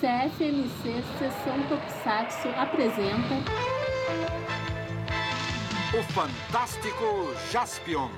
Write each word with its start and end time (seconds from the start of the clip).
CFMC 0.00 1.02
Sessão 1.18 1.60
Tokusatsu 1.68 2.48
apresenta 2.56 3.34
O 5.92 6.02
Fantástico 6.12 7.34
Jaspion. 7.50 8.08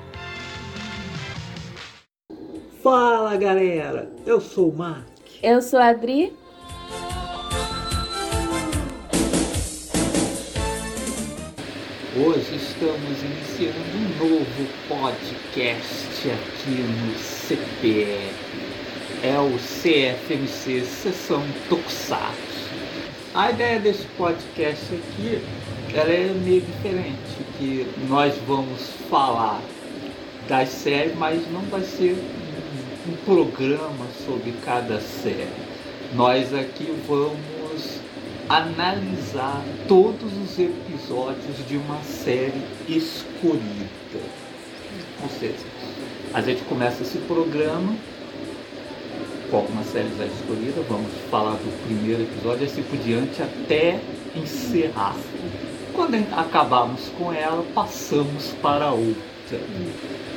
Fala 2.83 3.35
galera, 3.39 4.13
eu 4.27 4.43
sou 4.43 4.69
o 4.69 4.77
Mark. 4.77 5.09
Eu 5.43 5.63
sou 5.63 5.81
a 5.81 5.89
Adri. 5.89 6.37
Hoje 12.15 12.57
estamos 12.57 13.23
iniciando 13.23 13.79
um 13.97 14.29
novo 14.29 14.69
podcast 14.87 16.31
aqui 16.31 16.83
no 16.83 17.19
CPR. 17.19 18.60
É 19.23 19.39
o 19.39 19.59
CFMC 19.59 20.81
Sessão 20.81 21.43
Tokusatsu. 21.69 22.31
A 23.35 23.51
ideia 23.51 23.79
desse 23.79 24.07
podcast 24.17 24.87
aqui 24.95 25.43
ela 25.93 26.11
é 26.11 26.33
meio 26.43 26.63
diferente, 26.63 27.45
que 27.59 27.87
nós 28.09 28.35
vamos 28.47 28.81
falar 29.11 29.61
das 30.49 30.71
séries, 30.71 31.15
mas 31.19 31.43
não 31.53 31.61
vai 31.63 31.83
ser 31.83 32.15
um, 32.15 33.13
um 33.13 33.17
programa 33.27 34.07
sobre 34.25 34.55
cada 34.65 34.99
série. 35.01 35.53
Nós 36.15 36.55
aqui 36.55 36.91
vamos 37.07 38.01
analisar 38.49 39.63
todos 39.87 40.33
os 40.33 40.59
episódios 40.59 41.69
de 41.69 41.77
uma 41.77 42.03
série 42.05 42.63
escolhida. 42.89 44.25
Ou 45.23 45.29
seja, 45.39 45.67
a 46.33 46.41
gente 46.41 46.63
começa 46.63 47.03
esse 47.03 47.19
programa 47.19 47.95
com 49.51 49.59
uma 49.73 49.83
série 49.85 50.09
já 50.17 50.27
escolhida, 50.27 50.81
vamos 50.89 51.11
falar 51.31 51.53
do 51.53 51.87
primeiro 51.87 52.23
episódio, 52.23 52.67
assim 52.67 52.83
por 52.83 52.99
diante, 52.99 53.43
até 53.43 53.99
encerrar. 54.35 55.17
Quando 55.93 56.15
acabarmos 56.37 57.11
com 57.19 57.33
ela, 57.33 57.65
passamos 57.75 58.55
para 58.63 58.93
outra. 58.93 59.61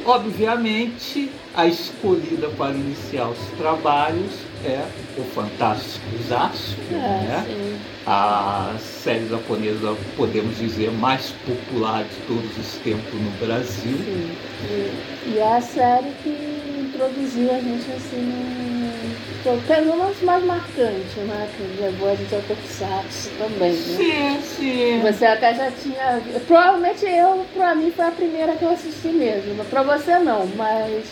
Obviamente, 0.05 1.30
a 1.55 1.67
escolhida 1.67 2.50
para 2.58 2.73
iniciar 2.73 3.30
os 3.30 3.38
trabalhos 3.58 4.31
é 4.66 4.83
o 5.17 5.23
Fantástico 5.23 6.05
Zaspio, 6.27 6.98
né? 6.98 7.45
sim. 7.45 7.77
a 8.08 8.75
série 8.80 9.30
japonesa, 9.30 9.95
podemos 10.17 10.58
dizer, 10.58 10.92
mais 10.92 11.33
popular 11.45 12.03
de 12.03 12.16
todos 12.27 12.58
os 12.58 12.73
tempos 12.80 13.14
no 13.14 13.45
Brasil. 13.45 13.98
Sim. 13.98 14.36
E, 14.70 15.30
e 15.36 15.38
é 15.38 15.58
a 15.58 15.61
série 15.61 16.11
que 16.23 16.64
introduziu 16.81 17.52
a 17.52 17.59
gente 17.59 17.92
assim, 17.92 18.72
no- 19.45 19.61
pelo 19.61 19.97
menos 19.97 20.22
mais 20.22 20.44
marcante, 20.45 21.19
né? 21.19 21.47
Que 21.55 21.81
levou 21.81 22.09
a 22.09 22.16
gente 22.16 22.33
ao 22.33 22.41
Tokusatsu 22.41 23.30
também, 23.38 23.72
né? 23.73 23.77
Sim, 23.77 24.39
sim. 24.41 25.02
Você 25.02 25.25
até 25.25 25.53
já 25.53 25.72
tinha. 25.72 26.22
Provavelmente 26.47 27.05
eu, 27.05 27.45
pra 27.53 27.75
mim, 27.75 27.91
foi 27.91 28.05
a 28.05 28.11
primeira 28.11 28.55
que 28.55 28.64
eu 28.64 28.69
assisti 28.71 29.08
mesmo. 29.09 29.64
Pra 29.66 29.83
você 29.83 30.17
não, 30.19 30.45
mas 30.55 31.03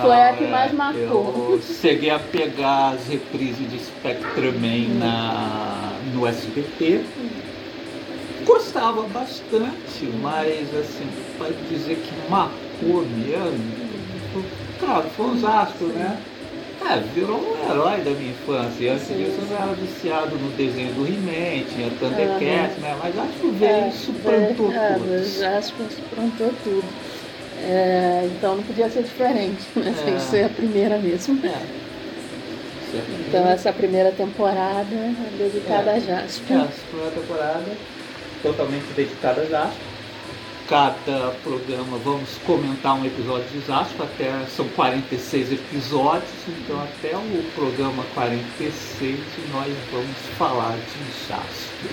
foi 0.00 0.12
a 0.22 0.32
que 0.34 0.44
Não, 0.44 0.50
mais 0.50 0.70
é, 0.70 0.74
marcou. 0.74 1.48
Eu 1.52 1.60
cheguei 1.62 2.10
a 2.10 2.18
pegar 2.18 2.90
as 2.94 3.06
reprises 3.08 3.70
de 3.70 3.78
Spectreman 3.78 4.88
na, 4.98 5.92
no 6.14 6.26
SBT. 6.26 7.00
Gostava 8.44 9.02
bastante, 9.02 10.04
mas 10.22 10.74
assim, 10.74 11.06
pode 11.38 11.54
dizer 11.68 11.96
que 11.96 12.30
marcou 12.30 13.04
mesmo. 13.04 13.90
Claro, 14.78 15.04
foi 15.14 15.26
um 15.26 15.46
astro, 15.46 15.86
né? 15.88 16.16
É, 16.82 16.96
virou 17.14 17.38
um 17.38 17.70
herói 17.70 18.00
da 18.00 18.10
minha 18.10 18.30
infância. 18.30 18.92
Antes 18.94 19.08
disso 19.08 19.38
eu 19.40 19.46
sim. 19.46 19.54
era 19.54 19.72
viciado 19.74 20.36
no 20.36 20.50
desenho 20.52 20.92
do 20.94 21.06
He-Man, 21.06 21.64
tinha 21.68 21.90
Thundercats, 22.00 22.78
né? 22.78 22.96
Mas 23.02 23.18
acho 23.18 23.32
que 23.38 23.46
veio 23.50 23.72
É, 23.72 23.88
e 23.88 23.92
suplantou 23.92 24.72
é, 24.72 24.98
mas 24.98 25.42
acho 25.42 25.74
que 25.74 25.94
suplantou 25.94 26.52
tudo. 26.64 26.84
É, 27.62 28.28
então 28.32 28.56
não 28.56 28.62
podia 28.62 28.88
ser 28.88 29.02
diferente, 29.02 29.62
né? 29.76 29.94
Tem 30.04 30.14
É. 30.14 30.16
que 30.16 30.22
ser 30.22 30.44
a 30.44 30.48
primeira 30.48 30.98
mesmo. 30.98 31.38
É. 31.46 31.80
Então 33.28 33.46
essa 33.48 33.72
primeira 33.72 34.10
temporada 34.10 34.88
é 34.94 35.14
dedicada 35.38 35.90
É. 35.92 35.96
a 35.96 36.00
Jasper. 36.00 36.56
É, 36.56 36.60
a 36.60 36.68
segunda 36.68 37.10
temporada 37.10 37.70
totalmente 38.42 38.86
dedicada 38.96 39.42
a 39.42 39.44
Jasper. 39.44 39.89
Cada 40.70 41.32
programa 41.42 41.98
vamos 41.98 42.38
comentar 42.46 42.94
um 42.94 43.04
episódio 43.04 43.44
de 43.48 43.66
Jasper, 43.66 44.02
até 44.02 44.46
são 44.46 44.68
46 44.68 45.54
episódios, 45.54 46.30
então 46.46 46.80
até 46.80 47.16
o 47.16 47.44
programa 47.56 48.04
46 48.14 49.18
nós 49.52 49.74
vamos 49.90 50.16
falar 50.38 50.76
de 50.76 51.26
Jasper. 51.26 51.90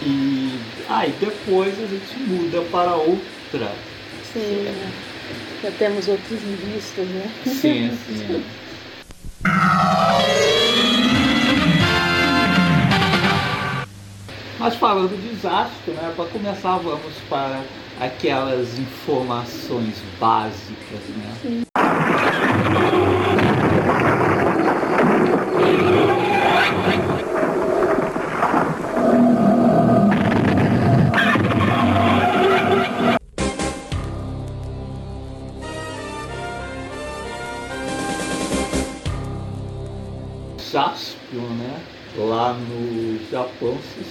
E 0.00 0.58
aí 0.88 1.14
depois 1.20 1.74
a 1.78 1.86
gente 1.86 2.18
muda 2.20 2.62
para 2.72 2.96
outra. 2.96 3.72
Sim, 4.32 4.62
né? 4.62 4.92
já 5.62 5.70
temos 5.72 6.08
outros 6.08 6.40
vista, 6.40 7.02
né? 7.02 7.30
Sim, 7.44 7.90
sim. 8.06 8.42
Mas 14.58 14.74
falando 14.74 15.10
de 15.10 15.28
desastre, 15.28 15.92
né, 15.92 16.12
para 16.16 16.24
começar 16.26 16.78
vamos 16.78 17.14
para 17.28 17.62
aquelas 18.00 18.78
informações 18.78 20.02
básicas, 20.18 21.00
né? 21.16 21.34
Sim. 21.42 21.62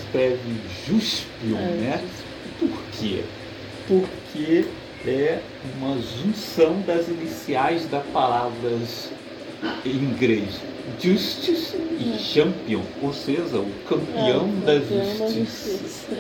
Escreve 0.08 0.40
Juspion, 0.88 1.58
É, 1.58 1.76
né? 1.76 2.08
Por 2.60 2.70
quê? 3.00 3.24
Porque 3.88 4.66
é 5.06 5.40
uma 5.78 5.96
junção 6.02 6.82
das 6.82 7.08
iniciais 7.08 7.86
das 7.88 8.06
palavras 8.08 9.10
inglês 9.86 10.60
Justice 11.00 11.76
e 12.00 12.18
Champion, 12.20 12.82
ou 13.02 13.12
seja, 13.14 13.60
o 13.60 13.72
campeão 13.86 14.50
É, 14.64 14.66
da 14.66 14.80
justiça. 14.80 16.16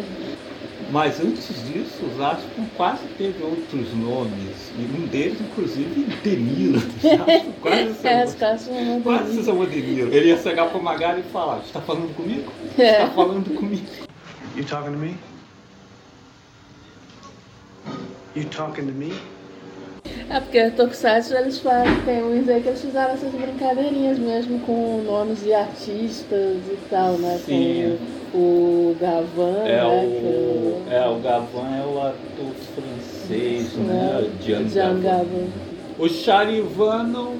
Mas 0.89 1.19
antes 1.19 1.47
disso, 1.65 2.05
o 2.05 2.17
Jaspion 2.17 2.65
quase 2.77 3.01
teve 3.17 3.43
outros 3.43 3.93
nomes, 3.93 4.71
e 4.77 4.83
um 4.97 5.05
deles, 5.07 5.39
inclusive, 5.41 6.05
Deniro. 6.23 6.79
Jaspion 7.01 7.51
quase 7.61 7.93
se 7.95 8.07
É, 8.07 8.23
os 8.25 8.33
chamou- 8.63 9.01
quase 9.01 9.33
se 9.37 9.43
chamou 9.43 9.65
Deniro. 9.65 10.13
Ele 10.13 10.29
ia 10.29 10.37
chegar 10.37 10.69
pro 10.69 10.81
Magari 10.81 11.21
e 11.21 11.31
falar: 11.31 11.59
Está 11.65 11.81
falando 11.81 12.13
comigo? 12.15 12.51
É. 12.77 12.91
Está 13.03 13.07
falando 13.09 13.53
comigo? 13.55 13.85
You 14.55 14.63
talking 14.65 14.91
to 14.93 14.97
me? 14.97 15.15
You 18.35 18.45
talking 18.45 18.85
to 18.87 18.93
me? 18.93 19.13
É 20.29 20.39
porque 20.39 20.69
Tokusatsu 20.71 21.33
eles 21.35 21.59
fazem, 21.59 22.01
tem 22.05 22.23
uns 22.23 22.49
aí 22.49 22.61
que 22.61 22.67
eles 22.69 22.81
fizeram 22.81 23.13
essas 23.13 23.31
brincadeirinhas 23.33 24.19
mesmo 24.19 24.59
com 24.59 25.01
nomes 25.05 25.41
de 25.43 25.53
artistas 25.53 26.57
e 26.69 26.77
tal, 26.89 27.13
né? 27.13 27.39
Sim. 27.45 27.97
Com 28.31 28.37
o 28.37 28.95
Gavan, 28.99 29.63
É 29.65 29.77
né? 29.77 29.83
o, 30.05 30.83
é, 30.91 31.07
o 31.07 31.19
Gavan 31.19 31.75
é 31.77 31.85
o 31.85 31.99
ator 32.01 32.53
francês, 32.75 33.71
é- 33.77 33.81
né? 33.81 34.29
Jean 34.45 34.67
Jean 34.67 34.99
Gavan. 34.99 35.01
Gavan. 35.01 35.47
O 35.97 36.09
Charivan 36.09 37.03
não, 37.03 37.31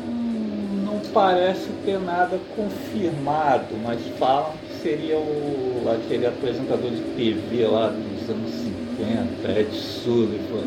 não 0.86 1.00
parece 1.14 1.68
ter 1.86 2.00
nada 2.00 2.40
confirmado, 2.56 3.76
mas 3.84 4.00
falam 4.18 4.54
que 4.68 4.82
seria 4.82 5.18
o, 5.18 5.84
aquele 5.94 6.26
apresentador 6.26 6.90
de 6.90 7.02
TV 7.16 7.68
lá 7.68 7.90
dos 7.90 8.30
anos 8.30 8.52
50, 8.52 9.60
Ed 9.60 9.76
Sullivan. 9.76 10.64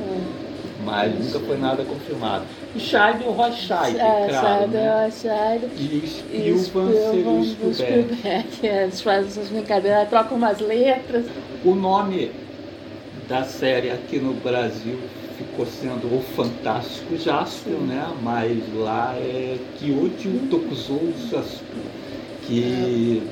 Mas 0.84 1.12
nunca 1.18 1.38
foi 1.40 1.58
nada 1.58 1.84
confirmado. 1.84 2.44
E 2.74 2.80
Scheider 2.80 3.28
o 3.28 3.32
Roy 3.32 3.52
Scheider, 3.52 4.00
É, 4.04 4.28
claro. 4.28 4.58
Scheider, 4.58 4.80
né? 4.82 5.10
Scheider. 5.10 5.70
E 5.78 6.52
o 6.52 6.58
Spielvan 6.58 6.92
seria 6.92 7.28
o 7.28 7.44
do 7.44 7.74
Spielberg. 7.74 8.16
É, 8.66 8.82
Eles 8.84 9.00
fazem 9.02 9.26
essas 9.28 9.48
brincadeiras, 9.48 10.08
trocam 10.08 10.36
umas 10.36 10.58
letras. 10.60 11.26
O 11.64 11.74
nome 11.74 12.30
da 13.28 13.44
série 13.44 13.90
aqui 13.90 14.18
no 14.18 14.32
Brasil 14.34 14.98
ficou 15.36 15.66
sendo 15.66 16.06
O 16.14 16.22
Fantástico 16.34 17.16
Jaspion, 17.16 17.78
né? 17.80 18.06
Mas 18.22 18.58
lá 18.74 19.14
é 19.16 19.56
Kyoji 19.78 20.48
Tokusou 20.50 21.12
Jaspion, 21.30 21.82
que 22.46 23.22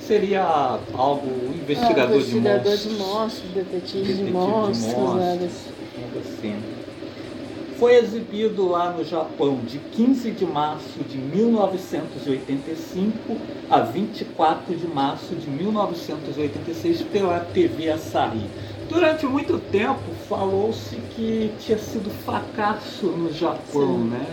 seria 0.00 0.42
algo 0.94 1.26
investigador, 1.54 2.14
Ah, 2.14 2.16
investigador 2.16 2.76
de 2.76 2.88
de 2.88 2.88
monstros. 2.94 2.98
monstros, 2.98 3.50
detetive, 3.54 3.98
Detetive 4.02 4.14
de 4.18 4.24
de 4.24 4.30
monstros, 4.32 4.78
monstros. 4.94 5.14
nada 5.14 5.44
assim. 5.44 5.70
algo 6.02 6.18
assim. 6.20 6.56
Foi 7.78 7.94
exibido 7.94 8.68
lá 8.68 8.90
no 8.90 9.04
Japão 9.04 9.60
de 9.64 9.78
15 9.78 10.32
de 10.32 10.44
março 10.44 10.98
de 11.08 11.16
1985 11.16 13.36
a 13.70 13.78
24 13.80 14.74
de 14.74 14.86
março 14.88 15.34
de 15.36 15.48
1986 15.48 17.02
pela 17.02 17.38
TV 17.40 17.90
Asahi. 17.90 18.46
Durante 18.88 19.26
muito 19.26 19.58
tempo 19.70 20.00
falou-se 20.28 20.96
que 21.14 21.52
tinha 21.60 21.78
sido 21.78 22.10
fracasso 22.24 23.06
no 23.06 23.32
Japão, 23.32 23.98
Sim. 23.98 24.08
né? 24.10 24.26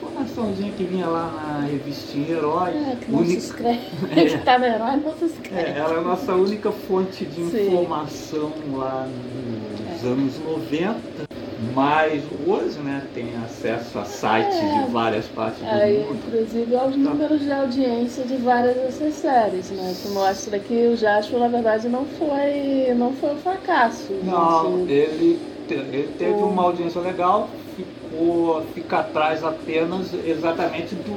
Informaçãozinha 0.00 0.72
que 0.72 0.84
vinha 0.84 1.06
lá 1.06 1.58
na 1.60 1.66
revistinha 1.66 2.30
Herói. 2.30 2.70
É, 2.70 2.96
que 2.96 3.10
não 3.12 3.18
única- 3.18 3.40
se. 3.40 3.66
É. 3.66 4.24
que 4.30 4.38
tá 4.38 4.58
no 4.58 4.64
herói, 4.64 4.96
não 5.04 5.12
se 5.18 5.24
escreve. 5.26 5.70
É, 5.70 5.76
ela 5.78 5.94
é 5.94 5.98
a 5.98 6.02
nossa 6.02 6.32
única 6.34 6.72
fonte 6.72 7.26
de 7.26 7.44
Sim. 7.50 7.66
informação 7.66 8.50
lá 8.72 9.06
nos 9.06 10.04
É. 10.04 10.06
anos 10.06 10.38
90. 10.38 11.26
Mas 11.74 12.22
hoje, 12.46 12.78
né, 12.80 13.02
tem 13.14 13.34
acesso 13.44 13.98
a 13.98 14.04
sites 14.04 14.58
É. 14.58 14.84
de 14.84 14.90
várias 14.90 15.24
partes 15.26 15.60
do 15.60 15.66
Aí, 15.68 16.00
mundo. 16.00 16.18
inclusive, 16.26 16.76
aos 16.76 16.94
números 16.96 17.40
de 17.40 17.50
audiência 17.50 18.24
de 18.24 18.36
várias 18.36 18.74
dessas 18.76 19.14
séries, 19.14 19.70
né? 19.70 19.94
Que 20.02 20.08
mostra 20.08 20.58
que 20.58 20.86
o 20.88 20.96
Jasper, 20.96 21.38
na 21.38 21.48
verdade, 21.48 21.88
não 21.88 22.04
foi, 22.04 22.92
não 22.94 23.12
foi 23.14 23.32
um 23.32 23.38
fracasso. 23.38 24.12
Não, 24.22 24.80
gente. 24.80 24.92
ele, 24.92 25.38
te- 25.66 25.74
ele 25.74 26.08
teve 26.18 26.32
O- 26.42 26.46
uma 26.48 26.62
audiência 26.64 27.00
legal, 27.00 27.48
ficou, 27.74 28.62
fica 28.74 28.98
atrás 28.98 29.42
apenas 29.42 30.12
exatamente 30.26 30.94
do, 30.94 31.16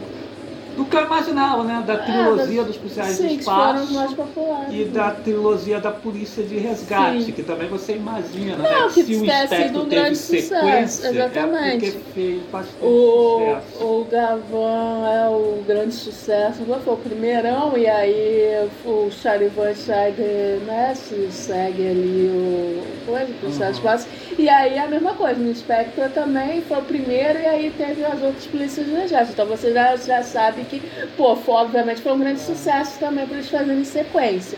do 0.79 0.85
que 0.85 0.95
eu 0.95 1.03
imaginava, 1.05 1.63
né? 1.63 1.83
Da 1.85 1.97
trilogia 1.97 2.57
das- 2.63 2.67
dos 2.67 2.77
policiais 2.77 3.09
Sim, 3.17 3.23
do 3.23 3.29
que 3.29 3.35
espaço. 3.41 3.93
mais 3.93 4.13
populares. 4.13 4.73
E 4.73 4.85
da 4.85 5.11
trilogia 5.11 5.79
da 5.79 5.91
Polícia 5.91 6.41
de 6.43 6.57
Resgate, 6.57 7.23
Sim. 7.23 7.31
que 7.33 7.43
também 7.43 7.67
você 7.67 7.95
imagina, 7.95 8.55
Não, 8.55 8.63
né? 8.87 8.91
que 8.93 9.03
Se 9.03 9.13
o 9.15 9.25
Inspector 9.25 9.57
sido 9.67 9.81
um 9.81 9.85
teve 9.89 10.15
sucesso, 10.15 11.05
é 11.05 11.09
exatamente. 11.09 11.91
porque 11.91 11.99
fez 12.13 12.41
bastante 12.51 12.77
O, 12.85 13.39
sucesso. 13.39 13.83
o 13.83 14.07
Gavan 14.09 15.07
é 15.09 15.29
o 15.29 15.63
grande 15.67 15.93
sucesso, 15.93 16.59
foi 16.83 16.93
o 16.93 16.97
primeirão, 16.97 17.77
e 17.77 17.85
aí 17.85 18.69
o 18.85 19.09
Charivan 19.11 19.73
Scheider 19.75 20.59
né, 20.65 20.93
se 20.95 21.29
segue 21.31 21.87
ali 21.89 22.29
o 22.33 22.83
coisa, 23.05 23.25
o 23.31 23.33
processo 23.35 23.63
Uhum. 23.63 23.71
espaço. 23.71 24.07
E 24.37 24.47
aí 24.47 24.77
a 24.79 24.87
mesma 24.87 25.13
coisa, 25.13 25.39
no 25.39 25.53
Spectre 25.53 26.07
também 26.09 26.61
foi 26.61 26.77
o 26.77 26.81
primeiro, 26.83 27.39
e 27.39 27.45
aí 27.45 27.73
teve 27.77 28.05
as 28.05 28.21
outras 28.21 28.45
polícias 28.45 28.85
de 28.85 28.93
resgate. 28.93 29.31
Então 29.31 29.45
você 29.45 29.73
já, 29.73 29.95
já 29.97 30.23
sabe 30.23 30.61
que, 30.69 30.81
pô, 31.17 31.35
foi, 31.35 31.55
obviamente 31.55 32.01
foi 32.01 32.11
um 32.11 32.19
grande 32.19 32.39
sucesso 32.39 32.99
também 32.99 33.25
para 33.25 33.37
eles 33.37 33.49
fazerem 33.49 33.83
sequência. 33.83 34.57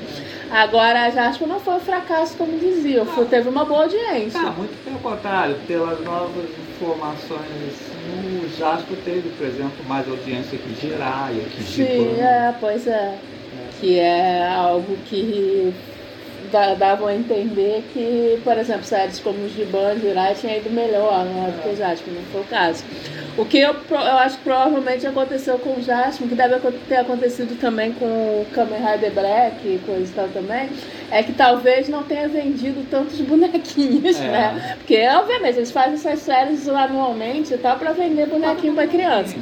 Agora 0.51 1.03
a 1.03 1.09
Jasper 1.09 1.47
não 1.47 1.59
foi 1.59 1.75
um 1.75 1.79
fracasso, 1.79 2.35
como 2.37 2.57
diziam, 2.59 3.05
foi, 3.05 3.25
teve 3.25 3.47
uma 3.49 3.63
boa 3.63 3.83
audiência. 3.83 4.39
Ah, 4.39 4.51
muito 4.51 4.83
pelo 4.83 4.99
contrário, 4.99 5.55
pelas 5.67 5.99
novas 6.01 6.45
informações, 6.75 7.91
o 8.43 8.57
Jasper 8.57 8.97
teve, 9.05 9.29
por 9.29 9.47
exemplo, 9.47 9.85
mais 9.87 10.07
audiência 10.07 10.57
que 10.57 10.81
Jiraiya, 10.81 11.43
que 11.45 11.63
Sim, 11.63 12.19
é, 12.19 12.53
pois 12.59 12.85
é. 12.85 13.17
Que 13.79 13.99
é 13.99 14.47
algo 14.47 14.95
que 15.05 15.73
davam 16.77 17.07
a 17.07 17.15
entender 17.15 17.83
que, 17.94 18.39
por 18.44 18.57
exemplo, 18.57 18.83
séries 18.83 19.19
como 19.19 19.39
o 19.45 19.50
Giban, 19.50 19.98
Jirai 20.00 20.36
tinha 20.36 20.57
ido 20.57 20.69
melhor 20.69 21.24
né, 21.25 21.53
do 21.56 21.62
que 21.63 21.69
o 21.69 21.75
Jasper, 21.75 22.13
não 22.13 22.21
foi 22.31 22.42
o 22.42 22.45
caso. 22.45 22.83
O 23.38 23.45
que 23.45 23.59
eu, 23.59 23.74
eu 23.89 23.98
acho 24.18 24.38
que 24.38 24.44
provavelmente 24.44 25.07
aconteceu 25.07 25.57
com 25.57 25.80
o 25.80 25.81
Jasper, 25.81 26.27
que 26.27 26.36
deve 26.36 26.59
ter 26.89 26.98
acontecido 26.98 27.57
também 27.59 27.94
com 27.94 28.06
o 28.06 28.45
Kamen 28.53 28.80
Rider 28.80 29.12
Black 29.13 29.56
e 29.65 29.80
coisa 29.86 30.03
e 30.12 30.13
tal 30.15 30.27
também, 30.27 30.69
é 31.09 31.24
que 31.24 31.31
talvez 31.33 31.88
não 31.88 32.03
tenha 32.03 32.27
vendido 32.27 32.86
tantos 32.92 33.19
bonequinhos, 33.21 34.19
É. 34.19 34.24
né? 34.27 34.75
Porque, 34.77 35.07
obviamente, 35.07 35.57
eles 35.57 35.71
fazem 35.71 35.94
essas 35.94 36.19
séries 36.19 36.68
anualmente 36.68 37.54
e 37.54 37.57
tal 37.57 37.77
pra 37.77 37.94
vender 37.94 38.27
bonequinho 38.27 38.74
pra 38.74 38.86
criança. 38.88 39.36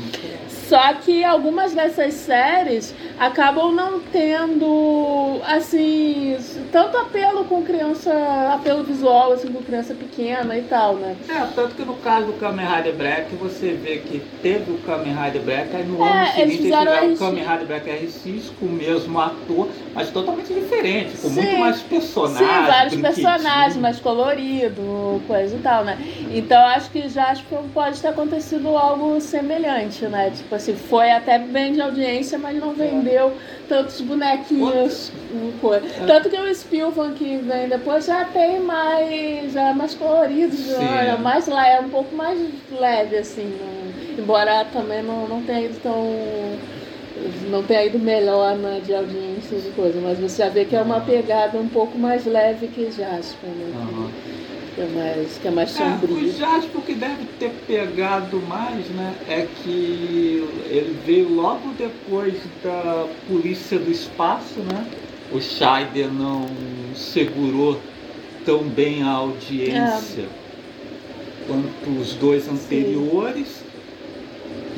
Só 0.67 0.93
que 0.93 1.23
algumas 1.23 1.73
dessas 1.73 2.13
séries 2.13 2.93
acabam 3.19 3.71
não 3.73 3.99
tendo, 3.99 5.41
assim, 5.45 6.37
tanto 6.71 6.97
apelo 6.97 7.43
com 7.45 7.61
criança, 7.63 8.11
apelo 8.53 8.83
visual, 8.83 9.33
assim, 9.33 9.51
com 9.51 9.61
criança 9.61 9.93
pequena 9.93 10.57
e 10.57 10.61
tal, 10.63 10.95
né? 10.95 11.15
É, 11.27 11.45
tanto 11.53 11.75
que 11.75 11.83
no 11.83 11.95
caso 11.95 12.27
do 12.27 12.33
Kamen 12.33 12.65
Rider 12.65 12.93
Black, 12.95 13.35
você 13.35 13.71
vê 13.73 13.97
que 13.97 14.19
teve 14.41 14.71
o 14.71 14.77
Kamen 14.79 15.13
Rider 15.13 15.41
Black, 15.41 15.75
aí 15.75 15.83
no 15.85 16.03
É, 16.03 16.09
ano 16.09 16.19
eles 16.19 16.33
seguinte 16.33 16.49
eles 16.51 16.61
fizeram 16.61 16.91
fizeram 16.91 17.13
o. 17.13 17.17
Kamen 17.17 17.43
Rider 17.43 17.67
Black 17.67 17.89
RX 17.89 18.51
com 18.59 18.65
o 18.65 18.69
mesmo 18.69 19.19
ator, 19.19 19.67
mas 19.93 20.09
totalmente 20.11 20.53
diferente, 20.53 21.17
com 21.17 21.29
Sim. 21.29 21.41
muito 21.41 21.57
mais 21.59 21.75
Sim, 21.77 21.83
personagens. 21.89 22.67
vários 22.67 22.93
brinquedinhos. 22.93 23.31
personagens, 23.33 23.77
mais 23.77 23.99
colorido, 23.99 25.21
coisa 25.27 25.55
e 25.55 25.59
tal, 25.59 25.83
né? 25.83 25.97
Então 26.31 26.59
acho 26.67 26.89
que 26.91 27.07
já 27.09 27.25
acho 27.27 27.43
que 27.43 27.55
pode 27.73 27.99
ter 27.99 28.07
acontecido 28.07 28.69
algo 28.77 29.19
semelhante, 29.19 30.05
né? 30.05 30.31
Tipo 30.35 30.55
assim, 30.55 30.73
foi 30.75 31.11
até 31.11 31.37
bem 31.37 31.73
de 31.73 31.81
audiência, 31.81 32.37
mas 32.37 32.57
não 32.57 32.73
vendeu 32.73 33.08
tantos 33.67 34.01
bonequinhos. 34.01 35.11
coisa. 35.61 35.85
É. 35.85 36.05
Tanto 36.05 36.29
que 36.29 36.37
o 36.37 36.53
Spielberg 36.55 37.13
que 37.15 37.37
vem 37.37 37.67
depois 37.69 38.05
já 38.05 38.25
tem 38.25 38.59
mais, 38.59 39.51
já 39.53 39.69
é 39.69 39.73
mais 39.73 39.93
colorido, 39.95 40.55
já 40.55 41.03
é 41.03 41.17
mais 41.17 41.47
leve, 41.47 41.69
é 41.69 41.79
um 41.81 41.89
pouco 41.89 42.15
mais 42.15 42.39
leve, 42.71 43.17
assim, 43.17 43.45
não- 43.45 44.23
embora 44.23 44.65
também 44.65 45.01
não, 45.03 45.27
não 45.27 45.41
tenha 45.43 45.61
ido 45.61 45.77
tão. 45.81 46.03
Não 47.49 47.63
tenha 47.63 47.85
ido 47.85 47.99
melhor 47.99 48.55
na 48.57 48.79
de 48.79 48.93
audiência 48.95 49.55
e 49.57 49.71
coisa, 49.71 49.99
mas 49.99 50.19
você 50.19 50.41
já 50.43 50.49
vê 50.49 50.63
que 50.63 50.75
é 50.75 50.81
uma 50.81 51.01
pegada 51.01 51.57
um 51.57 51.67
pouco 51.67 51.97
mais 51.97 52.25
leve 52.25 52.67
que 52.67 52.89
Jasper, 52.89 53.49
né? 53.49 53.71
Aham. 53.75 54.09
Que 54.79 54.83
é 54.83 54.87
mais, 54.87 55.37
que 55.41 55.47
é 55.49 55.51
mais 55.51 55.77
É, 55.77 55.83
o 55.83 55.99
sombrio. 55.99 56.31
Jasper 56.31 56.81
que 56.83 56.93
deve 56.93 57.25
ter 57.37 57.51
pegado 57.67 58.41
mais, 58.47 58.85
né, 58.87 59.13
é 59.27 59.45
que 59.61 60.47
ele 60.69 60.97
veio 61.05 61.35
logo 61.35 61.73
depois 61.77 62.35
da 62.63 63.05
Polícia 63.27 63.77
do 63.77 63.91
Espaço, 63.91 64.61
né? 64.71 64.87
O 65.33 65.41
Scheider 65.41 66.09
não 66.13 66.45
segurou 66.95 67.77
tão 68.45 68.63
bem 68.63 69.03
a 69.03 69.09
audiência 69.11 70.29
quanto 71.45 71.99
os 71.99 72.13
dois 72.13 72.47
anteriores. 72.47 73.61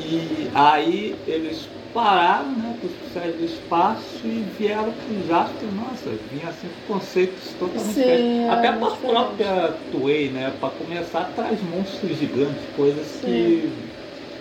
E 0.00 0.48
aí 0.52 1.14
eles 1.28 1.68
pararam, 1.92 2.50
né, 2.52 2.74
com 2.80 2.86
os 2.86 2.92
policiais 2.94 3.34
do 3.36 3.44
espaço 3.44 4.20
e 4.24 4.44
vieram 4.58 4.92
para 4.92 5.14
o 5.14 5.26
Jasper, 5.28 5.68
nossa, 5.74 6.10
vinha 6.32 6.48
assim 6.48 6.68
com 6.86 6.94
conceitos 6.94 7.50
totalmente 7.58 7.94
Sim, 7.94 8.00
diferentes. 8.00 8.50
Até 8.50 8.66
é 8.68 8.72
para 8.72 8.86
a 8.86 8.90
diferente. 8.90 9.12
própria 9.12 9.74
Toei, 9.92 10.28
né, 10.30 10.52
para 10.60 10.70
começar, 10.70 11.30
traz 11.36 11.58
monstros 11.62 12.18
gigantes, 12.18 12.62
coisas 12.76 13.06
que 13.20 13.70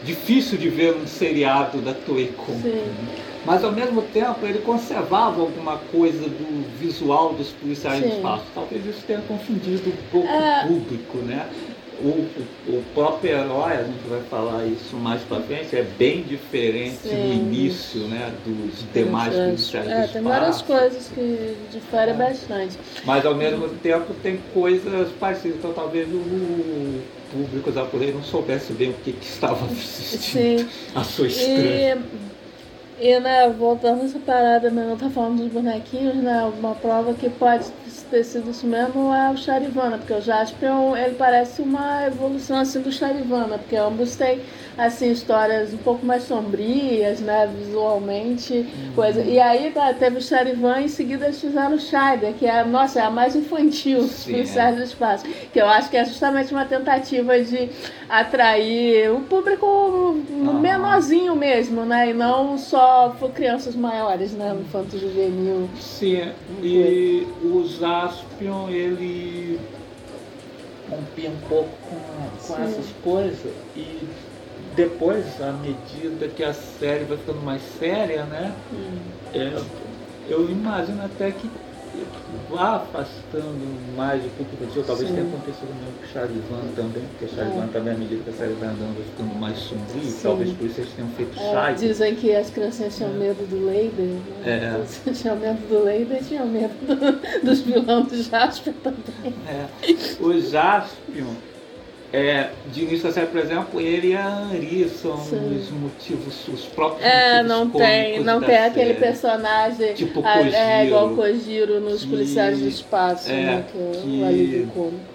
difícil 0.04 0.58
de 0.58 0.70
ver 0.70 0.96
num 0.96 1.06
seriado 1.06 1.80
da 1.80 1.94
Toei 1.94 2.34
como. 2.36 2.60
Sim. 2.62 2.84
Mas 3.46 3.64
ao 3.64 3.72
mesmo 3.72 4.04
tempo 4.04 4.38
ele 4.46 4.60
conservava 4.60 5.42
alguma 5.42 5.78
coisa 5.92 6.28
do 6.30 6.78
visual 6.80 7.34
dos 7.34 7.50
policiais 7.50 8.02
do 8.02 8.08
Sim. 8.10 8.16
espaço. 8.18 8.44
Talvez 8.54 8.86
isso 8.86 9.02
tenha 9.06 9.20
confundido 9.22 9.90
um 9.90 10.12
pouco 10.12 10.28
É. 10.28 10.64
o 10.64 10.68
público, 10.68 11.18
né? 11.20 11.48
O, 12.04 12.28
o, 12.68 12.84
próprio 12.96 13.32
herói, 13.32 13.74
a 13.74 13.84
gente 13.84 14.08
vai 14.10 14.22
falar 14.22 14.66
isso 14.66 14.96
mais 14.96 15.22
pra 15.22 15.40
frente, 15.42 15.76
é 15.76 15.84
bem 15.84 16.24
diferente 16.24 16.98
Sim. 17.04 17.16
no 17.16 17.34
início, 17.34 18.02
né? 18.08 18.34
Dos 18.44 18.84
demais 18.92 19.36
policiais 19.36 19.88
É, 19.88 20.08
tem 20.08 20.22
várias 20.22 20.62
coisas 20.62 21.10
que 21.14 21.56
diferem 21.72 22.16
bastante. 22.16 22.78
Mas 23.06 23.26
ao 23.26 23.36
mesmo 23.36 23.70
tempo 23.70 24.14
tem 24.24 24.40
coisas 24.54 25.10
parecidas. 25.20 25.58
Então 25.58 25.74
talvez 25.74 26.08
o 26.12 27.02
público 27.32 27.72
japonês 27.72 28.16
não 28.16 28.24
soubesse 28.24 28.74
bem 28.74 28.90
o 28.90 28.94
que, 28.94 29.14
que 29.14 29.26
estava 29.26 29.66
assistindo. 29.72 30.60
Sim. 30.60 30.70
A 30.96 31.04
sua 31.04 31.28
estranha. 31.28 32.02
E, 33.00 33.08
e 33.08 33.20
né, 33.20 33.50
voltando 33.58 34.06
essa 34.06 34.20
parada, 34.20 34.70
né, 34.70 34.86
não 34.88 34.98
tá 34.98 35.10
falando 35.10 35.38
dos 35.38 35.52
bonequinhos, 35.52 36.16
né? 36.16 36.52
Uma 36.58 36.76
prova 36.76 37.14
que 37.14 37.30
pode 37.30 37.66
ter 38.12 38.24
sido 38.26 38.52
isso 38.52 38.68
mesmo 38.68 39.14
é 39.14 39.32
o 39.32 39.38
Charivana, 39.38 39.98
porque 39.98 40.14
o 40.14 40.22
Jasper 40.22 40.70
ele 41.04 41.16
parece 41.16 41.62
uma 41.62 42.06
evolução 42.06 42.58
assim 42.60 42.82
do 42.82 42.92
Charivana, 42.92 43.58
porque 43.58 43.76
ambos 43.78 44.16
têm 44.16 44.42
assim 44.78 45.12
histórias 45.12 45.74
um 45.74 45.78
pouco 45.78 46.06
mais 46.06 46.24
sombrias, 46.24 47.20
né, 47.22 47.50
visualmente, 47.58 48.54
Uhum. 48.54 48.94
coisa. 48.96 49.22
E 49.22 49.40
aí 49.40 49.72
tá, 49.72 49.94
teve 49.94 50.18
o 50.18 50.22
Charivan 50.22 50.82
e 50.82 50.86
em 50.86 50.88
seguida 50.88 51.26
eles 51.26 51.40
fizeram 51.40 51.76
o 51.76 51.80
Scheider, 51.80 52.34
que 52.34 52.46
é, 52.46 52.64
nossa, 52.64 53.00
é 53.00 53.04
a 53.04 53.10
mais 53.10 53.36
infantil 53.36 54.02
dos 54.02 54.12
Sim, 54.24 54.32
policiais 54.34 54.76
do 54.76 54.84
espaço, 54.84 55.26
que 55.54 55.60
eu 55.62 55.68
acho 55.68 55.90
que 55.90 55.98
é 55.98 56.04
justamente 56.06 56.54
uma 56.54 56.66
tentativa 56.66 57.40
de 57.42 57.70
atrair 58.10 59.10
o 59.12 59.22
público 59.22 60.16
menorzinho 60.62 61.36
mesmo, 61.36 61.86
né, 61.86 62.10
e 62.10 62.14
não 62.14 62.58
só 62.58 63.16
for 63.20 63.32
crianças 63.32 63.76
maiores, 63.76 64.34
né, 64.34 64.52
no 64.54 64.62
infanto 64.62 64.98
juvenil. 64.98 65.70
Sim, 65.80 66.30
e 66.62 67.28
o 67.44 67.64
Jaspion, 68.02 68.70
ele 68.70 69.60
rompia 70.90 71.30
um 71.30 71.40
pouco 71.48 71.70
com, 71.90 72.48
com 72.48 72.62
essas 72.62 72.88
coisas 73.04 73.54
e 73.76 74.08
depois, 74.76 75.42
à 75.42 75.52
medida 75.54 76.28
que 76.30 76.44
a 76.44 76.54
série 76.54 77.06
vai 77.06 77.18
ficando 77.18 77.42
mais 77.42 77.62
séria, 77.62 78.26
né? 78.26 78.54
é, 79.34 79.54
eu 80.30 80.50
imagino 80.50 81.04
até 81.04 81.32
que 81.32 81.50
afastando 82.58 83.96
mais 83.96 84.24
o 84.26 84.30
público 84.30 84.64
infantil. 84.64 84.84
Talvez 84.86 85.10
Sim. 85.10 85.16
tenha 85.16 85.28
acontecido 85.28 85.70
mesmo 85.76 85.94
com 86.00 86.08
Charles 86.14 86.44
Van 86.50 86.68
também, 86.76 87.04
porque 87.12 87.28
Charles 87.36 87.56
É. 87.56 87.68
Também, 87.72 87.94
à 87.94 87.98
medida 87.98 88.24
que 88.24 88.30
a 88.30 88.34
série 88.34 88.54
vai 88.54 88.70
andando, 88.70 88.96
vai 88.96 89.04
ficando 89.06 89.40
mais 89.40 89.58
sombrio. 89.60 90.04
Sim. 90.04 90.20
Talvez 90.24 90.52
por 90.54 90.66
isso 90.68 90.82
eles 90.82 90.92
tenham 90.94 91.10
feito 91.12 91.40
É, 91.40 91.74
dizem 91.74 92.16
que 92.16 92.36
as 92.36 92.50
crianças 92.50 92.96
tinham 92.96 93.12
medo 93.14 93.48
do 93.50 93.66
Leider. 93.66 94.06
Né? 94.06 94.82
É. 95.06 95.12
Tinham 95.14 95.36
medo 95.38 95.68
do 95.70 95.84
Leider 95.84 96.22
e 96.22 96.26
tinham 96.26 96.46
medo 96.48 96.74
do- 96.86 97.46
dos 97.46 97.60
vilões 97.62 98.08
do 98.08 98.22
Jasper 98.24 98.74
também. 98.84 99.34
É. 99.48 99.68
O 100.24 100.40
Jaspion, 100.40 101.34
é, 102.14 102.50
de 102.74 102.82
início 102.84 103.04
da 103.08 103.14
série, 103.14 103.28
por 103.28 103.40
exemplo, 103.40 103.80
ele 103.80 104.10
e 104.10 104.16
a 104.16 104.28
Anri 104.28 104.90
são 104.90 105.18
Sim. 105.18 105.58
os 105.58 105.70
motivos, 105.72 106.48
os 106.50 106.66
próprios 106.66 107.04
É, 107.06 107.42
motivos 107.42 107.48
não 107.48 107.70
tem, 107.70 108.20
não 108.24 108.42
tem 108.42 108.58
aquele 108.58 108.88
série. 108.94 109.00
personagem 109.00 109.94
Tipo 109.94 110.22
ah, 110.26 110.42
é 110.42 110.86
igual 110.88 111.12
o 111.12 111.16
Kojiro 111.16 111.80
nos 111.80 112.04
Que- 112.04 112.10
policiais 112.10 112.60
do 112.60 112.68
espaço, 112.68 113.32
é, 113.32 113.36
né? 113.36 113.66
Que 113.72 114.00
que- 114.02 114.22
o 114.22 114.26
alívio 114.26 114.68
cômico. 114.74 115.12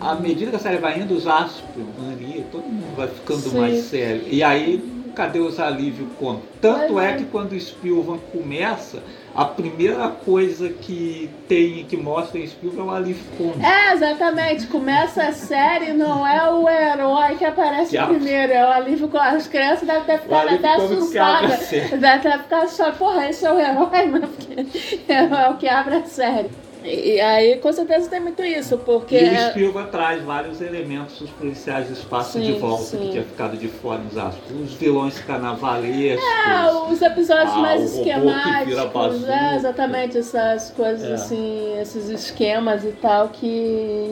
À 0.00 0.14
medida 0.16 0.50
que 0.50 0.56
a 0.56 0.58
série 0.58 0.76
vai 0.78 0.98
indo, 1.00 1.14
os 1.14 1.22
Jaspion, 1.22 1.84
Anri, 2.10 2.44
todo 2.52 2.64
mundo 2.64 2.96
vai 2.96 3.08
ficando 3.08 3.40
Sim. 3.40 3.58
mais 3.58 3.84
sério. 3.84 4.22
E 4.28 4.42
aí, 4.42 4.82
cadê 5.14 5.38
os 5.38 5.58
alívios 5.60 6.08
cômicos? 6.18 6.48
Tanto 6.60 6.94
Mas 6.94 7.04
é 7.06 7.10
é. 7.12 7.16
que 7.16 7.24
quando 7.24 7.52
o 7.52 7.60
Spielberg 7.60 8.20
começa, 8.32 8.98
a 9.34 9.44
primeira 9.44 10.08
coisa 10.08 10.68
que 10.68 11.28
tem, 11.48 11.84
que 11.84 11.96
mostra 11.96 12.38
em 12.38 12.46
Spielberg 12.46 12.88
é 12.88 12.92
o 12.92 12.94
alívio 12.94 13.24
cômico. 13.36 13.66
É, 13.66 13.92
exatamente. 13.92 14.66
Começa 14.68 15.24
a 15.24 15.32
série, 15.32 15.92
não 15.92 16.26
é 16.26 16.48
o 16.50 16.68
herói 16.68 17.34
que 17.36 17.44
aparece 17.44 17.96
Que 17.96 18.04
primeiro, 18.04 18.52
é 18.52 18.64
o 18.64 18.70
alívio 18.70 19.08
cômico. 19.08 19.36
As 19.36 19.48
crianças 19.48 19.86
devem 19.86 20.04
ter 20.04 20.20
ficado 20.20 20.48
alívio 20.48 20.66
até 20.66 20.76
cômico 20.76 21.10
que 21.10 21.18
abre 21.18 21.46
a 21.46 21.54
assustadas. 21.54 22.00
Devem 22.00 22.20
ter 22.20 22.38
ficado 22.38 22.68
só, 22.68 22.92
porra, 22.92 23.28
esse 23.28 23.44
é 23.44 23.52
o 23.52 23.58
herói, 23.58 24.06
né? 24.06 24.20
Porque 24.20 25.02
é 25.12 25.48
o 25.50 25.56
que 25.56 25.68
abre 25.68 25.96
a 25.96 26.04
série. 26.04 26.50
E, 26.84 27.18
aí, 27.20 27.56
com 27.56 27.72
certeza, 27.72 28.10
tem 28.10 28.20
muito 28.20 28.42
isso, 28.44 28.76
porque. 28.78 29.16
E 29.16 29.24
o 29.24 29.34
é- 29.34 29.50
Spielberg 29.50 29.90
traz 29.90 30.22
vários 30.22 30.60
elementos 30.60 31.18
dos 31.18 31.30
policiais 31.30 31.86
do 31.86 31.94
espaço 31.94 32.32
Sim, 32.32 32.42
de 32.42 32.52
volta, 32.52 32.82
sim. 32.84 32.98
que 32.98 33.10
tinha 33.12 33.22
ficado 33.24 33.56
de 33.56 33.68
fora 33.68 34.00
nos 34.00 34.16
astros. 34.18 34.50
Os 34.60 34.74
vilões 34.74 35.18
carnavalescos. 35.20 36.24
É, 36.24 36.92
os 36.92 37.00
episódios 37.00 37.54
Ah, 37.54 37.58
mais 37.58 37.94
esquemáticos, 37.94 39.28
é, 39.28 39.56
exatamente 39.56 40.18
essas 40.18 40.70
coisas 40.72 41.08
É. 41.10 41.14
assim, 41.14 41.78
esses 41.80 42.08
esquemas 42.10 42.84
e 42.84 42.92
tal 42.92 43.28
que 43.28 43.46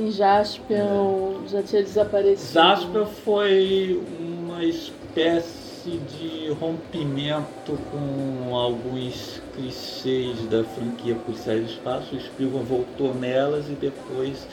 em 0.01 0.11
Jaspion 0.11 1.47
já 1.49 1.63
tinha 1.63 1.83
desaparecido. 1.83 2.53
Jasper 2.55 3.05
foi 3.07 4.01
uma 4.19 4.65
espécie 4.65 6.01
de 6.19 6.49
rompimento 6.61 7.79
com 7.91 8.55
alguns 8.57 9.42
clichês 9.55 10.39
da 10.49 10.65
franquia 10.65 11.15
Policiais 11.15 11.65
do 11.65 11.71
Espaço. 11.71 12.15
O 12.15 12.21
Spielberg 12.21 12.67
voltou 12.67 13.15
nelas 13.15 13.69
e 13.69 13.73
depois 13.73 14.47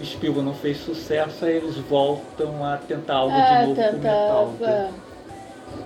o 0.00 0.04
Spielberg 0.04 0.46
não 0.46 0.54
fez 0.54 0.78
sucesso, 0.78 1.44
aí 1.44 1.56
eles 1.56 1.76
voltam 1.76 2.64
a 2.64 2.76
tentar 2.76 3.14
algo 3.14 3.34
é, 3.34 3.60
de 3.60 3.66
novo 3.66 3.82
com 3.82 3.88
o 3.88 3.92
metal. 3.94 4.52
tentar. 4.58 4.90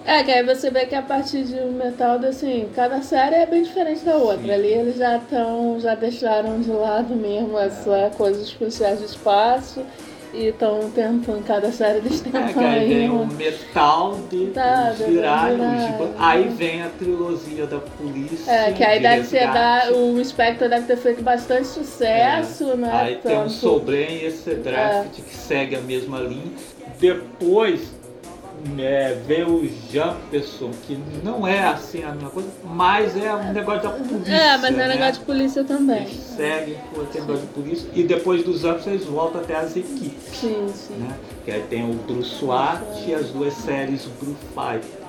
É. 0.06 0.18
é, 0.18 0.24
que 0.24 0.30
aí 0.32 0.44
você 0.44 0.70
vê 0.70 0.86
que 0.86 0.94
a 0.94 1.02
partir 1.02 1.44
de 1.44 1.54
um 1.54 1.72
metal, 1.72 2.18
assim, 2.26 2.68
cada 2.74 3.02
série 3.02 3.36
é 3.36 3.46
bem 3.46 3.62
diferente 3.62 4.04
da 4.04 4.16
outra. 4.16 4.42
Sim. 4.42 4.50
Ali 4.50 4.68
eles 4.68 4.96
já 4.96 5.16
estão, 5.16 5.78
já 5.78 5.94
deixaram 5.94 6.60
de 6.60 6.70
lado 6.70 7.14
mesmo 7.14 7.56
essa 7.58 8.10
coisa 8.16 8.40
dos 8.40 8.52
policiais 8.52 8.98
do 8.98 9.04
espaço 9.04 9.84
e 10.32 10.46
estão 10.46 10.90
tentando, 10.90 11.44
cada 11.44 11.70
série 11.72 11.98
eles 11.98 12.20
tentam 12.20 12.42
É, 12.48 12.52
que 12.52 12.58
aí 12.58 12.88
vem 12.88 13.10
o 13.10 13.22
um- 13.22 13.26
metal 13.26 14.18
de 14.30 14.46
Tá, 14.48 14.90
os 14.92 14.98
de- 14.98 15.04
virar, 15.12 15.50
virar. 15.50 15.76
os 15.76 15.82
giba- 15.84 16.10
aí 16.18 16.48
vem 16.48 16.82
a 16.82 16.88
trilogia 16.88 17.66
da 17.66 17.78
polícia. 17.78 18.50
É, 18.50 18.72
que 18.72 18.82
aí 18.84 18.98
de 18.98 19.02
deve 19.02 19.26
ter 19.28 19.46
dar, 19.52 19.92
o 19.92 20.24
Spectre 20.24 20.68
deve 20.68 20.86
ter 20.86 20.96
feito 20.96 21.22
bastante 21.22 21.66
sucesso, 21.66 22.70
É. 22.72 22.76
né? 22.76 22.90
Aí 22.92 23.16
tem 23.16 23.32
o 23.36 23.40
Tanto- 23.40 23.50
Sobren 23.52 24.08
e 24.16 24.26
esse 24.26 24.54
draft 24.54 25.10
que 25.14 25.34
segue 25.34 25.76
a 25.76 25.80
mesma 25.80 26.18
linha. 26.20 26.52
Depois 26.98 27.92
é, 28.78 29.14
vem 29.26 29.44
o 29.44 29.68
Jumperson, 29.90 30.70
que 30.86 30.98
não 31.24 31.46
é 31.46 31.66
assim 31.66 32.02
a 32.02 32.12
mesma 32.12 32.30
coisa, 32.30 32.48
mas 32.64 33.16
é 33.16 33.34
um 33.34 33.52
negócio 33.52 33.82
da 33.82 33.90
polícia. 33.90 34.32
É, 34.32 34.56
mas 34.56 34.64
é 34.64 34.70
né? 34.70 34.88
negócio 34.88 35.20
de 35.20 35.26
polícia 35.26 35.64
também. 35.64 36.02
Eles 36.02 36.16
seguem 36.36 36.76
aquele 36.76 37.24
negócio 37.24 37.46
de 37.46 37.52
polícia. 37.52 37.90
E 37.94 38.02
depois 38.02 38.44
dos 38.44 38.60
Jumperson 38.60 38.90
eles 38.90 39.06
voltam 39.06 39.40
até 39.40 39.56
as 39.56 39.76
equipes. 39.76 40.22
Sim, 40.32 40.68
sim. 40.74 40.94
Né? 40.94 41.16
Que 41.44 41.50
aí 41.50 41.62
tem 41.68 41.90
o 41.90 41.94
Blue 41.94 42.22
SWAT 42.22 42.80
e 43.06 43.14
as 43.14 43.30
duas 43.30 43.54
séries 43.54 44.06
Blue 44.20 44.36
Fighter. 44.54 45.00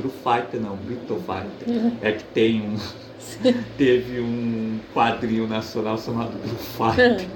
Blue 0.00 0.12
Fighter 0.22 0.60
não, 0.60 0.76
Brito 0.76 1.16
Fighter. 1.16 1.92
É 2.02 2.12
que 2.12 2.24
tem 2.24 2.60
um. 2.62 2.76
Teve 3.76 4.20
um 4.20 4.78
quadrinho 4.94 5.46
nacional 5.46 5.98
chamado 5.98 6.32
Blue 6.38 6.56
Fighter. 6.56 7.28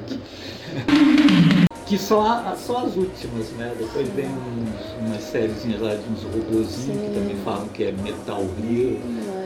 que 1.93 1.99
são, 1.99 2.23
a- 2.23 2.57
são 2.57 2.79
as 2.87 2.97
últimas, 2.97 3.51
né? 3.59 3.71
Depois 3.79 4.09
vem 4.09 4.25
uns, 4.25 5.07
umas 5.07 5.23
sériezinhas 5.25 5.79
lá 5.83 5.95
de 5.95 6.01
uns 6.11 6.23
robozinhos 6.23 7.03
que 7.03 7.11
também 7.11 7.37
falam 7.45 7.69
que 7.69 7.85
é 7.85 7.93
Metal 7.93 8.41
Hero, 8.41 8.99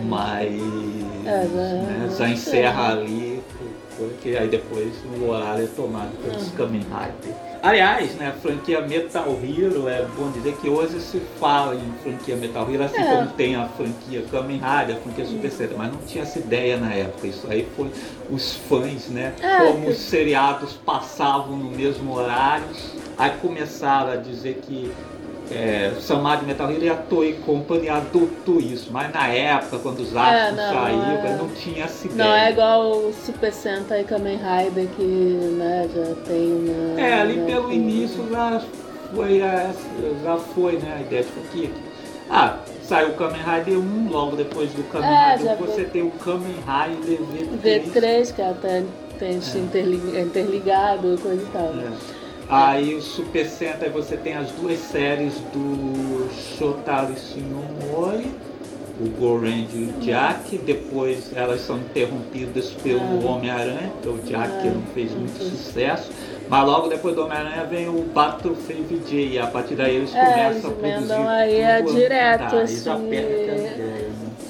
mas 0.04 0.52
É, 1.26 1.42
já- 1.42 1.74
né, 1.82 2.08
já 2.16 2.28
encerra 2.28 2.92
ali, 2.92 3.42
porque 3.98 4.36
aí 4.36 4.46
depois 4.46 4.92
o 5.20 5.28
horário 5.28 5.64
é 5.64 5.66
tomado 5.66 6.10
pelos 6.22 6.48
Kamen 6.50 6.82
Rider. 6.82 7.34
Aliás, 7.70 8.14
né, 8.14 8.28
a 8.28 8.32
franquia 8.32 8.80
Metal 8.80 9.26
Hero, 9.42 9.88
é 9.88 10.06
bom 10.16 10.30
dizer 10.30 10.56
que 10.62 10.68
hoje 10.68 11.00
se 11.00 11.18
fala 11.40 11.74
em 11.74 11.92
franquia 12.00 12.36
Metal 12.36 12.64
Hero, 12.72 12.84
assim 12.84 13.00
É. 13.00 13.16
como 13.16 13.26
tem 13.30 13.56
a 13.56 13.66
franquia 13.70 14.22
Kamen 14.30 14.58
Rider, 14.58 14.96
a 14.96 15.00
franquia 15.00 15.24
Super 15.26 15.50
Sentai, 15.50 15.76
mas 15.76 15.92
não 15.92 15.98
tinha 16.06 16.22
essa 16.22 16.38
ideia 16.38 16.76
na 16.76 16.94
época. 16.94 17.26
Isso 17.26 17.44
aí 17.50 17.66
foi 17.76 17.90
os 18.30 18.52
fãs, 18.54 19.08
né? 19.08 19.34
É, 19.42 19.66
como 19.66 19.88
os 19.88 19.96
seriados 19.96 20.74
passavam 20.74 21.56
no 21.56 21.68
mesmo 21.72 22.14
horário, 22.14 22.66
aí 23.18 23.30
começaram 23.42 24.12
a 24.12 24.16
dizer 24.16 24.60
que 24.64 24.92
é, 25.50 25.92
Samad 26.00 26.44
Metal 26.44 26.70
Hero 26.70 26.84
e 26.84 26.88
a 26.88 26.94
Toei 26.96 27.34
Company 27.34 27.88
adotou 27.88 28.58
isso, 28.60 28.88
mas 28.92 29.12
na 29.12 29.28
época, 29.28 29.78
quando 29.78 30.00
os 30.00 30.14
astros 30.16 30.56
não, 30.56 30.72
saíram, 30.74 31.10
é. 31.26 31.36
não 31.38 31.48
tinha 31.50 31.84
essa 31.84 32.06
ideia. 32.06 32.28
Não 32.28 32.36
é 32.36 32.50
igual 32.50 32.90
o 32.90 33.12
Super 33.24 33.52
Sentai 33.52 34.04
Kamen 34.04 34.38
Rider 34.38 34.88
que 34.96 35.02
né, 35.02 35.88
já 35.94 36.14
tem 36.26 36.52
uma. 36.52 37.00
É, 37.00 37.20
ali 37.20 37.36
né, 37.36 37.46
pelo 37.46 37.68
que- 37.68 37.74
início 37.74 38.28
já 38.30 38.60
foi, 39.14 39.42
a- 39.42 39.70
já 40.24 40.36
foi 40.36 40.72
né, 40.78 40.96
a 40.98 41.00
ideia 41.02 41.22
de 41.22 41.28
franquia. 41.30 41.70
Ah, 42.28 42.56
saiu 42.82 43.10
o 43.10 43.14
Kamen 43.14 43.40
Rider 43.40 43.78
1, 43.78 44.08
logo 44.10 44.34
depois 44.34 44.70
do 44.72 44.82
Kamen 44.90 45.08
É, 45.08 45.32
Rider 45.36 45.46
já 45.46 45.52
1 45.54 45.56
você 45.58 45.72
foi. 45.72 45.84
tem 45.84 46.02
o 46.02 46.10
Kamen 46.10 46.56
Rider 46.66 47.20
V3. 47.20 47.92
V3, 47.92 48.34
que 48.34 48.42
até 48.42 48.82
tem 49.18 49.40
se 49.40 49.58
interli- 49.58 50.20
interligado 50.20 51.14
e 51.14 51.18
coisa 51.18 51.40
e 51.42 51.46
tal. 51.46 51.68
É. 51.68 52.15
Aí 52.48 52.94
o 52.94 53.02
Super 53.02 53.46
Sentai 53.46 53.88
você 53.90 54.16
tem 54.16 54.34
as 54.36 54.50
duas 54.52 54.78
séries 54.78 55.34
do 55.52 56.28
Shotaro 56.56 57.14
Shinomori, 57.16 58.30
o 59.00 59.08
Goran 59.20 59.64
e 59.74 59.92
o 59.96 60.00
Jack, 60.00 60.56
depois 60.58 61.32
elas 61.34 61.60
são 61.62 61.76
interrompidas 61.78 62.70
pelo 62.82 63.00
Ah. 63.00 63.32
Homem-Aranha, 63.32 63.92
que 64.00 64.08
o 64.08 64.18
Jack 64.18 64.48
que 64.62 64.68
Ah, 64.68 64.72
não 64.72 64.82
fez 64.94 65.10
muito 65.12 65.42
sucesso, 65.42 66.10
mas 66.48 66.64
logo 66.66 66.86
depois 66.88 67.16
do 67.16 67.24
Homem-Aranha 67.24 67.64
vem 67.64 67.88
o 67.88 68.02
Battle 68.14 68.54
VJ, 68.54 69.32
e 69.32 69.38
a 69.40 69.48
partir 69.48 69.74
daí 69.74 69.96
eles 69.96 70.14
É, 70.14 70.20
começam 70.20 70.50
eles 70.50 70.64
a 70.64 70.70
produzir 70.70 71.28
aí, 71.28 71.54
é 71.60 71.82
direto, 71.82 72.56
assim, 72.56 72.90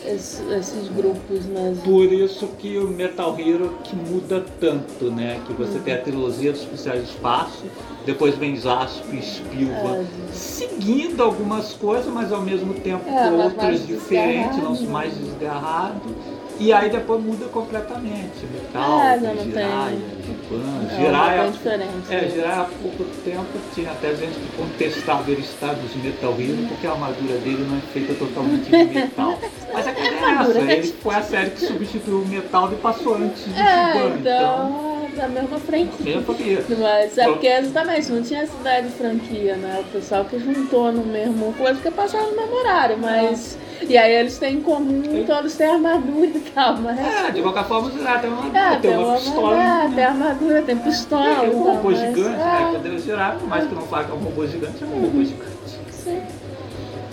Esses, 0.07 0.89
grupos, 0.95 1.45
né? 1.47 1.77
Por 1.85 2.05
isso 2.13 2.47
que 2.59 2.79
o 2.79 2.89
Metal 2.89 3.37
Hero 3.39 3.75
que 3.83 3.97
muda 3.97 4.45
tanto, 4.61 5.11
né? 5.11 5.41
Que 5.47 5.53
você 5.53 5.79
tem 5.81 5.95
a 5.95 6.01
trilogia 6.01 6.53
dos 6.53 6.63
Policiais 6.63 7.03
do 7.03 7.11
Espaço, 7.11 7.65
depois 8.05 8.37
vem 8.37 8.57
Zasp 8.57 9.05
e 9.13 9.21
Spielberg, 9.23 10.07
É. 10.07 10.33
seguindo 10.33 11.23
algumas 11.23 11.73
coisas, 11.73 12.07
mas 12.13 12.33
ao 12.33 12.41
mesmo 12.41 12.75
tempo 12.75 13.09
É, 13.09 13.31
outras 13.31 13.87
diferentes, 13.87 14.63
não 14.63 14.77
mais 14.83 15.13
desgarrado. 15.17 16.15
E 16.59 16.73
aí 16.73 16.89
depois 16.91 17.23
muda 17.23 17.47
completamente. 17.47 18.47
Metal, 18.51 19.01
É, 19.01 19.19
já 19.21 19.35
não 19.35 19.45
Jiraiya, 19.45 19.91
tem- 19.91 20.25
Giban. 20.25 20.87
É 20.91 20.97
Jiraiya, 20.97 21.43
bem 21.43 21.51
diferente. 21.53 21.91
é, 22.09 22.15
né? 22.23 22.29
Jiraiya 22.31 22.61
há 22.61 22.65
pouco 22.65 23.05
tempo 23.25 23.47
tinha 23.75 23.91
até 23.91 24.15
gente 24.15 24.39
que 24.39 24.57
contestava 24.57 25.31
ele 25.31 25.41
estar 25.43 25.75
dos 25.75 25.95
Metal 25.97 26.35
Hero 26.39 26.67
porque 26.69 26.87
a 26.87 26.93
armadura 26.93 27.39
dele 27.39 27.67
não 27.69 27.77
é 27.77 27.81
feita 27.93 28.15
totalmente 28.15 28.65
de 28.71 28.85
metal. 28.95 29.39
Mas 29.73 29.87
a 29.87 29.93
questão 29.93 30.29
é 30.29 30.73
é 30.73 30.79
ele 30.79 30.93
foi 31.03 31.15
a 31.15 31.23
série 31.23 31.51
que 31.51 31.61
substituiu 31.67 32.21
o 32.23 32.27
metal 32.27 32.73
e 32.73 32.77
passou 32.77 33.17
antes 33.17 33.45
do 33.45 33.59
É, 33.61 34.07
então, 34.19 35.09
é 35.13 35.17
da 35.17 35.29
mesma 35.29 35.59
franquia. 35.59 36.23
porque 36.25 36.59
Mas 36.79 37.19
é 37.19 37.25
porque 37.27 37.47
exatamente 37.47 38.13
não 38.13 38.23
tinha 38.23 38.41
essa 38.43 38.57
ideia 38.59 38.83
de 38.83 38.89
franquia, 38.91 39.57
né? 39.57 39.85
O 39.87 39.93
pessoal 39.93 40.25
que 40.25 40.39
juntou 40.39 40.91
no 40.93 41.05
mesmo 41.05 41.53
coisa 41.55 41.75
porque 41.75 41.91
passaram 41.91 42.31
no 42.31 42.37
mesmo 42.37 42.55
horário, 42.57 42.97
mas. 42.99 43.59
E 43.83 43.97
aí 43.97 44.13
eles 44.15 44.39
têm 44.39 44.57
em 44.57 44.61
comum, 44.63 45.03
todos 45.27 45.55
têm 45.55 45.67
armadura 45.67 46.27
e 46.27 46.41
tal, 46.55 46.77
mas. 46.79 46.99
É, 46.99 47.31
de 47.31 47.43
qualquer 47.43 47.65
forma, 47.65 47.91
tem 47.91 48.01
uma, 48.31 48.59
É, 48.59 48.77
tem 48.79 48.97
uma 48.97 49.17
pistola. 49.17 49.57
é, 49.57 49.81
tem 49.81 49.89
né? 49.91 50.05
armadura, 50.05 50.63
tem 50.63 50.77
pistola. 50.79 51.27
É, 51.29 51.35
tem 51.41 51.49
um 51.51 51.61
então, 51.61 51.75
robô 51.77 51.91
mas- 51.91 51.99
gigante, 52.01 52.41
é, 52.41 52.79
né? 52.91 52.99
Jiraiya, 52.99 53.35
por 53.39 53.49
mais 53.49 53.67
que 53.69 53.75
não 53.75 53.83
fale 53.83 54.07
que 54.07 54.13
é 54.13 54.15
um 54.15 54.19
robô 54.19 54.47
gigante, 54.47 54.83
é 54.83 54.87
um 54.87 55.01
robô 55.01 55.23
gigante. 55.25 55.51
sim. 55.91 56.23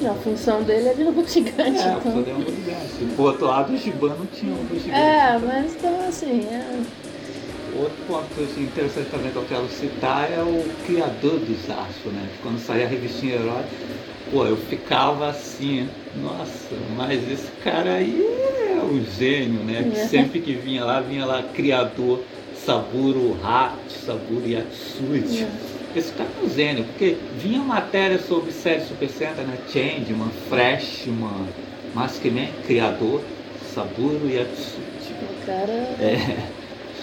A 0.05 0.13
função 0.15 0.61
dele 0.63 0.89
é 0.89 0.93
de 0.93 1.03
robô 1.03 1.23
gigante. 1.25 1.59
É, 1.79 1.93
então. 1.93 2.11
só 2.11 2.21
deu 2.21 2.35
um 2.35 2.41
gigante. 2.41 3.15
Por 3.15 3.23
outro 3.27 3.45
lado, 3.45 3.71
o 3.73 3.77
Giban 3.77 4.09
não 4.19 4.25
tinha 4.25 4.51
um 4.53 4.57
robô 4.57 4.75
gigante. 4.75 4.99
É, 4.99 5.39
mas 5.39 5.75
então 5.75 6.07
assim, 6.07 6.41
é, 6.51 6.81
Outro 7.75 7.95
ponto 8.07 8.59
interessante 8.59 9.09
também 9.09 9.31
que 9.31 9.35
eu 9.37 9.45
quero 9.49 9.67
citar 9.67 10.29
é 10.31 10.41
o 10.41 10.63
criador 10.85 11.39
do 11.39 11.55
Zasco, 11.65 12.09
né? 12.09 12.27
Quando 12.41 12.59
saía 12.59 12.85
a 12.85 12.87
revistinha 12.87 13.35
Herói, 13.35 13.63
pô, 14.31 14.45
eu 14.45 14.57
ficava 14.57 15.29
assim, 15.29 15.89
nossa, 16.21 16.75
mas 16.95 17.19
esse 17.31 17.49
cara 17.63 17.95
aí 17.95 18.21
é 18.69 18.83
um 18.83 19.03
gênio, 19.17 19.63
né? 19.63 19.89
Que 19.91 19.99
É. 19.99 20.07
sempre 20.07 20.39
que 20.39 20.53
vinha 20.53 20.85
lá, 20.85 20.99
vinha 21.01 21.25
lá 21.25 21.41
criador 21.53 22.21
Saburo 22.63 23.37
Hachi, 23.43 23.97
Saburo 24.05 24.47
Yatsuji. 24.47 25.47
Esse 25.95 26.11
cara 26.13 26.29
é 26.41 26.45
um 26.45 26.49
gênio, 26.49 26.83
porque 26.85 27.17
vinha 27.37 27.59
matéria 27.59 28.19
sobre 28.19 28.51
série 28.51 28.81
Super 28.81 29.09
Sentai, 29.09 29.45
né? 29.45 29.57
Changeman, 29.71 30.29
Freshman, 30.49 31.47
Maskman, 31.93 32.49
criador 32.67 33.21
Saburo 33.73 34.29
Yatsuji. 34.29 34.93
o 35.23 35.45
cara. 35.45 35.71
É, 35.99 36.47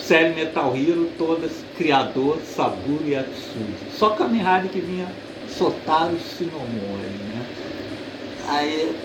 série 0.03 0.35
Metal 0.35 0.75
Hero, 0.77 1.11
todas 1.17 1.53
criador 1.77 2.39
Saburo 2.45 3.07
Yatsuji. 3.07 3.75
Só 3.97 4.11
Kamen 4.11 4.41
Rider 4.41 4.71
que 4.71 4.81
vinha 4.81 5.07
Sotaro 5.49 6.17
Shinomori, 6.19 7.09
né? 7.35 7.47
Aí, 8.49 8.97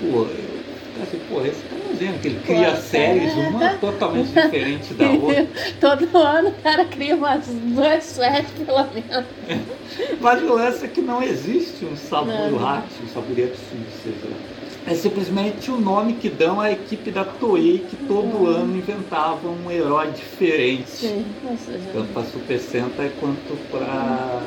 pô, 0.00 0.26
eu 0.26 0.60
assim, 1.02 1.20
pô, 1.28 1.40
esse 1.44 1.62
um 1.72 1.96
gênio, 1.96 2.18
que 2.18 2.28
ele 2.28 2.40
cria 2.40 2.72
Pô, 2.72 2.76
séries, 2.76 3.32
é. 3.32 3.48
uma 3.48 3.74
totalmente 3.74 4.28
diferente 4.28 4.94
da 4.94 5.10
outra. 5.10 5.46
Todo 5.80 6.18
ano 6.18 6.48
o 6.48 6.62
cara 6.62 6.84
cria 6.84 7.16
umas 7.16 7.46
duas 7.46 8.04
séries, 8.04 8.50
pelo 8.50 8.86
menos. 8.92 9.24
Mas 10.20 10.42
o 10.42 10.54
lance 10.54 10.84
é 10.84 10.88
que 10.88 11.00
não 11.00 11.22
existe 11.22 11.84
um 11.84 11.96
Saburo. 11.96 12.58
Hachi, 12.64 13.02
um 13.04 13.08
Saburo 13.08 13.40
Yatsuji, 13.40 13.86
seja 14.02 14.16
lá. 14.24 14.49
É 14.86 14.94
simplesmente 14.94 15.70
o 15.70 15.78
nome 15.78 16.14
que 16.14 16.28
dão 16.28 16.60
à 16.60 16.72
equipe 16.72 17.10
da 17.10 17.24
Toei, 17.24 17.84
que 17.88 17.96
todo 17.96 18.46
ano 18.46 18.76
inventava 18.76 19.46
um 19.48 19.70
herói 19.70 20.10
diferente. 20.10 20.88
Sim, 20.88 21.24
já. 21.44 21.92
Tanto 21.92 22.12
para 22.12 22.24
Super 22.24 22.58
Sentai 22.58 23.12
quanto 23.20 23.56
para 23.70 24.40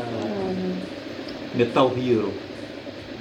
Uhum. 0.47 0.75
Metal 1.55 1.91
Hero. 1.95 2.33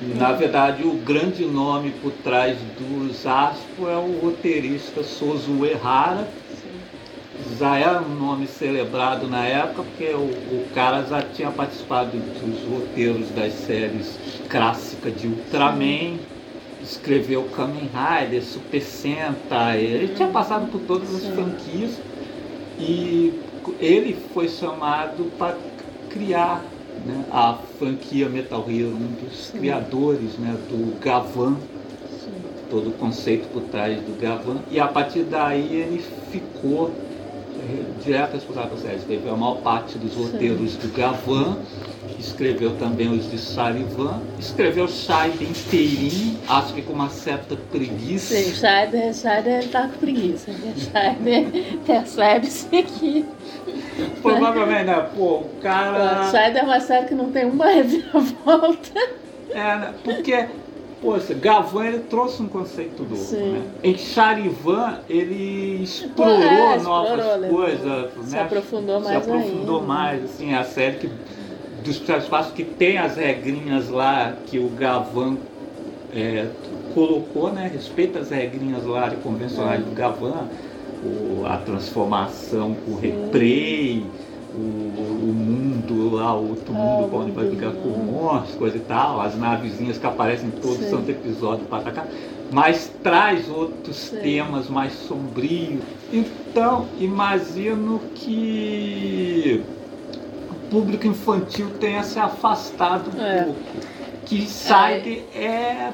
E, 0.02 0.18
na 0.18 0.32
verdade, 0.32 0.82
o 0.84 0.94
grande 0.94 1.44
nome 1.44 1.90
por 2.02 2.10
trás 2.24 2.56
do 2.78 3.12
Zaspo 3.12 3.88
é 3.88 3.96
o 3.96 4.18
roteirista 4.20 5.04
Sozu 5.04 5.64
Ehara. 5.64 6.26
Já 7.58 7.76
era 7.76 8.00
um 8.00 8.14
nome 8.14 8.46
celebrado 8.46 9.28
na 9.28 9.44
época, 9.46 9.82
porque 9.82 10.12
o, 10.12 10.18
o 10.24 10.66
cara 10.74 11.04
já 11.04 11.22
tinha 11.22 11.50
participado 11.50 12.10
dos 12.16 12.62
roteiros 12.68 13.28
das 13.30 13.52
séries 13.52 14.18
clássicas 14.48 15.14
de 15.20 15.26
Ultraman, 15.28 16.18
escreveu 16.92 17.44
Kamen 17.54 17.88
Rider, 17.92 18.42
Super 18.42 18.82
Sentai, 18.82 19.80
ele 19.80 20.14
tinha 20.14 20.28
passado 20.28 20.70
por 20.70 20.80
todas 20.82 21.14
as 21.14 21.22
Sim. 21.22 21.32
franquias 21.32 21.90
e 22.78 23.40
ele 23.80 24.16
foi 24.32 24.48
chamado 24.48 25.30
para 25.38 25.56
criar 26.10 26.64
né, 27.06 27.24
a 27.30 27.58
franquia 27.78 28.28
Metal 28.28 28.64
Hero, 28.68 28.88
um 28.88 29.24
dos 29.24 29.46
Sim. 29.46 29.58
criadores 29.58 30.38
né, 30.38 30.56
do 30.68 30.98
Gavan, 31.00 31.56
Sim. 32.22 32.32
todo 32.70 32.90
o 32.90 32.92
conceito 32.92 33.48
por 33.52 33.62
trás 33.62 33.98
do 34.00 34.20
Gavan, 34.20 34.58
e 34.70 34.78
a 34.78 34.86
partir 34.86 35.22
daí 35.24 35.74
ele 35.74 36.04
ficou 36.30 36.90
eh, 37.58 37.84
direto 38.04 38.34
responsável 38.34 38.76
série. 38.76 38.96
Escreveu 38.96 39.34
a 39.34 39.36
maior 39.36 39.56
parte 39.62 39.96
dos 39.98 40.14
roteiros 40.14 40.76
do 40.76 40.92
Gavan, 40.94 41.58
escreveu 42.22 42.76
também 42.76 43.10
os 43.12 43.30
de 43.30 43.36
Sarivan, 43.38 44.20
escreveu 44.38 44.86
Shaiba 44.88 45.42
inteirinho, 45.42 46.38
acho 46.48 46.72
que 46.72 46.82
com 46.82 46.92
uma 46.92 47.08
certa 47.10 47.56
preguiça. 47.56 48.34
Sim, 48.34 48.54
Scheider, 48.54 49.12
Scheider 49.14 49.58
ele 49.60 49.68
tá 49.68 49.88
com 49.88 49.98
preguiça. 49.98 50.50
O 50.50 50.54
Scheider 50.80 51.76
percebe-se 51.84 52.66
que. 52.82 53.24
Provavelmente, 54.22 54.84
né? 54.84 55.08
Pô, 55.16 55.38
o 55.38 55.50
cara. 55.60 56.30
Scheider 56.30 56.62
é 56.62 56.64
uma 56.64 56.80
série 56.80 57.06
que 57.06 57.14
não 57.14 57.30
tem 57.32 57.44
uma 57.44 57.66
reviravolta. 57.70 58.90
É, 59.50 59.54
né? 59.76 59.94
porque, 60.02 60.46
poxa, 61.02 61.34
Gavan 61.34 61.84
ele 61.86 61.98
trouxe 62.00 62.42
um 62.42 62.48
conceito 62.48 63.02
novo, 63.02 63.16
Sim. 63.16 63.52
né? 63.52 63.62
Em 63.84 63.98
Charivan 63.98 65.00
ele 65.10 65.82
explorou 65.82 66.32
É, 66.42 66.76
explorou, 66.76 67.16
novas 67.16 67.40
levou- 67.40 67.58
coisas, 67.58 68.10
se 68.24 68.34
né? 68.34 68.40
aprofundou 68.42 68.98
Se 69.00 69.04
mais 69.04 69.16
aprofundou 69.18 69.80
ainda. 69.80 69.92
mais, 69.92 70.24
assim, 70.24 70.54
a 70.54 70.64
série 70.64 70.96
que, 70.96 71.10
dos 71.82 71.98
espaços 72.08 72.52
que 72.54 72.64
tem 72.64 72.98
as 72.98 73.16
regrinhas 73.16 73.88
lá 73.88 74.36
que 74.42 74.58
o 74.58 74.70
Gavan 74.70 75.46
é, 76.08 76.56
colocou, 76.88 77.52
né? 77.52 77.66
Respeita 77.68 78.20
as 78.20 78.30
regrinhas 78.30 78.84
lá 78.84 79.08
de 79.08 79.16
convencionais 79.18 79.84
do 79.84 79.92
Gavan, 79.92 80.50
o- 81.00 81.44
a 81.46 81.58
transformação 81.58 82.76
com 82.76 82.92
o 82.92 82.96
replay, 82.96 84.16
o, 84.52 85.30
o 85.30 85.34
mundo 85.34 86.10
lá, 86.10 86.34
o 86.38 86.48
outro 86.48 86.74
Ah, 86.74 86.76
mundo 86.76 87.06
o 87.06 87.14
onde 87.16 87.32
vai 87.32 87.46
brigar 87.46 87.78
com 87.80 87.90
né? 87.96 87.96
monstros, 87.98 88.54
coisa 88.56 88.76
e 88.78 88.80
tal, 88.84 89.20
as 89.20 89.36
navezinhas 89.36 89.98
que 89.98 90.06
aparecem 90.06 90.50
em 90.50 90.52
todo 90.52 90.82
Sim. 90.82 90.84
santo 90.84 91.10
episódio 91.10 91.66
para 91.66 91.78
atacar, 91.78 92.14
mas 92.48 92.88
traz 93.02 93.48
outros 93.48 94.10
Sim. 94.10 94.20
temas 94.20 94.68
mais 94.68 94.94
sombrios. 94.94 95.86
Então, 96.10 96.92
imagino 96.96 98.10
que 98.14 99.74
público 100.72 101.06
infantil 101.06 101.68
tenha 101.78 102.02
se 102.02 102.18
afastado 102.18 103.10
um 103.16 103.22
É. 103.22 103.42
pouco. 103.44 103.60
Que 104.24 104.46
Side 104.46 105.22
é, 105.34 105.90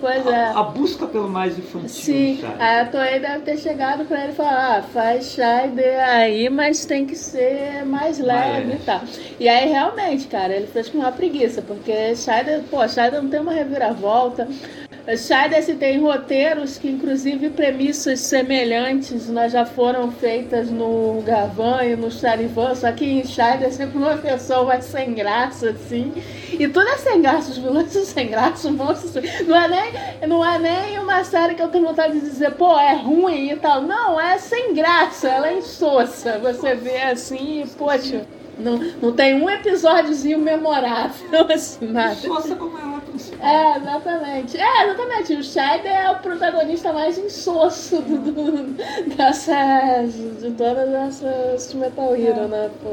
Pois 0.00 0.26
é. 0.26 0.44
a, 0.46 0.58
a 0.58 0.62
busca 0.62 1.06
pelo 1.06 1.28
mais 1.28 1.56
infantil. 1.58 1.88
Sim, 1.90 2.40
a 2.58 2.86
Toei 2.86 3.20
deve 3.20 3.40
ter 3.40 3.58
chegado 3.58 4.04
pra 4.06 4.22
ele 4.24 4.32
e 4.32 4.34
falar, 4.34 4.78
ah, 4.78 4.82
faz 4.82 5.26
Scheider 5.26 6.02
aí, 6.08 6.48
mas 6.48 6.84
tem 6.86 7.04
que 7.06 7.14
ser 7.14 7.84
mais 7.84 8.18
leve 8.18 8.66
leve. 8.66 8.72
e 8.72 8.78
tal. 8.78 9.00
E 9.38 9.46
aí 9.48 9.68
realmente, 9.68 10.26
cara, 10.26 10.54
ele 10.54 10.66
fez 10.66 10.88
com 10.88 10.98
uma 10.98 11.12
preguiça, 11.12 11.60
porque 11.62 12.16
Scheider, 12.16 12.62
pô, 12.70 12.86
Scheider 12.88 13.22
não 13.22 13.28
tem 13.30 13.40
uma 13.40 13.52
reviravolta. 13.52 14.48
Se 15.62 15.74
tem 15.74 15.98
roteiros 15.98 16.78
que 16.78 16.88
inclusive 16.88 17.50
premissas 17.50 18.20
semelhantes 18.20 19.28
já 19.50 19.64
foram 19.64 20.10
feitas 20.12 20.70
no 20.70 21.22
Gavan 21.22 21.84
e 21.84 21.96
no 21.96 22.10
Charivan, 22.10 22.74
só 22.74 22.92
que 22.92 23.04
em 23.04 23.20
é 23.20 23.70
sempre 23.70 23.98
uma 23.98 24.16
pessoa 24.16 24.64
mais 24.64 24.84
sem 24.84 25.14
graça, 25.14 25.70
assim. 25.70 26.12
E 26.52 26.68
tudo 26.68 26.88
é 26.88 26.96
sem 26.96 27.22
graça, 27.22 27.50
os 27.50 27.58
vilões 27.58 27.92
são 27.92 28.04
sem 28.04 28.28
graça, 28.28 28.68
os 28.68 28.74
monstros. 28.74 29.24
Não 29.46 29.56
é, 29.56 29.68
nem, 29.68 30.28
não 30.28 30.44
é 30.44 30.58
nem 30.58 30.98
uma 30.98 31.24
série 31.24 31.54
que 31.54 31.62
eu 31.62 31.68
tenho 31.68 31.86
vontade 31.86 32.14
de 32.14 32.20
dizer, 32.20 32.52
pô, 32.52 32.78
é 32.78 32.94
ruim 32.94 33.50
e 33.50 33.56
tal. 33.56 33.82
Não, 33.82 34.20
é 34.20 34.38
sem 34.38 34.74
graça, 34.74 35.28
ela 35.28 35.48
é 35.48 35.58
insossa. 35.58 36.38
Você 36.38 36.74
vê 36.74 37.02
assim, 37.02 37.62
e, 37.62 37.66
poxa, 37.68 38.26
não, 38.58 38.78
não 39.00 39.12
tem 39.12 39.34
um 39.34 39.48
episódiozinho 39.48 40.38
memorável, 40.38 41.46
assim, 41.52 41.86
nada. 41.86 42.16
Nossa, 42.28 42.54
como 42.54 42.78
é 42.78 43.00
principal. 43.00 43.29
É, 43.42 43.76
exatamente. 43.78 44.56
É, 44.58 44.84
exatamente. 44.84 45.34
O 45.34 45.42
Scheider 45.42 45.92
é 45.92 46.10
o 46.10 46.16
protagonista 46.18 46.92
mais 46.92 47.16
insosso 47.18 48.00
do, 48.02 48.18
do, 48.18 48.76
dessas, 49.16 50.14
de 50.40 50.50
todas 50.52 50.92
essas 50.92 51.74
Metal 51.74 52.14
Hero, 52.14 52.48
né? 52.48 52.70
Pô. 52.82 52.90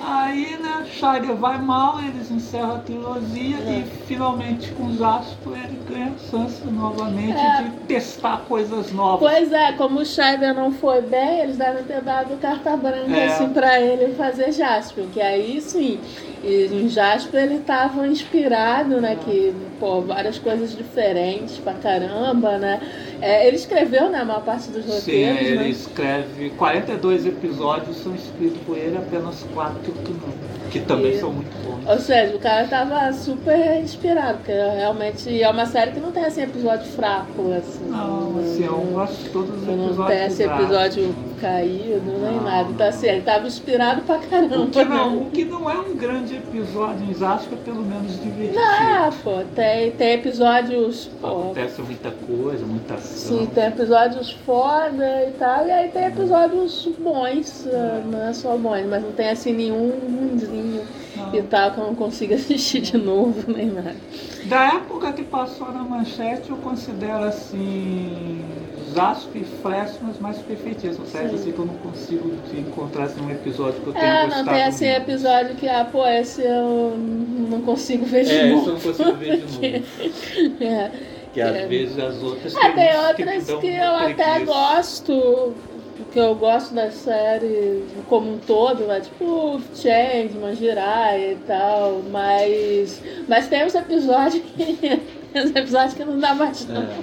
Aí, 0.00 0.56
né, 0.60 0.86
Scheider 0.90 1.34
vai 1.36 1.58
mal, 1.58 1.98
eles 2.00 2.30
encerram 2.30 2.76
a 2.76 2.78
trilogia 2.78 3.56
É. 3.58 3.78
e 3.80 3.84
finalmente 4.06 4.70
com 4.72 4.86
os 4.86 5.02
Astros 5.02 5.56
ele 5.56 5.78
ganha 5.88 6.12
a 6.14 6.30
chance 6.30 6.64
novamente 6.66 7.38
É. 7.38 7.62
de 7.62 7.70
testar 7.86 8.42
coisas 8.48 8.92
novas. 8.92 9.20
Pois 9.30 9.52
é, 9.52 9.72
como 9.72 10.00
o 10.00 10.04
Scheider 10.06 10.54
não 10.54 10.72
foi 10.72 11.02
bem, 11.02 11.40
eles 11.40 11.56
devem 11.56 11.84
ter 11.84 12.00
dado 12.00 12.36
carta 12.40 12.76
branca 12.76 13.14
É. 13.14 13.26
assim 13.26 13.48
pra 13.50 13.78
ele 13.80 14.14
fazer 14.14 14.52
Jasper, 14.52 15.04
que 15.12 15.20
aí 15.20 15.60
sim, 15.60 16.00
e 16.42 16.70
em 16.72 16.88
Jasper 16.88 17.42
ele 17.44 17.58
tava 17.60 18.06
inspirado, 18.06 19.00
né, 19.00 19.16
que, 19.22 19.54
pô, 19.78 19.89
várias 20.02 20.38
coisas 20.38 20.76
diferentes 20.76 21.58
pra 21.58 21.74
caramba, 21.74 22.58
né. 22.58 22.80
É, 23.20 23.46
ele 23.46 23.56
escreveu, 23.56 24.08
né, 24.10 24.18
a 24.20 24.24
maior 24.24 24.42
parte 24.42 24.70
dos 24.70 24.84
Sim, 24.84 24.90
roteiros, 24.92 25.40
ele 25.42 25.56
né. 25.56 25.68
escreve 25.68 26.50
42 26.50 27.26
episódios 27.26 27.96
são 27.98 28.14
escritos 28.14 28.58
por 28.66 28.76
ele, 28.76 28.96
apenas 28.96 29.44
4 29.54 29.92
que 29.92 30.12
não. 30.12 30.50
Que 30.70 30.78
também 30.80 31.12
E- 31.14 31.18
são 31.18 31.32
muito 31.32 31.50
bons. 31.66 31.80
Ou 31.90 31.98
seja, 31.98 32.36
o 32.36 32.38
cara 32.38 32.66
tava 32.68 33.12
super 33.12 33.80
inspirado, 33.82 34.38
porque 34.38 34.52
realmente 34.52 35.42
é 35.42 35.50
uma 35.50 35.66
série 35.66 35.90
que 35.90 35.98
não 35.98 36.12
tem 36.12 36.24
assim 36.24 36.42
episódio 36.42 36.86
fraco, 36.92 37.52
assim. 37.58 37.86
Não, 37.88 38.38
assim, 38.38 38.64
eu 38.64 38.76
gosto 38.76 39.16
de 39.20 39.28
todos 39.30 39.50
os 39.50 39.62
episódios. 39.64 39.96
Não 39.96 40.06
tem 40.06 40.26
esse 40.26 40.42
episódio 40.44 41.04
Astros. 41.08 41.40
caído, 41.40 42.12
nem 42.22 42.36
Não. 42.36 42.42
nada. 42.44 42.68
Então 42.70 42.86
assim, 42.86 43.06
ele 43.08 43.22
tava 43.22 43.46
inspirado 43.48 44.02
pra 44.02 44.18
caramba. 44.18 44.58
O 44.60 44.68
que, 44.70 44.84
não, 44.84 45.10
né? 45.16 45.22
o 45.26 45.30
que 45.30 45.44
não 45.44 45.68
é 45.68 45.74
um 45.76 45.96
grande 45.96 46.36
episódio 46.36 47.04
em 47.10 47.14
Zasco 47.14 47.52
é 47.52 47.56
pelo 47.64 47.82
menos 47.82 48.12
divertido. 48.22 48.60
Ah, 48.60 49.10
pô, 49.24 49.32
tem, 49.56 49.90
tem 49.90 50.12
episódios. 50.12 51.10
Pô, 51.20 51.26
Acontece 51.26 51.82
muita 51.82 52.10
coisa, 52.12 52.64
muita. 52.64 52.96
Sim, 53.10 53.46
tem 53.54 53.64
episódios 53.66 54.30
foda 54.46 55.24
e 55.28 55.32
tal, 55.38 55.66
e 55.66 55.70
aí 55.70 55.88
tem 55.90 56.04
episódios 56.06 56.88
bons, 56.98 57.66
ah, 57.72 58.02
não 58.06 58.22
é 58.28 58.32
só 58.32 58.56
bons, 58.56 58.84
mas 58.86 59.02
não 59.02 59.12
tem 59.12 59.28
assim 59.30 59.52
nenhum 59.52 59.90
ruimzinho. 59.90 60.82
Não, 61.16 61.34
e 61.34 61.42
tal, 61.42 61.72
que 61.72 61.78
eu 61.78 61.84
não 61.86 61.94
consigo 61.94 62.32
assistir 62.34 62.80
de 62.80 62.96
novo, 62.96 63.52
nem 63.52 63.66
nada. 63.66 63.96
Da 64.44 64.74
época 64.76 65.12
que 65.12 65.22
passou 65.24 65.70
na 65.72 65.82
manchete, 65.82 66.50
eu 66.50 66.56
considero 66.56 67.24
assim. 67.24 68.44
Zasp 68.92 69.38
e 69.38 69.44
Flash 69.44 69.98
mas 70.02 70.18
mais 70.18 70.38
perfeitinhas. 70.38 70.96
Séries 71.06 71.30
Sim. 71.30 71.36
assim 71.36 71.52
que 71.52 71.58
eu 71.60 71.66
não 71.66 71.74
consigo 71.74 72.32
encontrar 72.52 73.04
assim, 73.04 73.20
um 73.20 73.30
episódio 73.30 73.80
que 73.82 73.86
eu 73.86 73.92
tenho 73.92 74.04
É, 74.04 74.24
gostado. 74.24 74.44
não 74.44 74.52
tem 74.52 74.62
assim 74.64 74.84
muito. 74.86 75.00
episódio 75.02 75.54
que, 75.56 75.68
ah, 75.68 75.84
pô, 75.90 76.04
esse 76.06 76.42
eu 76.42 76.96
não 76.98 77.60
consigo 77.62 78.04
ver 78.06 78.24
de 78.24 78.30
É, 78.32 78.46
isso 78.52 78.68
eu 78.68 78.72
novo. 78.72 78.72
não 78.72 78.80
consigo 78.80 79.12
ver 79.16 79.36
de 79.36 79.42
novo. 79.46 79.86
É. 80.64 80.90
Que 81.32 81.40
às 81.40 81.54
É. 81.54 81.66
vezes 81.66 81.98
as 81.98 82.22
outras 82.22 82.56
Ah, 82.56 82.70
tem 82.72 82.96
outras 82.98 83.44
que 83.60 83.66
uma 83.70 83.84
eu 83.84 83.94
até 83.96 84.14
preguiça. 84.14 84.44
gosto, 84.46 85.54
que 86.12 86.18
eu 86.18 86.34
gosto 86.34 86.74
da 86.74 86.90
série 86.90 87.84
como 88.08 88.32
um 88.34 88.38
todo, 88.38 88.84
né? 88.84 89.00
tipo 89.00 89.60
Changeman, 89.74 90.56
Jirai 90.56 91.32
e 91.32 91.36
tal, 91.46 92.02
mas, 92.10 93.00
mas 93.28 93.46
tem 93.48 93.64
uns 93.64 93.74
episódios 93.74 94.42
que. 94.56 95.00
Uns 95.32 95.54
episódios 95.54 95.94
que 95.94 96.04
não 96.04 96.18
dá 96.18 96.34
mais 96.34 96.68
É, 96.68 96.72
não. 96.72 96.82
tá. 96.84 96.94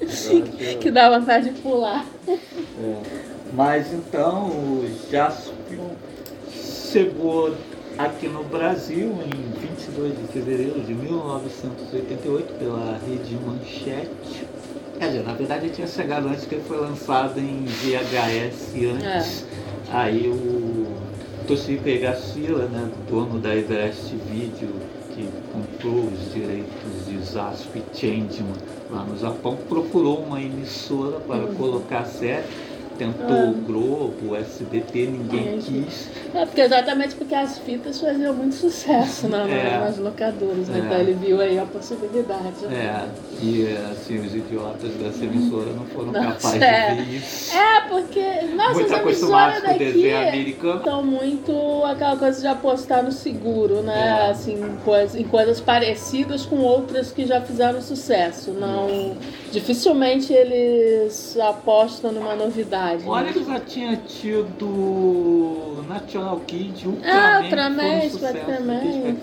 Episódio- 0.00 0.78
Que 0.78 0.90
dá 0.90 1.18
vontade 1.18 1.50
de 1.50 1.60
pular. 1.60 2.02
É. 2.26 2.36
Mas 3.52 3.92
então 3.92 4.50
Jaspion 5.10 5.90
chegou 6.90 7.54
aqui 7.98 8.28
no 8.28 8.42
Brasil 8.44 9.12
em 9.24 9.60
22 9.60 10.18
de 10.18 10.26
fevereiro 10.32 10.80
de 10.80 10.94
1988 10.94 12.54
pela 12.54 12.98
Rede 13.06 13.36
Manchete. 13.46 14.46
Quer 14.98 15.06
dizer, 15.06 15.24
na 15.24 15.34
verdade 15.34 15.66
ele 15.66 15.74
tinha 15.74 15.86
chegado 15.86 16.28
antes 16.28 16.44
que 16.44 16.54
ele 16.56 16.64
foi 16.64 16.78
lançado 16.78 17.38
em 17.38 17.64
VHS 17.64 18.74
antes. 18.92 19.46
Aí 19.90 20.28
o 20.28 20.86
Toshiko 21.46 21.88
Higashira, 21.88 22.66
né, 22.66 22.90
dono 23.08 23.38
da 23.38 23.54
Everest 23.54 24.14
Video, 24.30 24.70
que 25.14 25.28
comprou 25.52 26.06
os 26.06 26.32
direitos 26.32 27.06
de 27.06 27.18
Zasp 27.22 27.76
e 27.76 27.96
Changeman 27.96 28.56
lá 28.90 29.04
no 29.04 29.16
Japão, 29.18 29.56
procurou 29.68 30.18
uma 30.20 30.40
emissora 30.40 31.20
para 31.20 31.46
colocar 31.54 32.00
a 32.00 32.04
série. 32.04 32.44
Tentou 32.98 33.50
o 33.50 33.52
Globo, 33.54 34.30
o 34.30 34.36
SBT, 34.36 35.06
ninguém 35.06 35.60
Sim. 35.60 35.84
quis. 35.84 36.08
É, 36.34 36.44
porque 36.46 36.60
exatamente 36.60 37.14
porque 37.14 37.34
as 37.34 37.58
fitas 37.58 38.00
faziam 38.00 38.32
muito 38.34 38.54
sucesso 38.54 39.28
na, 39.28 39.48
É. 39.48 39.78
nas 39.78 39.98
locadoras, 39.98 40.68
né? 40.68 40.78
É. 40.78 40.84
Então 40.84 40.98
ele 41.00 41.12
viu 41.14 41.40
aí 41.40 41.58
a 41.58 41.64
possibilidade. 41.64 42.64
É, 42.70 43.04
e 43.42 43.66
assim, 43.90 44.18
os 44.18 44.34
idiotas 44.34 44.90
dessa 44.92 45.24
emissora 45.24 45.72
não 45.72 45.84
foram 45.86 46.12
Nossa, 46.12 46.26
capazes 46.26 46.62
é. 46.62 46.94
de 46.94 47.02
ver 47.02 47.16
isso. 47.16 47.56
É, 47.56 47.80
porque, 47.88 48.40
nossa, 48.54 48.74
Muito 48.74 48.94
as 48.94 49.00
emissoras 49.00 49.62
daqui 49.62 50.56
estão 50.76 51.02
muito 51.02 51.84
aquela 51.84 52.16
coisa 52.16 52.40
de 52.40 52.46
apostar 52.46 53.02
no 53.02 53.12
seguro, 53.12 53.82
né? 53.82 54.24
É. 54.26 54.30
Assim, 54.30 54.54
em 55.16 55.24
coisas 55.24 55.60
parecidas 55.60 56.46
com 56.46 56.56
outras 56.56 57.10
que 57.10 57.26
já 57.26 57.40
fizeram 57.40 57.80
sucesso. 57.80 58.50
Não, 58.52 59.16
dificilmente 59.52 60.32
eles 60.32 61.36
apostam 61.38 62.12
numa 62.12 62.34
novidade. 62.34 62.83
Olha 63.06 63.26
né? 63.26 63.32
que 63.32 63.44
já 63.44 63.60
tinha 63.60 63.96
tido 63.96 65.84
National 65.88 66.40
Kid, 66.46 66.86
Ultraman. 66.88 67.12
Ah, 67.12 67.38
que 67.38 67.44
Ultraman, 67.44 68.00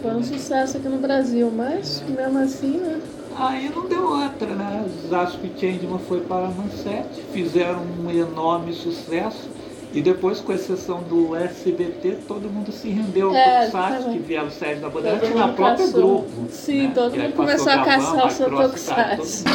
foi 0.02 0.16
um 0.16 0.24
sucesso, 0.24 0.78
um 0.78 0.80
aqui 0.80 0.90
no 0.90 0.98
Brasil, 0.98 1.52
mas 1.56 2.04
mesmo 2.08 2.40
assim, 2.40 2.78
né? 2.78 3.00
Aí 3.38 3.70
não 3.74 3.88
deu 3.88 4.04
outra, 4.04 4.48
né? 4.48 4.86
Zasp 5.10 5.40
e 5.44 5.60
Changeman 5.60 6.00
foi 6.00 6.22
para 6.22 6.48
a 6.48 6.50
Manchete, 6.50 7.22
fizeram 7.32 7.82
um 8.04 8.10
enorme 8.10 8.74
sucesso. 8.74 9.50
E 9.94 10.02
depois, 10.02 10.40
com 10.40 10.54
exceção 10.54 11.04
do 11.04 11.36
SBT, 11.36 12.20
todo 12.26 12.50
mundo 12.50 12.72
se 12.72 12.90
rendeu 12.90 13.30
ao 13.30 13.36
É, 13.36 13.66
Tokusatsu, 13.66 14.04
também. 14.04 14.20
que 14.20 14.26
vieram 14.26 14.50
séries 14.50 14.82
da 14.82 14.90
Bandeirante 14.90 15.34
na 15.34 15.50
própria 15.50 15.86
caçou. 15.86 16.02
Globo. 16.02 16.48
Sim, 16.50 16.88
né? 16.88 16.92
todo 16.96 17.18
mundo 17.18 17.34
começou 17.34 17.74
a 17.74 17.84
caçar 17.84 18.28
o 18.28 18.32
seu 18.32 18.50
tá, 18.50 18.64
Tokusatsu. 18.64 19.44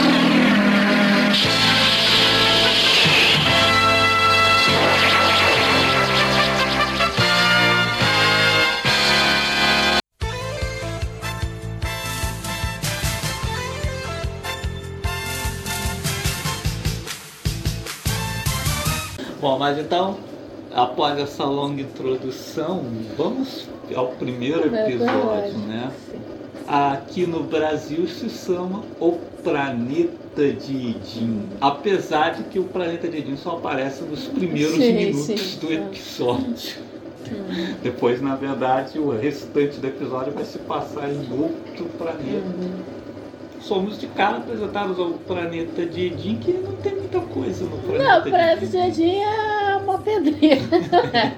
Bom, 19.47 19.61
mas 19.61 19.79
então, 19.79 20.17
após 20.75 21.17
essa 21.21 21.45
longa 21.45 21.81
introdução, 21.81 22.83
vamos 23.17 23.69
ao 23.95 24.09
primeiro 24.09 24.75
É 24.75 24.89
episódio, 24.89 25.59
né? 25.69 25.93
Aqui 26.67 27.29
no 27.29 27.45
Brasil 27.45 28.09
se 28.09 28.29
chama 28.29 28.83
O 28.99 29.13
Planeta 29.45 30.53
de 30.53 30.91
Edim. 30.91 31.43
Apesar 31.61 32.31
de 32.31 32.43
que 32.43 32.59
o 32.59 32.65
Planeta 32.65 33.07
de 33.07 33.19
Edim 33.19 33.37
só 33.37 33.53
aparece 33.53 34.03
nos 34.03 34.25
primeiros 34.25 34.75
Sim, 34.75 34.93
minutos 34.93 35.41
sim. 35.41 35.59
do 35.61 35.73
episódio. 35.73 36.79
Depois, 37.85 38.21
na 38.21 38.35
verdade, 38.35 38.99
o 38.99 39.11
restante 39.11 39.79
do 39.79 39.87
episódio 39.87 40.33
vai 40.33 40.45
se 40.45 40.59
passar 40.59 41.09
em 41.09 41.21
outro 41.41 41.85
planeta. 41.97 42.96
Somos 43.66 43.98
de 43.98 44.07
cara 44.07 44.37
apresentados 44.37 44.96
ao 45.00 45.11
Planeta 45.11 45.85
de 45.85 46.07
Edim, 46.07 46.37
que 46.37 46.52
não 46.52 46.76
tem 46.76 46.94
muita 46.94 47.20
coisa 47.20 47.64
no 47.64 47.76
Planeta 47.79 48.05
Não, 48.05 48.22
de 48.22 48.31
pra 48.31 48.52
Edim. 48.52 48.66
Cidadinha 48.66 49.26
é 49.26 49.56
pedreira. 50.07 50.62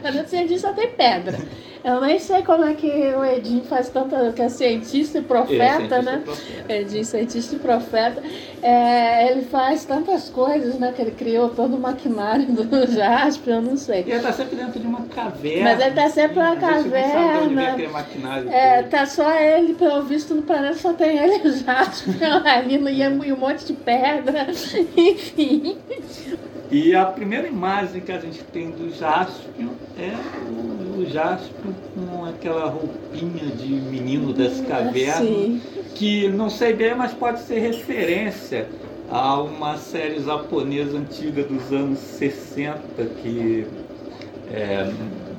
Pra 0.02 0.24
Cidadinha 0.24 0.58
só 0.58 0.72
tem 0.72 0.90
pedra. 0.90 1.38
Eu 1.84 2.00
nem 2.00 2.18
sei 2.18 2.42
como 2.42 2.64
é 2.64 2.74
que 2.74 2.86
o 2.88 3.24
Edinho 3.24 3.62
faz 3.64 3.88
tanta. 3.88 4.32
que 4.32 4.42
é 4.42 4.48
cientista 4.48 5.18
e 5.18 5.20
É, 5.20 5.24
profeta, 5.24 5.76
cientista 5.76 6.02
né? 6.02 6.22
profeta. 6.24 6.72
Edinho, 6.74 7.04
cientista 7.04 7.56
e 7.56 7.58
profeta. 7.60 8.22
É, 8.60 9.30
ele 9.30 9.42
faz 9.42 9.84
tantas 9.84 10.28
coisas, 10.28 10.78
né? 10.78 10.92
Que 10.94 11.00
ele 11.02 11.12
criou 11.12 11.48
todo 11.50 11.76
o 11.76 11.80
maquinário 11.80 12.46
do 12.46 12.64
Jasper, 12.92 13.54
eu 13.54 13.62
não 13.62 13.76
sei. 13.76 14.04
E 14.06 14.10
ele 14.10 14.20
tá 14.20 14.32
sempre 14.32 14.56
dentro 14.56 14.80
de 14.80 14.86
uma 14.86 15.02
caverna. 15.02 15.70
Mas 15.70 15.80
ele 15.80 15.94
tá 15.94 16.08
sempre 16.10 16.40
assim, 16.40 16.60
na 16.60 16.68
a 16.68 16.72
gente 16.82 16.88
nem 16.90 17.04
sabe 17.12 17.28
de 17.32 17.38
onde 17.44 17.54
vem 17.54 17.64
caverna. 17.64 17.92
maquinário. 17.92 18.50
É, 18.50 18.82
todo. 18.82 18.90
tá 18.90 19.06
só 19.06 19.32
ele, 19.34 19.74
pelo 19.74 20.02
visto, 20.02 20.34
no 20.34 20.42
planeta 20.42 20.74
só 20.74 20.92
tem 20.92 21.16
ele 21.16 21.40
e 21.44 21.48
o 21.48 21.52
Jasper 21.52 22.14
ali 22.44 22.74
e 22.74 23.32
um 23.32 23.36
monte 23.36 23.64
de 23.64 23.72
pedra. 23.72 24.48
Enfim. 24.96 25.78
E 26.70 26.94
a 26.94 27.06
primeira 27.06 27.48
imagem 27.48 28.00
que 28.00 28.12
a 28.12 28.18
gente 28.18 28.42
tem 28.44 28.70
do 28.70 28.94
Jaspion 28.94 29.70
é 29.98 30.12
o, 30.50 31.00
o 31.00 31.06
com 31.94 32.24
aquela 32.26 32.68
roupinha 32.68 33.46
de 33.56 33.68
menino 33.68 34.32
das 34.32 34.60
cavernas. 34.60 35.26
Sim. 35.26 35.60
que 35.94 36.28
não 36.28 36.50
sei 36.50 36.74
bem, 36.74 36.94
mas 36.94 37.12
pode 37.14 37.40
ser 37.40 37.58
referência 37.60 38.68
a 39.10 39.40
uma 39.40 39.78
série 39.78 40.20
japonesa 40.20 40.98
antiga 40.98 41.42
dos 41.42 41.72
anos 41.72 41.98
60 41.98 42.78
que 43.22 43.66
é, 44.52 44.90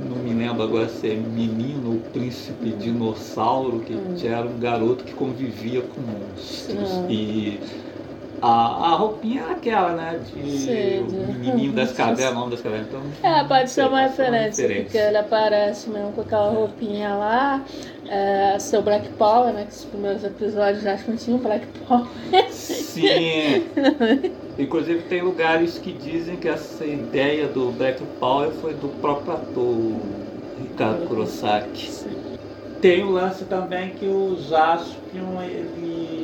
não 0.08 0.18
me 0.18 0.34
lembro 0.34 0.64
agora 0.64 0.88
se 0.88 1.10
é 1.12 1.16
Menino 1.16 1.94
ou 1.94 2.00
Príncipe 2.12 2.70
Dinossauro, 2.72 3.80
que 3.82 3.94
Hum. 3.94 4.16
era 4.24 4.46
um 4.48 4.60
garoto 4.60 5.04
que 5.04 5.14
convivia 5.14 5.82
com 5.82 6.02
monstros. 6.02 6.90
Ah. 6.92 7.06
E 7.10 7.60
a, 8.42 8.92
a 8.92 8.96
roupinha 8.96 9.42
era 9.42 9.52
aquela, 9.52 9.92
né? 9.94 10.20
De 10.34 10.58
Sei, 10.60 11.00
o 11.00 11.12
menininho 11.12 11.74
das 11.74 11.92
cavernas, 11.92 12.34
nome 12.34 12.52
das 12.52 12.62
cavernas. 12.62 12.88
Então, 12.88 13.02
É, 13.24 13.44
pode 13.44 13.70
ser 13.70 13.88
uma 13.88 14.02
referência, 14.02 14.68
porque 14.68 14.98
ele 14.98 15.18
aparece 15.18 15.90
mesmo 15.90 16.12
com 16.14 16.22
aquela 16.22 16.50
roupinha 16.50 17.16
lá, 17.16 17.64
é, 18.08 18.58
seu 18.60 18.82
Black 18.82 19.10
Power, 19.10 19.54
né? 19.54 19.66
Que 19.66 19.72
os 19.72 19.86
primeiros 19.86 20.24
episódios 20.24 20.84
já 20.84 20.98
não 21.08 21.16
tinham 21.16 21.40
Black 21.40 21.66
Power. 21.88 22.08
Sim. 22.50 23.66
Inclusive 24.58 25.04
tem 25.04 25.22
lugares 25.22 25.78
que 25.78 25.92
dizem 25.94 26.36
que 26.36 26.48
essa 26.48 26.86
ideia 26.86 27.48
do 27.48 27.72
Black 27.72 28.04
Power 28.20 28.52
foi 28.52 28.74
do 28.74 28.90
próprio 29.00 29.34
ator 29.34 29.64
o 29.64 30.02
Ricardo 30.62 31.08
Kurosaki. 31.08 31.90
Tem 32.82 33.04
o 33.04 33.12
lance 33.12 33.46
também 33.46 33.92
que 33.92 34.06
o 34.06 34.38
Jaspion, 34.38 35.42
ele 35.42 36.19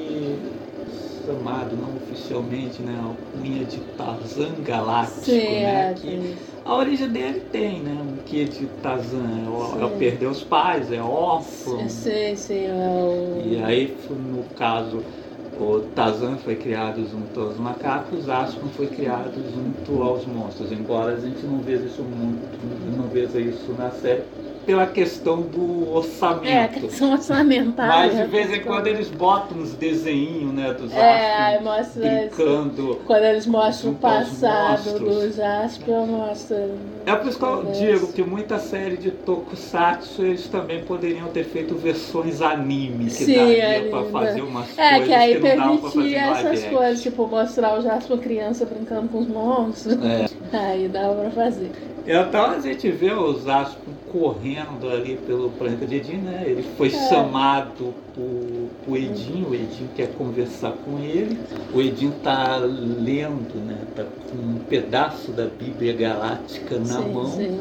chamado 1.25 1.75
não 1.77 1.95
oficialmente, 1.97 2.81
né, 2.83 2.97
a 2.99 3.15
cunha 3.31 3.65
de 3.65 3.81
Tarzan 3.81 4.61
Galáctico, 4.63 5.55
Sim, 5.55 5.59
né, 5.59 5.85
é, 5.91 5.93
que 5.93 6.23
a 6.63 6.75
origem 6.75 7.11
dele 7.11 7.41
tem, 7.41 7.81
né, 7.83 7.93
um 8.01 8.19
quê 8.19 8.45
de 8.45 8.67
Tarzan, 8.67 9.45
é, 9.45 9.49
o- 9.49 9.79
é 9.79 9.85
Sim. 9.85 9.97
perder 9.97 10.27
os 10.27 10.43
pais, 10.43 10.91
é 10.91 11.01
órfão, 11.01 11.89
Sim, 11.89 12.35
sim, 12.35 12.65
é 12.67 12.75
o... 13.03 13.15
e 13.33 13.57
aí, 13.57 13.97
no 14.09 14.49
caso, 14.51 15.07
o 15.53 15.81
Tarzan 15.81 16.37
foi 16.37 16.55
criado 16.57 17.05
junto 17.05 17.39
aos 17.41 17.57
macacos, 17.57 18.29
Aspen 18.29 18.69
foi 18.69 18.89
criado 18.89 19.45
junto 19.47 20.01
aos 20.01 20.25
monstros. 20.25 20.71
Embora 20.71 21.13
a 21.15 21.19
gente 21.19 21.45
não 21.45 21.61
veja 21.61 21.85
isso 21.85 22.05
muito, 22.05 22.65
não 22.65 23.09
veja 23.09 23.39
isso 23.41 23.73
na 23.73 23.91
série, 23.91 24.27
pela 24.65 24.85
questão 24.87 25.41
do 25.41 25.85
É, 25.85 25.97
orçamento. 25.97 26.79
questão 26.81 27.11
orçamentária. 27.11 28.13
Mas 28.13 28.17
de 28.17 28.23
vez 28.25 28.51
em 28.53 28.61
quando 28.61 28.87
eles 28.87 29.09
botam 29.09 29.57
uns 29.57 29.73
desenhinhos, 29.73 30.53
né, 30.53 30.73
dos 30.73 30.91
É, 30.93 31.57
astros 31.57 31.95
brincando. 31.95 32.95
Quando 33.05 33.23
eles 33.23 33.45
mostram 33.45 33.91
o 33.91 33.95
passado 33.95 34.91
monstros. 34.99 34.99
do 35.31 35.35
Jaspion, 35.35 36.05
mostra. 36.07 36.69
É 37.05 37.15
por 37.15 37.27
isso 37.29 37.37
que 37.37 37.45
eu 37.45 37.63
digo 37.71 38.13
que 38.13 38.23
muita 38.23 38.57
série 38.57 38.97
de 38.97 39.11
tokusatsu 39.11 40.23
eles 40.25 40.47
também 40.47 40.83
poderiam 40.83 41.27
ter 41.27 41.43
feito 41.43 41.75
versões 41.75 42.41
anime, 42.41 43.05
que 43.05 43.11
Sim, 43.11 43.35
daria 43.35 43.75
anime, 43.75 43.89
pra 43.91 44.01
né? 44.01 44.09
fazer 44.11 44.41
umas 44.41 44.77
É, 44.77 44.89
coisas 44.89 45.07
que 45.07 45.13
aí 45.13 45.39
pra 45.39 45.49
fazer 45.49 45.61
permitia 45.61 46.19
essas 46.21 46.45
action. 46.63 46.77
coisas, 46.77 47.01
tipo, 47.03 47.27
mostrar 47.27 47.77
o 47.79 47.81
Jaspion 47.81 48.17
criança 48.17 48.65
brincando 48.65 49.07
com 49.09 49.19
os 49.19 49.27
monstros. 49.27 49.95
É. 50.03 50.25
Aí 50.55 50.87
dava 50.87 51.15
pra 51.15 51.31
fazer. 51.31 51.71
Então 52.07 52.45
a 52.51 52.59
gente 52.59 52.89
vê 52.91 53.11
os 53.11 53.47
astros 53.47 53.77
correndo 54.11 54.89
ali 54.89 55.17
pelo 55.25 55.49
planeta 55.51 55.85
de 55.85 55.95
Edin, 55.95 56.17
né? 56.17 56.43
Ele 56.45 56.63
foi 56.77 56.87
É. 56.87 57.09
chamado 57.09 57.93
por, 58.13 58.69
por 58.85 58.97
Edin, 58.97 59.43
o 59.49 59.53
Edin 59.53 59.87
quer 59.95 60.13
conversar 60.13 60.71
com 60.85 60.99
ele. 60.99 61.37
O 61.73 61.81
Edin 61.81 62.11
tá 62.23 62.57
lendo, 62.57 63.55
né? 63.65 63.77
Tá 63.95 64.03
com 64.03 64.37
um 64.37 64.59
pedaço 64.69 65.31
da 65.31 65.45
Bíblia 65.45 65.93
Galáctica 65.93 66.77
na 66.79 66.85
sim, 66.85 67.13
mão, 67.13 67.27
sim. 67.31 67.59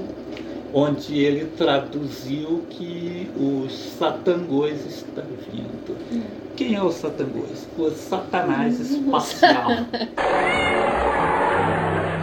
onde 0.73 1.19
ele 1.19 1.47
traduziu 1.57 2.63
que 2.71 3.31
o 3.37 3.69
Satangôs 3.69 4.85
está 4.87 5.23
vindo. 5.51 5.97
Hum. 6.13 6.23
Quem 6.57 6.75
é 6.77 6.83
o 6.83 6.91
Satangôs? 6.93 7.67
O 7.77 7.91
Satanás 7.91 8.79
espacial. 8.79 9.71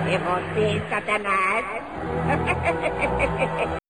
É 0.07 0.17
você, 0.23 0.81
Satanás? 0.89 1.65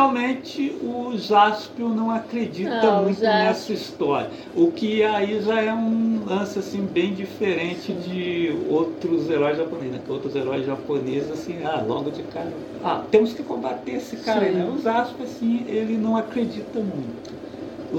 Inicialmente, 0.00 0.76
o 0.82 1.16
Jaspion 1.16 1.88
não 1.88 2.10
acredita 2.10 2.82
Não, 2.82 3.04
muito 3.04 3.18
Jaspion- 3.18 3.44
nessa 3.44 3.72
história, 3.72 4.30
o 4.54 4.70
que 4.70 5.02
aí 5.02 5.40
já 5.40 5.62
é 5.62 5.72
um 5.72 6.22
lance 6.26 6.58
assim 6.58 6.82
bem 6.84 7.14
diferente 7.14 7.94
de 7.94 8.54
outros 8.68 9.30
heróis 9.30 9.56
japoneses, 9.56 9.92
né? 9.94 10.00
Que 10.04 10.12
outros 10.12 10.34
heróis 10.36 10.66
japoneses 10.66 11.30
assim, 11.30 11.62
ah, 11.64 11.80
logo 11.86 12.10
de 12.10 12.22
cara, 12.24 12.52
ah, 12.84 13.06
temos 13.10 13.32
que 13.32 13.42
combater 13.42 13.92
esse 13.92 14.18
cara, 14.18 14.40
aí, 14.42 14.52
Sim. 14.52 14.58
né? 14.58 14.70
O 14.70 14.78
Jaspion 14.78 15.24
assim, 15.24 15.64
ele 15.66 15.96
não 15.96 16.14
acredita 16.14 16.78
muito. 16.78 17.32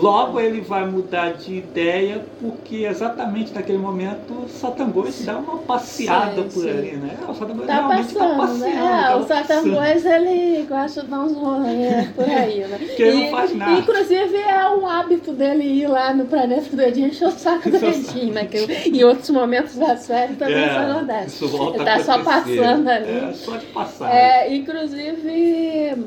Logo 0.01 0.39
ele 0.39 0.61
vai 0.61 0.85
mudar 0.85 1.33
de 1.33 1.55
ideia 1.55 2.23
porque 2.39 2.85
exatamente 2.85 3.53
naquele 3.53 3.77
momento 3.77 4.33
o 4.45 4.47
Satangos 4.49 5.23
dá 5.25 5.37
uma 5.37 5.57
passeada 5.57 6.43
Sim, 6.43 6.49
por 6.49 6.63
sim. 6.63 6.69
ali, 6.69 6.91
né? 6.97 7.17
O 7.27 7.33
Satangos 7.33 7.65
Tá 7.65 7.73
realmente 7.73 8.13
tá 8.13 8.19
passando, 8.19 8.37
passeando. 8.37 8.59
né? 8.59 8.75
É, 8.75 9.07
tá 9.07 9.17
o. 9.17 9.27
Satanás, 9.27 10.05
ele 10.05 10.65
gosta 10.67 11.01
de 11.01 11.07
dar 11.07 11.19
uns 11.21 11.33
rolês 11.35 12.09
por 12.15 12.25
aí, 12.25 12.59
né? 12.67 12.77
Que 12.95 13.03
ele 13.03 13.23
não 13.25 13.31
faz 13.31 13.55
nada. 13.55 13.79
Inclusive, 13.79 14.35
é 14.37 14.69
um 14.69 14.87
hábito 14.87 15.33
dele 15.33 15.63
ir 15.63 15.87
lá 15.87 16.13
no 16.13 16.25
planeta 16.25 16.75
do 16.75 16.81
Edinho 16.81 17.07
encher 17.07 17.27
o 17.27 17.31
saco 17.31 17.69
do 17.69 17.77
Edinho, 17.85 18.33
né? 18.33 18.45
Que 18.45 18.89
em 18.89 19.03
outros 19.03 19.29
momentos 19.29 19.75
da 19.75 19.95
série 19.97 20.35
também 20.35 20.55
É, 20.55 20.67
isso 20.67 20.79
acontece. 20.91 21.27
Isso 21.27 21.47
volta 21.47 21.77
Ele 21.77 21.85
tá 21.85 21.99
só 21.99 22.23
passando 22.23 22.87
ali. 22.87 23.09
É, 23.11 23.33
só 23.33 23.57
de 23.57 23.65
passagem. 23.67 24.15
É, 24.17 24.55
inclusive, 24.55 26.05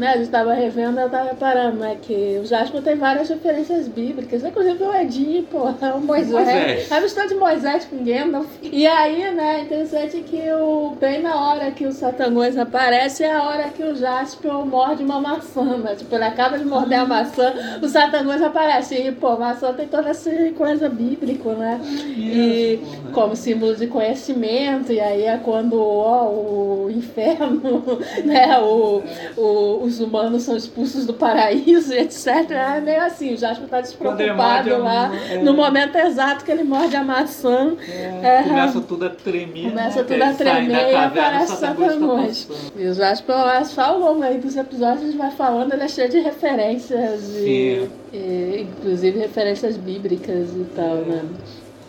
né, 0.00 0.08
a 0.14 0.16
gente 0.16 0.30
tava 0.30 0.54
revendo, 0.54 0.98
eu 0.98 1.08
tava 1.10 1.28
reparando, 1.28 1.76
né, 1.76 1.96
que 2.00 2.40
o 2.42 2.46
Jasper 2.46 2.82
tem 2.82 2.96
várias 2.96 3.28
referências 3.28 3.86
bíblicas, 3.86 4.42
inclusive 4.42 4.82
o 4.82 4.94
Edinho, 4.94 5.42
pô, 5.44 5.68
é 5.80 5.92
o 5.92 6.00
Moisés, 6.00 6.32
Moisés. 6.32 6.90
a 6.92 7.00
mistura 7.00 7.28
de 7.28 7.34
Moisés 7.34 7.84
com 7.84 8.02
Gandalf. 8.02 8.46
E 8.62 8.86
aí, 8.86 9.30
né, 9.34 9.60
interessante 9.60 10.20
que 10.22 10.40
o, 10.52 10.96
bem 11.00 11.20
na 11.22 11.36
hora 11.50 11.70
que 11.70 11.86
o 11.86 11.92
Satanás 11.92 12.56
aparece, 12.56 13.22
é 13.24 13.32
a 13.32 13.42
hora 13.42 13.64
que 13.68 13.82
o 13.82 13.94
Jasper 13.94 14.52
morde 14.64 15.04
uma 15.04 15.20
maçã, 15.20 15.76
né, 15.76 15.94
tipo, 15.94 16.14
ele 16.14 16.24
acaba 16.24 16.58
de 16.58 16.64
morder 16.64 17.00
a 17.00 17.04
maçã, 17.06 17.52
o 17.82 17.86
Satanás 17.88 18.42
aparece, 18.42 18.94
e, 18.94 19.12
pô, 19.12 19.36
maçã 19.36 19.72
tem 19.74 19.86
toda 19.86 20.08
essa 20.08 20.30
coisa 20.56 20.88
bíblica, 20.88 21.52
né, 21.52 21.78
e 22.16 22.80
como 23.12 23.36
símbolo 23.36 23.74
de 23.76 23.86
conhecimento, 23.86 24.92
e 24.92 25.00
aí 25.00 25.24
é 25.24 25.36
quando 25.36 25.80
ó, 25.80 26.24
o 26.30 26.90
inferno, 26.90 27.82
né, 28.24 28.58
o, 28.60 29.02
o- 29.36 29.89
os 29.90 30.00
humanos 30.00 30.42
são 30.44 30.56
expulsos 30.56 31.04
do 31.04 31.12
paraíso, 31.14 31.92
etc. 31.92 32.26
É 32.50 32.80
meio 32.80 33.02
assim, 33.02 33.34
o 33.34 33.36
Jasper 33.36 33.68
tá 33.68 33.78
ele 33.78 33.86
despreocupado 33.86 34.78
lá, 34.78 35.10
é. 35.30 35.38
no 35.38 35.52
momento 35.52 35.96
exato 35.96 36.44
que 36.44 36.50
ele 36.50 36.62
morde 36.64 36.96
a 36.96 37.04
maçã, 37.04 37.76
É, 37.88 38.40
É. 38.40 38.42
começa 38.42 38.80
tudo 38.80 39.04
a 39.06 39.10
tremer. 39.10 39.70
começa 39.70 39.98
né? 40.02 40.04
tudo 40.08 40.22
a 40.22 40.32
tremer 40.34 40.90
e 40.90 40.94
aparece 40.94 41.56
Satanás 41.56 42.44
tá. 42.46 42.54
E 42.76 42.86
o 42.86 42.94
Jasper, 42.94 43.36
é 43.36 43.64
só 43.64 43.82
ao 43.82 43.98
longo 43.98 44.22
aí 44.22 44.38
dos 44.38 44.56
episódios, 44.56 45.02
a 45.02 45.06
gente 45.06 45.18
vai 45.18 45.30
falando, 45.30 45.72
ele 45.72 45.82
é 45.82 45.88
cheio 45.88 46.08
de 46.08 46.18
referências, 46.20 47.36
e, 47.36 47.88
e, 48.12 48.66
inclusive 48.68 49.18
referências 49.18 49.76
bíblicas 49.76 50.50
e 50.54 50.64
tal, 50.74 50.96
né? 50.96 51.22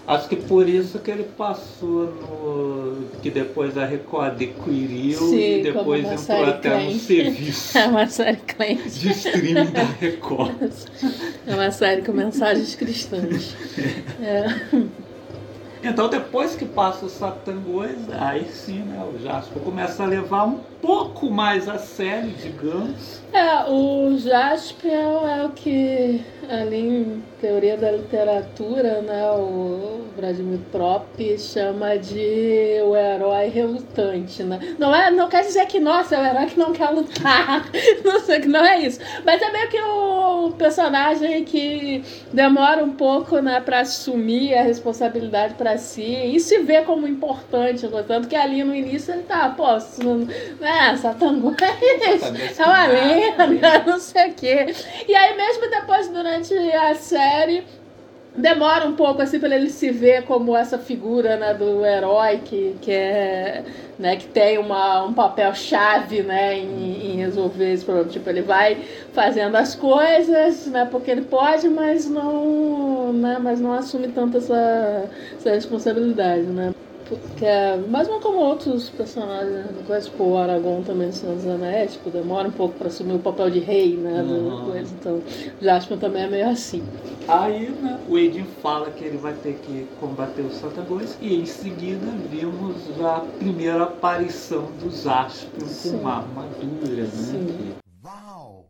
Acho 0.08 0.28
que 0.28 0.36
por 0.36 0.68
isso 0.68 0.98
que 1.00 1.12
ele 1.12 1.24
passou 1.38 2.06
no. 2.06 3.08
que 3.22 3.30
depois 3.30 3.78
a 3.78 3.86
Record 3.86 4.32
adquiriu 4.34 5.20
Sim, 5.20 5.60
e 5.60 5.64
depois 5.64 6.06
entrou 6.06 6.46
até 6.46 6.84
no 6.84 7.00
serviço 7.00 7.78
É 7.78 7.86
uma 7.86 8.08
série 8.08 8.38
crente. 8.38 8.90
de 8.90 9.12
streaming 9.12 9.72
da 9.72 9.84
Record. 9.84 10.72
É 11.48 11.54
uma 11.54 11.72
série 11.72 12.02
com 12.02 12.12
mensagens 12.12 12.76
cristãs. 12.76 13.56
É. 14.22 14.46
Então 15.84 16.10
depois 16.10 16.56
que 16.56 16.66
passa 16.66 17.06
o 17.06 17.10
Satangos, 17.10 17.90
aí 18.20 18.46
sim, 18.52 18.80
né, 18.80 19.04
o 19.04 19.18
Jasper 19.24 19.62
começa 19.64 20.04
a 20.04 20.06
levar 20.06 20.46
um 20.46 20.60
pouco 20.82 21.30
mais 21.30 21.70
a 21.70 21.78
sério, 21.78 22.32
digamos. 22.42 23.22
É, 23.34 23.70
o 23.70 24.18
Jaspion 24.18 25.28
é 25.28 25.46
o 25.46 25.50
que 25.50 26.22
ali 26.50 26.78
em 26.78 27.24
teoria 27.40 27.78
da 27.78 27.92
literatura, 27.92 29.02
né, 29.02 29.32
o 29.32 30.02
Vladimir 30.18 30.60
Trop 30.72 31.06
chama 31.38 31.98
de 31.98 32.82
o 32.84 32.96
herói 32.96 33.48
relutante, 33.48 34.44
né? 34.44 34.76
Não 34.78 34.94
é, 34.94 35.10
não 35.10 35.30
quer 35.30 35.44
dizer 35.44 35.66
que 35.68 35.80
nossa, 35.80 36.16
é 36.16 36.22
o 36.22 36.26
herói 36.26 36.46
que 36.48 36.60
não 36.60 36.74
quer 36.74 36.90
lutar. 36.90 37.70
Não 38.04 38.20
sei 38.20 38.40
que 38.40 38.48
não 38.48 38.66
é 38.66 38.80
isso. 38.82 39.00
Mas 39.26 39.42
é 39.42 39.52
meio 39.52 39.70
que 39.70 39.80
o 39.80 40.52
personagem 40.58 41.44
que 41.46 42.04
demora 42.34 42.84
um 42.84 42.92
pouco, 42.92 43.40
né, 43.40 43.62
para 43.62 43.82
assumir 43.82 44.54
a 44.56 44.64
responsabilidade 44.64 45.54
para 45.54 45.78
si 45.78 46.02
e 46.04 46.40
se 46.40 46.60
vê 46.60 46.82
como 46.82 47.08
importante, 47.08 47.88
né? 47.88 48.04
tanto 48.08 48.28
que 48.28 48.36
ali 48.36 48.64
no 48.64 48.74
início 48.76 49.14
ele 49.14 49.24
tá, 49.24 49.50
pô, 49.50 49.66
não- 50.04 50.28
né, 52.00 52.18
Satanás 52.18 52.60
é 52.60 52.64
uma 52.64 52.86
lenda, 52.86 53.84
não 53.86 54.00
sei 54.00 54.30
o 54.30 54.34
quê. 54.34 54.74
E 55.08 55.16
aí 55.16 55.36
mesmo 55.36 55.70
depois, 55.70 56.08
durante 56.08 56.54
a 56.54 56.96
série, 56.96 57.64
demora 58.36 58.88
um 58.88 58.96
pouco 58.96 59.22
assim 59.22 59.40
para 59.40 59.56
ele 59.56 59.70
se 59.70 59.92
ver 59.92 60.24
como 60.24 60.56
essa 60.56 60.78
figura 60.78 61.36
né, 61.36 61.54
do 61.54 61.86
herói 61.86 62.40
que, 62.44 62.76
que 62.82 62.92
é 62.92 63.64
né, 64.02 64.16
que 64.16 64.26
tem 64.26 64.58
uma, 64.58 65.04
um 65.04 65.14
papel 65.14 65.54
chave 65.54 66.24
né, 66.24 66.58
em, 66.58 67.12
em 67.12 67.16
resolver 67.18 67.72
esse 67.72 67.86
problema. 67.86 68.10
Tipo, 68.10 68.30
ele 68.32 68.42
vai 68.42 68.84
fazendo 69.14 69.56
as 69.56 69.76
coisas, 69.76 70.66
né, 70.68 70.88
porque 70.90 71.12
ele 71.12 71.22
pode, 71.22 71.70
mas 71.70 72.10
não, 72.10 73.14
né, 73.14 73.38
mas 73.40 73.62
não 73.62 73.74
assume 73.74 74.08
tanto 74.08 74.38
essa, 74.38 75.10
essa 75.38 75.52
responsabilidade, 75.52 76.44
né? 76.44 76.74
Porque, 77.20 77.46
mas 77.90 78.08
não 78.08 78.22
como 78.22 78.38
outros 78.38 78.90
personagens, 78.90 79.52
né? 79.52 79.66
Coisa, 79.86 80.10
tipo 80.10 80.24
o 80.24 80.38
Aragorn 80.38 80.82
também 80.86 81.10
do 81.10 81.14
Senhor 81.14 81.36
dos 81.36 81.46
Anéis, 81.46 81.94
tipo, 81.94 82.10
demora 82.10 82.48
um 82.48 82.52
pouco 82.52 82.76
para 82.76 82.88
assumir 82.88 83.16
o 83.16 83.20
papel 83.20 83.50
de 83.50 83.60
rei, 83.60 83.98
né? 83.98 84.24
do- 84.24 84.34
Uhum. 84.34 84.66
coisa. 84.72 84.94
Então, 84.98 85.16
o 85.18 85.64
Jasper 85.64 85.98
também 85.98 86.24
é 86.24 86.28
meio 86.30 86.50
assim. 86.50 86.82
Aí 87.28 87.70
né, 87.70 88.00
o 88.08 88.18
Edin 88.18 88.46
fala 88.62 88.90
que 88.92 89.04
ele 89.04 89.18
vai 89.18 89.34
ter 89.34 89.56
que 89.56 89.88
combater 90.00 90.42
o 90.42 90.52
Satangos 90.52 91.18
e 91.22 91.36
em 91.36 91.46
seguida 91.46 92.06
vimos 92.30 92.76
a 93.04 93.26
primeira 93.38 93.84
aparição 93.84 94.64
do 94.82 94.90
Jaspion 94.90 95.68
Sim. 95.68 95.92
com 95.92 95.98
uma 95.98 96.18
armadura, 96.20 97.02
né? 97.04 97.08
Sim. 97.12 97.74
Wow. 98.04 98.66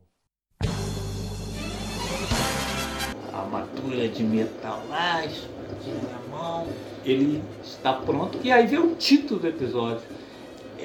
a 3.34 3.40
armadura 3.40 4.08
de 4.10 4.24
metal 4.24 4.82
lá, 4.90 5.24
espadinha 5.26 6.02
na 6.12 6.36
mão. 6.38 6.68
Ele 7.06 7.42
está 7.64 7.94
pronto. 7.94 8.38
E 8.44 8.52
aí 8.52 8.68
vem 8.68 8.80
o 8.80 8.96
título 8.96 9.40
do 9.40 9.48
episódio. 9.48 10.02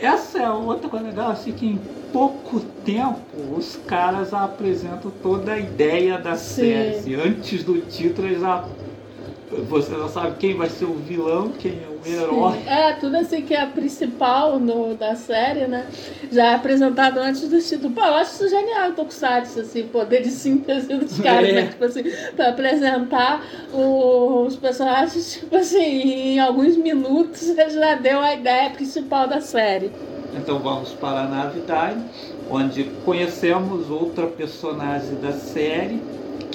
Essa 0.01 0.39
é 0.43 0.51
outra 0.51 0.89
coisa 0.91 1.07
legal, 1.07 1.31
assim, 1.31 1.53
que 1.53 1.67
em 1.67 1.81
pouco 2.13 2.61
tempo 2.85 3.19
os 3.57 3.77
caras 3.87 4.35
apresentam 4.35 5.11
toda 5.23 5.53
a 5.53 5.59
ideia 5.59 6.19
da 6.19 6.37
Sim. 6.37 6.55
série. 6.63 6.97
assim. 6.97 7.15
Antes 7.15 7.65
do 7.65 7.81
título, 7.81 8.29
eles 8.29 8.41
já, 8.41 8.65
você 9.69 9.91
já 9.95 10.09
sabe 10.09 10.37
quem 10.39 10.55
vai 10.55 10.69
ser 10.69 10.85
o 10.85 10.95
vilão, 10.95 11.51
quem 11.59 11.73
é 11.73 11.89
o 11.89 11.96
herói. 12.13 12.59
É, 12.67 12.93
tudo 12.95 13.17
assim 13.17 13.43
que 13.43 13.55
é 13.55 13.61
a 13.63 13.67
principal 13.67 14.59
no, 14.59 14.95
da 14.95 15.15
série, 15.15 15.67
né? 15.67 15.87
Já 16.31 16.53
é 16.53 16.55
apresentado 16.55 17.19
antes 17.19 17.49
do 17.49 17.61
título. 17.61 17.93
Pô, 17.95 18.01
eu 18.01 18.15
acho 18.15 18.33
isso 18.33 18.49
genial, 18.49 18.93
Tokusatsu, 18.93 19.61
assim, 19.61 19.85
poder 19.85 20.23
de 20.23 20.31
síntese 20.31 20.89
dos 20.89 21.19
caras, 21.21 21.49
É. 21.49 21.53
né? 21.53 21.67
Tipo 21.69 21.85
assim, 21.85 22.03
pra 22.35 22.51
apresentar 22.51 23.45
o- 23.73 24.45
os 24.47 24.57
personagens, 24.57 25.35
tipo 25.41 25.57
assim, 25.57 25.81
em 26.35 26.41
alguns 26.41 26.77
minutos 26.77 27.47
já 27.73 27.95
deu 27.95 28.21
a 28.21 28.35
ideia 28.35 28.71
principal 28.71 29.27
da 29.29 29.41
série. 29.41 29.91
Então 30.35 30.59
vamos 30.59 30.91
para 30.93 31.21
a 31.21 31.27
nave 31.29 31.61
Time, 31.63 32.05
onde 32.51 32.85
conhecemos 33.05 33.89
outra 33.91 34.27
personagem 34.27 35.15
da 35.23 35.33
série, 35.33 36.01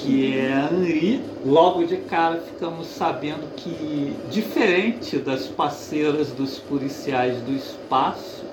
que 0.02 0.36
é 0.36 0.52
a 0.52 0.70
Henri. 0.72 1.22
Logo 1.44 1.84
de 1.84 1.96
cara 1.96 2.40
ficamos 2.40 2.88
sabendo 2.88 3.54
que, 3.56 4.16
diferente 4.30 5.18
das 5.18 5.46
parceiras 5.46 6.28
dos 6.32 6.58
policiais 6.58 7.40
do 7.42 7.52
espaço, 7.52 8.44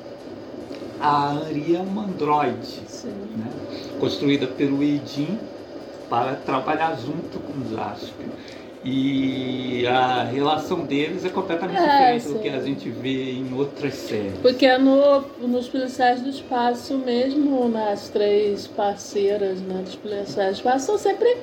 a 1.00 1.42
Henri 1.50 1.76
é 1.76 1.80
uma 1.80 2.04
androide, 2.04 2.82
né? 3.38 3.52
construída 4.00 4.48
pelo 4.48 4.84
Eidin 4.84 5.40
para 6.10 6.36
trabalhar 6.36 6.96
junto 6.98 7.40
com 7.40 7.76
Jaspion. 7.76 8.30
E 8.84 9.86
a 9.88 10.24
relação 10.24 10.86
deles 10.86 11.26
é 11.26 11.30
completamente 11.30 11.78
É, 11.78 11.84
diferente 12.16 12.28
do 12.28 12.34
sim. 12.34 12.40
que 12.40 12.50
a 12.50 12.62
gente 12.62 12.90
vê 12.90 13.32
em 13.34 13.54
outras 13.54 13.94
séries. 13.94 14.34
Porque 14.42 14.78
no, 14.78 15.22
nos 15.42 15.68
policiais 15.68 16.22
do 16.22 16.30
espaço 16.30 16.98
mesmo, 16.98 17.68
nas 17.68 18.08
três 18.10 18.68
parceiras 18.68 19.60
né, 19.60 19.82
dos 19.84 19.96
policiais 19.96 20.52
do 20.52 20.56
espaço, 20.60 20.86
são 20.86 20.98
sempre 20.98 21.36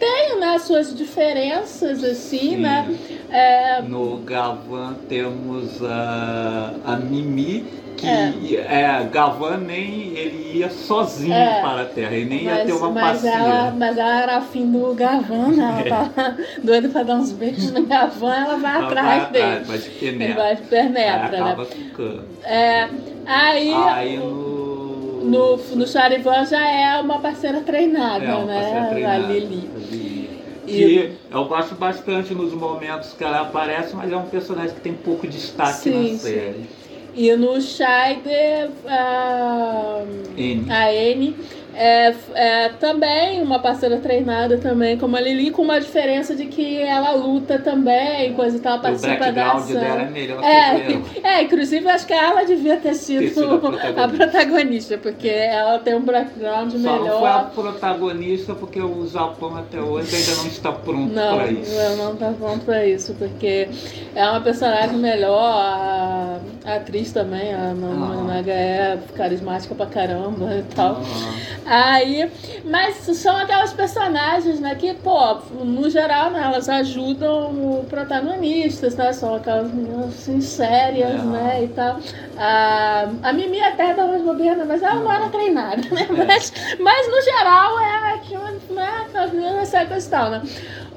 tem 0.00 0.40
né, 0.40 0.58
suas 0.58 0.96
diferenças, 0.96 2.02
assim, 2.02 2.38
Sim. 2.38 2.56
né? 2.56 2.96
É, 3.30 3.82
No 3.82 4.16
Gavan 4.18 4.94
temos 5.08 5.82
a, 5.84 6.74
a 6.84 6.96
Mimi, 6.96 7.66
que 8.00 8.56
é. 8.56 9.08
Gavan 9.10 9.56
nem 9.58 10.08
ele 10.16 10.58
ia 10.58 10.70
sozinho 10.70 11.32
É. 11.32 11.60
para 11.60 11.82
a 11.82 11.84
Terra, 11.84 12.14
ele 12.14 12.28
nem 12.28 12.44
ia 12.44 12.54
mas, 12.54 12.66
ter 12.66 12.72
uma 12.72 12.90
mas, 12.90 13.04
parceira. 13.22 13.36
ela, 13.36 13.70
mas 13.76 13.98
ela 13.98 14.22
era 14.22 14.36
afim 14.38 14.70
do 14.70 14.94
Gavan, 14.94 15.48
né? 15.48 15.82
Ela 15.86 16.08
tava 16.12 16.36
doida 16.62 16.88
pra 16.88 17.02
dar 17.02 17.14
uns 17.16 17.32
beijos 17.32 17.70
no 17.72 17.86
Gavan, 17.86 18.34
ela 18.34 18.56
vai 18.56 18.76
Ela 18.76 18.86
atrás 18.86 19.22
vai 19.22 19.30
dele. 19.32 19.64
mas 19.68 19.86
Ele 19.86 19.94
penetra. 20.00 20.34
vai 20.34 20.50
Aí 20.50 20.56
penetra, 20.56 21.28
né? 21.30 21.38
acaba 21.40 21.64
ficando. 21.66 22.24
É, 22.44 22.88
aí, 23.26 23.72
Aí 23.74 24.16
no, 24.16 25.24
no. 25.24 25.56
no 25.76 25.86
Charivan 25.86 26.44
já 26.46 26.66
é 26.68 27.00
uma 27.00 27.18
parceira 27.18 27.60
treinada, 27.60 28.24
é, 28.24 28.34
uma 28.34 28.44
né? 28.44 28.60
parceira 28.60 28.86
treinada, 28.86 29.24
A 29.24 29.28
Lili. 29.28 29.70
a 29.74 29.78
Lili. 29.78 30.30
Que 30.66 31.12
eu 31.32 31.44
gosto 31.46 31.74
bastante 31.74 32.32
nos 32.32 32.52
momentos 32.54 33.12
que 33.14 33.24
ela 33.24 33.40
aparece, 33.40 33.96
mas 33.96 34.12
é 34.12 34.16
um 34.16 34.26
personagem 34.26 34.72
que 34.72 34.80
tem 34.80 34.92
pouco 34.92 35.26
destaque 35.26 35.78
Sim, 35.78 36.12
na 36.12 36.18
sim. 36.18 36.66
E 37.14 37.34
no 37.36 37.60
Scheider, 37.60 38.70
a, 38.86 40.04
N. 40.36 40.70
a 40.70 40.92
N 40.92 41.34
é, 41.74 42.14
é 42.34 42.68
também 42.80 43.42
uma 43.42 43.58
parceira 43.58 43.98
treinada 43.98 44.58
também, 44.58 44.96
como 44.98 45.16
a 45.16 45.20
Lili, 45.20 45.50
com 45.50 45.62
uma 45.62 45.80
diferença 45.80 46.34
de 46.34 46.46
que 46.46 46.80
ela 46.82 47.12
luta 47.12 47.58
também, 47.58 48.32
coisa 48.34 48.56
e 48.56 48.60
tal, 48.60 48.78
o 48.78 48.80
participa 48.80 49.32
da 49.32 49.52
ação. 49.52 49.80
dela 49.80 50.02
é 50.02 50.10
melhor. 50.10 50.42
É, 50.44 50.98
é, 51.38 51.42
inclusive 51.42 51.88
acho 51.88 52.06
que 52.06 52.12
ela 52.12 52.44
devia 52.44 52.76
ter 52.76 52.94
sido, 52.94 53.20
Ter 53.20 53.30
sido 53.30 53.50
a 53.52 53.54
a 53.56 53.58
protagonista. 53.58 54.08
protagonista, 54.16 54.98
porque 54.98 55.28
ela 55.28 55.78
tem 55.78 55.94
um 55.94 56.00
background 56.02 56.72
Só 56.72 56.78
não 56.78 56.98
foi 56.98 56.98
a 56.98 57.02
melhor. 57.02 57.50
protagonista 57.54 58.54
porque 58.54 58.80
o 58.80 59.06
Japão 59.06 59.56
até 59.56 59.80
hoje 59.80 60.14
ainda 60.16 60.34
não 60.42 60.46
está 60.46 60.72
pronto 60.72 61.12
para 61.14 61.46
isso. 61.50 61.74
não, 61.74 61.96
não 61.96 62.16
tá 62.16 62.32
pronto 62.38 62.64
pra 62.64 62.86
isso, 62.86 63.14
porque 63.18 63.68
é 64.14 64.28
uma 64.28 64.40
personagem 64.40 64.96
melhor, 64.96 65.40
a, 65.40 66.38
a 66.64 66.74
atriz 66.76 67.12
também, 67.12 67.54
a 67.54 67.70
Ah. 67.70 68.24
Naga 68.26 68.52
é 68.52 68.98
carismática 69.16 69.74
pra 69.74 69.86
caramba 69.86 70.56
e 70.56 70.62
tal. 70.74 71.00
Ah, 71.00 71.59
Aí, 71.66 72.30
mas 72.64 72.96
são 72.96 73.36
aquelas 73.36 73.72
personagens, 73.72 74.58
né, 74.60 74.74
que, 74.74 74.94
pô, 74.94 75.34
no 75.62 75.88
geral, 75.88 76.30
né, 76.30 76.42
elas 76.42 76.68
ajudam 76.68 77.50
o 77.50 77.86
protagonistas, 77.88 78.96
né, 78.96 79.12
são 79.12 79.34
aquelas 79.34 79.72
meninas 79.72 80.06
assim, 80.08 80.40
sérias, 80.40 81.20
É. 81.20 81.24
né, 81.24 81.64
e 81.64 81.68
tal. 81.68 81.98
A, 82.38 83.08
a 83.22 83.32
Mimi 83.32 83.60
até 83.60 83.94
dá 83.94 84.04
umas 84.04 84.22
bobeiras, 84.22 84.66
mas 84.66 84.82
ela 84.82 84.94
não 84.96 85.12
era 85.12 85.28
treinada, 85.28 85.76
né, 85.90 86.06
É. 86.08 86.12
mas, 86.12 86.52
mas 86.78 87.08
no 87.08 87.20
geral 87.22 87.78
é 87.78 88.18
que, 88.18 88.36
né, 88.72 89.04
aquelas 89.06 89.32
meninas 89.32 89.68
sérias 89.68 90.06
e 90.06 90.10
tal, 90.10 90.30
né. 90.30 90.42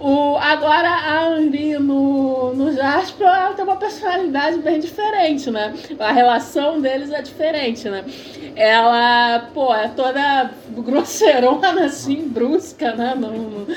O, 0.03 0.35
agora 0.37 0.89
a 0.89 1.39
Henri 1.39 1.79
no, 1.79 2.53
no 2.53 2.73
Jasper, 2.73 3.25
ela 3.25 3.53
tem 3.53 3.63
uma 3.63 3.77
personalidade 3.77 4.57
bem 4.59 4.77
diferente, 4.79 5.49
né, 5.49 5.73
a 5.97 6.11
relação 6.11 6.81
deles 6.81 7.09
é 7.09 7.21
diferente, 7.21 7.87
né. 7.87 8.03
Ela, 8.53 9.47
pô, 9.53 9.73
é 9.73 9.87
toda 9.87 10.51
grosseirona, 10.69 11.85
assim, 11.85 12.27
brusca, 12.27 12.93
né? 12.93 13.15
Não, 13.17 13.31
não- 13.31 13.67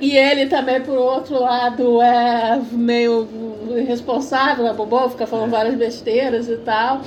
E 0.00 0.16
ele 0.16 0.46
também, 0.46 0.80
por 0.80 0.96
outro 0.96 1.40
lado, 1.40 2.00
é 2.00 2.60
meio 2.70 3.28
irresponsável, 3.76 4.64
né? 4.64 4.72
Bobão, 4.72 5.10
fica 5.10 5.26
falando 5.26 5.50
várias 5.50 5.74
besteiras 5.74 6.48
e 6.48 6.56
tal. 6.58 7.00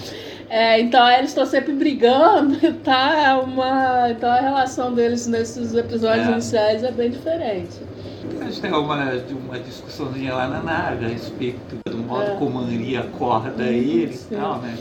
É, 0.50 0.80
então 0.82 1.10
eles 1.10 1.30
estão 1.30 1.46
sempre 1.46 1.72
brigando 1.74 2.58
e 2.62 2.74
tal. 2.74 3.14
É 3.14 3.34
uma... 3.34 4.10
Então 4.12 4.30
a 4.30 4.42
relação 4.42 4.94
deles 4.94 5.26
nesses 5.26 5.74
episódios 5.74 6.28
É. 6.28 6.32
iniciais 6.34 6.84
é 6.84 6.92
bem 6.92 7.10
diferente. 7.10 7.78
A 8.42 8.46
gente 8.46 8.60
tem 8.60 8.72
uma, 8.74 8.96
uma 8.96 9.60
discussãozinha 9.60 10.34
lá 10.34 10.48
na 10.48 10.64
nave 10.64 11.06
a 11.06 11.10
respeito 11.10 11.78
do 11.86 11.98
modo 12.00 12.24
É. 12.24 12.36
como 12.38 12.60
a 12.60 12.64
Henri 12.64 12.98
acorda 12.98 13.64
ele 13.64 14.14
Sim. 14.14 14.34
e 14.34 14.38
tal, 14.38 14.58
né? 14.58 14.76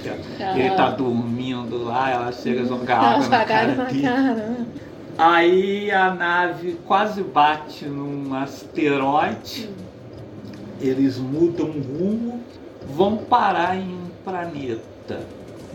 Que 0.55 0.61
ele 0.61 0.75
tá 0.75 0.91
dormindo 0.91 1.85
lá, 1.85 2.11
ela 2.11 2.33
chega 2.33 2.63
a 2.63 2.65
jogar 2.65 2.97
Ela 2.97 3.11
água 3.17 3.29
na 3.29 3.45
cara 3.45 3.75
na 3.75 3.85
dele. 3.85 4.03
cara, 4.03 4.35
né? 4.35 4.67
Aí 5.19 5.91
a 5.91 6.15
nave 6.15 6.79
quase 6.87 7.23
bate 7.23 7.85
num 7.85 8.33
asteroide, 8.35 9.69
eles 10.81 11.19
mudam 11.19 11.67
rumo, 11.67 12.41
vão 12.95 13.19
parar 13.19 13.77
em 13.77 13.93
um 13.95 14.09
planeta. 14.25 15.21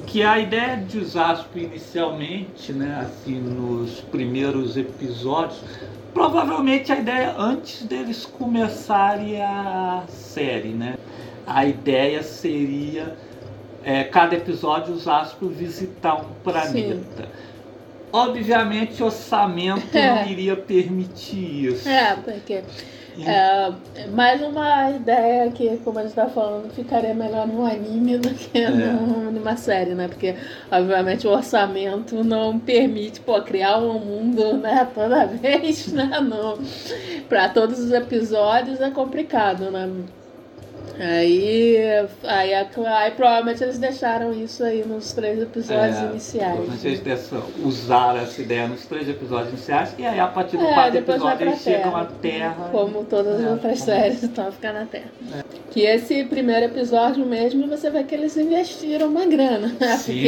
Que 0.07 0.23
a 0.23 0.39
ideia 0.39 0.77
de 0.77 1.03
Zaspo 1.05 1.59
inicialmente, 1.59 2.73
né, 2.73 2.99
assim, 3.01 3.39
nos 3.39 4.01
primeiros 4.01 4.75
episódios, 4.75 5.61
provavelmente 6.15 6.91
a 6.93 6.97
ideia 6.97 7.35
antes 7.37 7.83
deles 7.83 8.25
começarem 8.25 9.41
a 9.41 10.03
série, 10.07 10.69
né? 10.69 10.95
A 11.45 11.65
ideia 11.65 12.23
seria 12.23 13.15
é, 13.83 14.05
cada 14.05 14.33
episódio 14.33 14.93
o 14.93 14.97
Zaspo 14.97 15.47
visitar 15.49 16.15
um 16.15 16.25
planeta. 16.41 17.27
Obviamente 18.13 19.03
o 19.03 19.07
orçamento 19.07 19.85
não 19.93 19.99
É. 19.99 20.27
iria 20.31 20.55
permitir 20.55 21.65
isso. 21.65 21.87
É, 21.87 22.15
porque 22.15 22.63
é, 23.23 23.71
mais 24.11 24.41
uma 24.41 24.89
ideia 24.91 25.49
que, 25.51 25.77
como 25.83 25.99
a 25.99 26.03
gente 26.03 26.13
tá 26.15 26.27
falando, 26.27 26.71
ficaria 26.73 27.13
melhor 27.13 27.47
num 27.47 27.65
anime 27.65 28.17
do 28.17 28.29
que 28.33 28.57
É. 28.59 28.69
num- 28.69 29.31
numa 29.31 29.55
série, 29.55 29.93
né? 29.93 30.07
Porque, 30.07 30.35
obviamente, 30.71 31.27
o 31.27 31.31
orçamento 31.31 32.23
não 32.23 32.57
permite, 32.59 33.19
pô, 33.21 33.39
criar 33.41 33.77
um 33.77 33.99
mundo, 33.99 34.57
né, 34.57 34.87
toda 34.93 35.25
vez, 35.27 35.93
né? 35.93 36.09
Pra 37.29 37.49
todos 37.49 37.79
os 37.79 37.91
episódios 37.91 38.81
é 38.81 38.89
complicado, 38.89 39.71
né? 39.71 39.89
Aí, 40.99 41.77
aí, 42.23 42.53
aí 42.53 43.11
provavelmente 43.11 43.63
eles 43.63 43.77
deixaram 43.77 44.33
isso 44.33 44.63
aí 44.63 44.83
nos 44.85 45.11
três 45.13 45.41
episódios 45.41 45.97
É, 45.97 46.05
iniciais. 46.05 46.53
provavelmente 46.55 46.87
eles 47.05 47.31
usaram 47.63 48.19
essa 48.21 48.41
ideia 48.41 48.67
nos 48.67 48.85
três 48.85 49.07
episódios 49.09 49.49
iniciais 49.49 49.93
e 49.97 50.05
aí 50.05 50.19
a 50.19 50.27
partir 50.27 50.57
do 50.57 50.65
É, 50.65 50.73
quarto 50.73 50.95
episódio 50.97 51.47
eles 51.47 51.61
chegam 51.61 51.91
Terra. 51.91 52.01
à 52.01 52.05
Terra. 52.05 52.69
Como 52.71 53.03
todas 53.03 53.39
as 53.39 53.45
É, 53.45 53.49
outras 53.51 53.79
como- 53.79 53.85
séries, 53.91 54.23
então 54.23 54.51
ficar 54.51 54.73
na 54.73 54.85
Terra. 54.85 55.09
Que 55.71 55.81
esse 55.81 56.23
primeiro 56.23 56.65
episódio 56.65 57.25
mesmo, 57.25 57.67
você 57.67 57.89
vê 57.89 58.03
que 58.03 58.15
eles 58.15 58.37
investiram 58.37 59.07
uma 59.07 59.25
grana, 59.25 59.75
né? 59.79 59.97
Sim. 59.97 60.21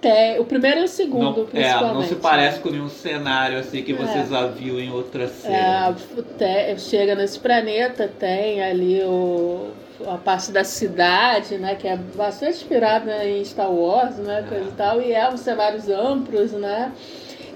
Porque 0.00 0.38
o 0.38 0.44
primeiro 0.46 0.80
e 0.80 0.84
o 0.84 0.88
segundo, 0.88 1.36
Não, 1.36 1.42
é, 1.42 1.46
principalmente. 1.46 1.94
não 1.94 2.02
se 2.04 2.14
parece 2.14 2.58
com 2.60 2.70
nenhum 2.70 2.88
cenário 2.88 3.58
assim 3.58 3.82
que 3.82 3.92
É. 3.92 3.96
você 3.96 4.24
já 4.24 4.46
viu 4.46 4.80
em 4.80 4.90
outras 4.90 5.44
É, 5.44 5.92
séries. 5.92 6.08
te- 6.38 6.80
chega 6.80 7.14
nesse 7.14 7.38
planeta, 7.38 8.08
tem 8.18 8.62
ali 8.62 9.02
o, 9.02 9.66
a 10.06 10.16
parte 10.18 10.50
da 10.52 10.64
cidade, 10.64 11.58
né? 11.58 11.74
Que 11.74 11.88
é 11.88 11.96
bastante 11.96 12.56
inspirada 12.58 13.24
em 13.24 13.44
Star 13.44 13.70
Wars, 13.70 14.16
né? 14.16 14.44
Coisa 14.48 14.68
e 14.68 14.72
tal. 14.72 15.00
E 15.00 15.12
é 15.12 15.28
uns 15.28 15.40
cenários 15.40 15.88
amplos, 15.88 16.52
né? 16.52 16.92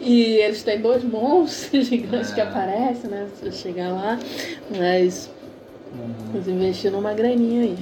E 0.01 0.37
eles 0.37 0.63
têm 0.63 0.81
dois 0.81 1.03
monstros 1.05 1.87
gigantes 1.89 2.33
que 2.33 2.41
É. 2.41 2.45
aparecem, 2.45 3.11
né? 3.11 3.29
Se 3.41 3.51
chegar 3.53 3.91
lá. 3.93 4.19
Mas 4.77 5.31
Uhum. 5.93 6.15
eles 6.35 6.49
investiram 6.49 6.99
uma 6.99 7.15
graninha 7.15 7.63
aí. 7.63 7.79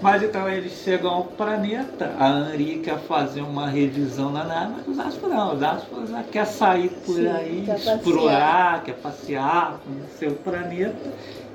Mas 0.00 0.22
então 0.22 0.48
eles 0.48 0.72
chegam 0.82 1.10
ao 1.10 1.24
planeta, 1.24 2.12
a 2.18 2.28
Henri 2.52 2.78
quer 2.80 2.98
fazer 2.98 3.40
uma 3.40 3.68
revisão 3.68 4.30
na 4.30 4.44
nave, 4.44 4.72
mas 4.76 4.88
os 4.88 4.98
Aspas 4.98 5.30
não, 5.30 5.54
os 5.54 5.62
Aspas 5.62 6.10
já 6.10 6.22
quer 6.22 6.46
sair 6.46 6.90
por 7.06 7.14
Sim, 7.16 7.26
aí, 7.26 7.62
quer 7.64 7.72
passear. 7.74 7.96
explorar, 7.96 8.82
quer 8.84 8.94
passear, 8.96 9.80
conhecer 9.84 10.28
o 10.28 10.34
planeta. 10.36 10.94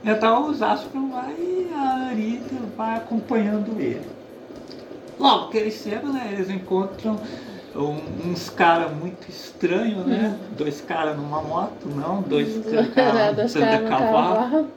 Então 0.04 0.50
o 0.50 0.54
Zaspion 0.54 1.10
vai 1.10 1.36
e 1.38 1.70
a 1.74 2.08
Arita 2.10 2.56
vai 2.78 2.98
acompanhando 2.98 3.80
ele. 3.80 4.06
Logo 5.20 5.50
que 5.50 5.58
eles 5.58 5.74
chegam, 5.74 6.14
né, 6.14 6.30
eles 6.32 6.50
encontram 6.50 7.20
um- 7.76 8.32
uns 8.32 8.50
caras 8.50 8.92
muito 8.94 9.30
estranhos, 9.30 10.06
né? 10.06 10.38
Dois 10.58 10.82
caras 10.82 11.16
numa 11.18 11.42
moto, 11.42 11.88
não, 11.88 12.22
dois 12.22 12.48
caras 12.94 13.36
Dois 13.36 13.56
andando 13.56 13.64
a 13.68 13.70
caras 13.70 13.82
no 13.84 13.90
cavalo. 13.90 14.36
cavalo. 14.36 14.68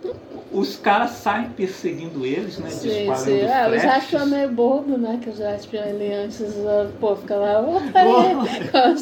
Os 0.53 0.77
caras 0.77 1.13
saem 1.13 1.49
perseguindo 1.49 2.27
eles, 2.27 2.59
né? 2.59 2.69
Sim, 2.69 2.89
disparando 2.89 3.25
sim. 3.25 3.41
É, 3.41 3.69
o. 3.69 3.79
Jaspion 3.79 4.21
é 4.21 4.27
meio 4.27 4.49
bobo, 4.51 4.99
né? 4.99 5.19
Que 5.23 5.31
o 5.31 5.35
Jaspion 5.35 5.81
ele 5.83 6.13
antes, 6.13 6.41
uh, 6.41 6.89
pô, 7.01 7.17
fica 7.17 7.37
lá. 7.37 7.63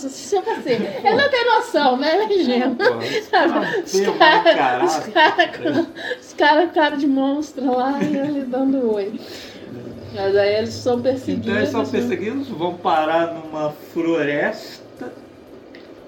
Tipo 0.00 0.50
assim, 0.50 0.70
ele 1.04 1.16
não 1.16 1.28
tem 1.28 1.44
noção, 1.44 1.96
né? 1.96 2.24
Ele 2.30 2.52
é 2.52 2.68
os 2.68 3.28
caras 3.28 3.92
Os 3.92 4.00
caras 4.16 4.96
os 4.96 5.12
cara, 5.12 5.48
cara, 6.38 6.66
cara 6.68 6.96
de 6.96 7.08
monstro 7.08 7.66
lá 7.76 7.98
e 8.00 8.16
ele 8.16 8.42
dando 8.42 8.94
oi. 8.94 9.18
Mas 10.14 10.36
aí 10.36 10.56
eles 10.56 10.74
são 10.74 11.00
perseguidos. 11.00 11.46
Então 11.46 11.56
eles 11.56 11.70
são 11.70 11.82
né? 11.82 11.88
perseguidos, 11.90 12.48
vão 12.48 12.74
parar 12.74 13.34
numa 13.34 13.70
floresta. 13.92 15.12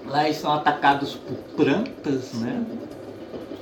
Lá 0.05 0.25
eles 0.25 0.37
são 0.37 0.51
atacados 0.51 1.15
por 1.15 1.37
plantas, 1.55 2.33
né? 2.33 2.63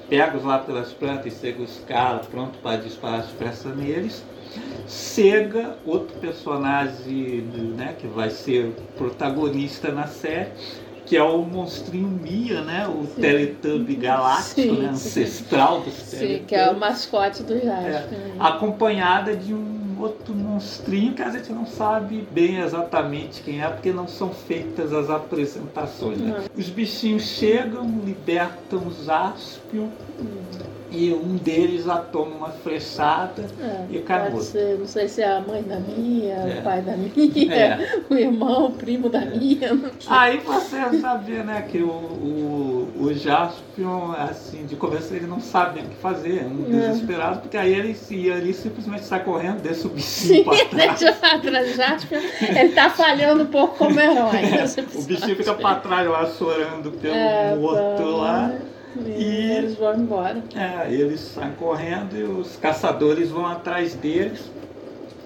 Pegos 0.09 0.43
lá 0.43 0.59
pelas 0.59 0.91
plantas, 0.91 1.39
chega 1.39 1.61
os 1.61 1.79
caras 1.87 2.25
pronto 2.25 2.57
para 2.59 2.77
disparar 2.77 3.19
as 3.21 3.29
flechas 3.29 3.75
neles. 3.75 4.23
Chega 4.87 5.77
outro 5.85 6.17
personagem 6.19 7.43
né, 7.77 7.95
que 7.97 8.07
vai 8.07 8.29
ser 8.29 8.73
protagonista 8.97 9.89
na 9.91 10.07
série, 10.07 10.49
que 11.05 11.15
é 11.15 11.23
o 11.23 11.43
monstrinho 11.43 12.09
Mia, 12.09 12.61
né? 12.61 12.87
O 12.87 13.05
Sim. 13.05 13.21
Teletubby 13.21 13.95
galáctico, 13.95 14.61
Sim, 14.61 14.81
né? 14.81 14.89
Ancestral 14.89 15.81
dos 15.81 15.93
Sim, 15.93 16.43
que 16.45 16.55
é 16.55 16.63
o 16.63 16.75
Teletubbies 16.75 16.79
mascote 16.79 17.43
do 17.43 17.53
Jaspion. 17.53 17.77
É, 17.77 18.05
acompanhada 18.39 19.35
de 19.35 19.53
um 19.53 19.80
outro 20.01 20.33
monstrinho 20.33 21.13
que 21.13 21.21
a 21.21 21.29
gente 21.29 21.51
não 21.51 21.65
sabe 21.65 22.27
bem 22.31 22.59
exatamente 22.59 23.41
quem 23.41 23.61
é, 23.61 23.67
porque 23.69 23.91
não 23.91 24.07
são 24.07 24.29
feitas 24.29 24.91
as 24.93 25.09
apresentações. 25.09 26.17
né? 26.19 26.43
Os 26.57 26.69
bichinhos 26.69 27.23
chegam, 27.23 27.87
libertam 28.03 28.87
os 28.87 29.07
Aspion 29.09 29.89
e 30.91 31.13
um 31.13 31.35
deles 31.37 31.85
já 31.85 31.97
toma 31.97 32.35
uma 32.35 32.49
flechada 32.49 33.45
É, 33.61 33.85
e 33.89 33.97
acabou. 33.99 34.41
ser, 34.41 34.77
não 34.77 34.85
sei 34.85 35.07
se 35.07 35.21
é 35.21 35.37
a 35.37 35.39
mãe 35.41 35.61
da 35.63 35.79
Mia, 35.79 36.33
É. 36.33 36.59
o 36.59 36.63
pai 36.63 36.81
da 36.81 36.93
Mia, 36.97 37.53
É. 37.53 38.01
o 38.09 38.13
irmão, 38.15 38.65
o 38.67 38.71
primo 38.71 39.09
da 39.09 39.21
não 39.73 39.89
sei. 39.99 40.09
Aí 40.09 40.37
você 40.39 40.77
vê, 41.15 41.43
né, 41.43 41.65
que 41.69 41.79
o, 41.81 41.87
o, 41.89 42.91
o 42.99 43.13
Jaspion, 43.13 44.11
assim, 44.17 44.65
de 44.65 44.75
começo 44.75 45.13
ele 45.13 45.27
não 45.27 45.39
sabe 45.39 45.79
o 45.79 45.83
que 45.83 45.95
fazer, 45.95 46.39
é 46.43 46.45
um 46.45 46.65
É. 46.67 46.87
desesperado, 46.89 47.39
porque 47.41 47.57
aí 47.57 47.73
ele, 47.73 47.93
se- 47.93 48.27
ele 48.27 48.53
simplesmente 48.53 49.03
sai 49.05 49.23
correndo, 49.23 49.61
deixa 49.61 49.87
o 49.87 49.91
bichinho 49.91 50.43
pra 50.45 50.65
trás. 50.65 50.99
deixa 50.99 51.05
eu 51.23 51.29
atrás. 51.35 51.75
Jaspion, 51.75 52.19
ele 52.41 52.69
tá 52.73 52.89
falhando 52.89 53.43
um 53.43 53.47
pouco 53.47 53.77
como 53.77 53.99
herói. 53.99 54.67
você 54.67 54.81
O 54.81 55.03
bichinho 55.03 55.35
fica 55.35 55.53
pra 55.53 55.75
trás 55.75 56.07
lá 56.07 56.25
chorando 56.37 56.91
pelo 56.91 57.13
É, 57.15 57.55
morto 57.55 57.95
pra- 57.95 58.05
lá. 58.05 58.53
E 58.95 59.09
E- 59.09 59.51
eles 59.51 59.75
vão 59.77 59.95
embora. 59.95 60.43
É, 60.55 60.91
eles 60.91 61.19
saem 61.21 61.53
correndo 61.53 62.15
e 62.17 62.23
os 62.23 62.55
caçadores 62.57 63.29
vão 63.29 63.45
atrás 63.45 63.93
deles. 63.95 64.49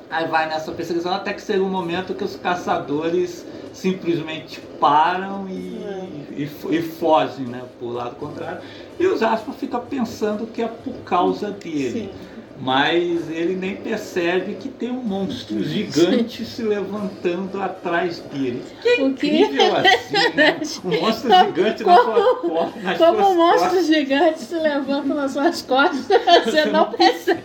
Aí 0.10 0.28
vai 0.28 0.48
nessa 0.48 0.72
perseguição 0.72 1.14
até 1.14 1.34
que 1.34 1.42
chega 1.42 1.64
um 1.64 1.70
momento 1.70 2.14
que 2.14 2.24
os 2.24 2.36
caçadores 2.36 3.46
simplesmente 3.74 4.62
param 4.80 5.48
e, 5.50 5.84
É. 5.84 6.08
e, 6.38 6.76
e 6.78 6.82
fogem, 6.82 7.46
né, 7.48 7.64
pro 7.80 7.90
lado 7.90 8.16
contrário. 8.16 8.62
E 9.00 9.06
os 9.08 9.22
Aspa 9.24 9.52
fica 9.52 9.80
pensando 9.80 10.48
que 10.48 10.62
é 10.62 10.68
por 10.68 10.94
causa 11.04 11.50
dele. 11.52 11.92
Sim. 11.92 12.10
Mas 12.58 13.30
ele 13.30 13.56
nem 13.56 13.76
percebe 13.76 14.54
que 14.56 14.70
tem 14.70 14.90
um 14.90 15.04
monstro 15.04 15.62
gigante 15.62 16.46
se 16.46 16.64
levantando 16.64 17.62
atrás 17.62 18.20
dele. 18.20 18.64
Que 18.82 18.88
é 18.88 19.02
incrível 19.02 19.76
assim, 19.76 20.36
né? 20.36 20.60
Um 20.86 21.02
monstro 21.02 21.30
gigante 21.46 21.84
na 21.84 21.98
Como- 21.98 22.14
sua 22.14 22.36
costa, 22.38 22.80
nas 22.80 22.98
Como 22.98 23.16
suas 23.18 23.28
um 23.28 23.36
monstro 23.36 23.70
costas. 23.70 23.86
gigante 23.88 24.40
se 24.40 24.56
levanta 24.56 25.14
nas 25.14 25.32
suas 25.34 25.62
costas, 25.64 26.08
você 26.46 26.66
não 26.66 26.92
percebe. 26.92 27.44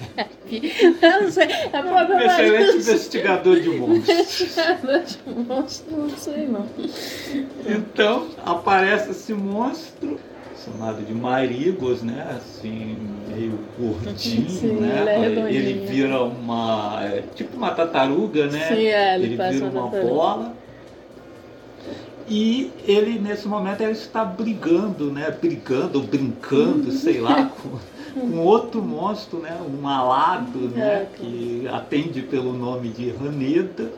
Eu 1.02 1.22
não 1.22 1.30
sei. 1.30 1.44
É 1.46 1.68
problema 1.82 2.24
Excelente 2.24 2.64
disso. 2.76 2.78
investigador 2.90 3.60
de 3.60 3.68
monstros. 3.70 4.08
Investigador 4.08 5.00
de 5.00 5.18
monstro, 5.48 5.96
não 5.96 6.10
sei 6.10 6.46
não. 6.46 6.66
Então 7.66 8.28
aparece 8.44 9.10
esse 9.10 9.32
monstro, 9.32 10.18
chamado 10.70 11.04
de 11.04 11.14
Marigos, 11.14 12.02
né? 12.02 12.36
Assim, 12.36 12.96
meio 13.28 13.58
gordinho, 13.78 14.48
Sim, 14.48 14.72
né? 14.74 15.24
ele 15.24 15.40
é 15.40 15.52
ele 15.52 15.86
vira 15.86 16.22
uma. 16.22 17.00
é, 17.02 17.22
tipo 17.34 17.56
uma 17.56 17.70
tartaruga, 17.70 18.46
né? 18.46 18.68
Sim, 18.68 18.86
é, 18.86 19.14
ele 19.14 19.34
ele 19.34 19.50
vira 19.50 19.66
uma 19.66 19.84
uma 19.84 19.90
bola. 19.90 20.60
E 22.28 22.70
ele, 22.86 23.18
nesse 23.18 23.48
momento, 23.48 23.80
ele 23.80 23.92
está 23.92 24.24
brigando, 24.24 25.10
né? 25.10 25.30
Brigando, 25.32 25.98
ou 25.98 26.04
brincando, 26.04 26.92
sei 26.92 27.20
lá, 27.20 27.50
com, 28.14 28.20
com 28.20 28.38
outro 28.38 28.80
monstro, 28.80 29.40
né? 29.40 29.58
Um 29.60 29.86
alado, 29.88 30.58
né? 30.68 30.80
É, 30.80 31.08
Que 31.12 31.68
atende 31.72 32.22
pelo 32.22 32.52
nome 32.52 32.90
de 32.90 33.10
Raneda. 33.10 33.90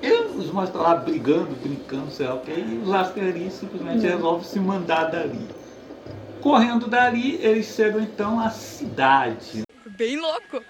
E 0.00 0.12
os 0.38 0.52
monstros 0.52 0.82
lá 0.82 0.94
brigando, 0.94 1.48
brincando, 1.60 2.10
sei 2.10 2.26
lá 2.26 2.34
o 2.34 2.40
que, 2.40 2.52
e 2.52 2.80
os 2.84 2.92
Asteris 2.92 3.54
simplesmente 3.54 4.06
resolvem 4.06 4.44
se 4.44 4.60
mandar 4.60 5.10
dali. 5.10 5.48
Correndo 6.44 6.88
dali, 6.88 7.38
eles 7.40 7.74
chegam 7.74 8.02
então 8.02 8.38
à 8.38 8.50
cidade. 8.50 9.62
Bem 9.96 10.20
louco. 10.20 10.62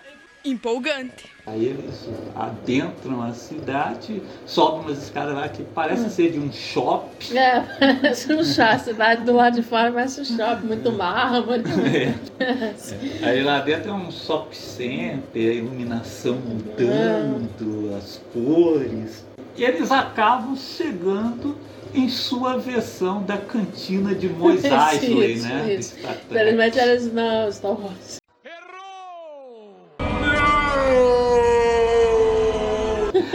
Empolgante. 0.45 1.29
Aí 1.45 1.65
eles 1.65 2.09
adentram 2.37 3.21
a 3.21 3.33
cidade, 3.33 4.23
sobem 4.47 4.83
umas 4.83 5.03
escadas 5.03 5.35
lá 5.35 5.49
que 5.49 5.65
parece 5.65 6.09
ser 6.11 6.31
de 6.31 6.39
um 6.39 6.53
shopping. 6.53 7.37
É, 7.37 7.61
parece 7.81 8.33
um 8.33 8.45
shopping. 8.45 8.61
A 8.63 8.79
cidade 8.79 9.25
do 9.25 9.33
lado 9.33 9.55
de 9.57 9.63
fora 9.63 9.91
parece 9.91 10.21
um 10.21 10.25
shopping, 10.25 10.67
muito 10.69 10.93
mármore. 10.93 11.65
É. 12.39 13.27
Aí 13.27 13.43
lá 13.43 13.59
dentro 13.59 13.91
é 13.91 13.95
um 13.95 14.13
shopping 14.13 14.55
center, 14.55 15.51
a 15.51 15.55
iluminação 15.55 16.35
mudando, 16.37 17.97
as 17.97 18.21
cores. 18.33 19.25
E 19.57 19.65
eles 19.65 19.91
acabam 19.91 20.55
chegando 20.57 21.57
em 21.95 22.09
sua 22.09 22.59
versão 22.59 23.23
da 23.23 23.39
cantina 23.39 24.15
de 24.15 24.29
Mos 24.29 24.63
Eisley, 24.65 25.35
Isso, 25.35 25.47
né? 25.49 25.75
isso. 25.75 25.97
Trek. 25.97 26.19
Infelizmente 26.31 26.79
eles 26.79 27.13
não, 27.13 27.51
Star 27.53 27.81
Wars. 27.81 28.17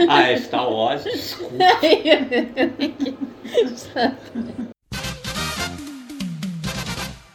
Ah, 0.08 0.30
é 0.30 0.36
Star 0.38 0.70
Wars, 0.70 1.04
desculpa. 1.04 1.54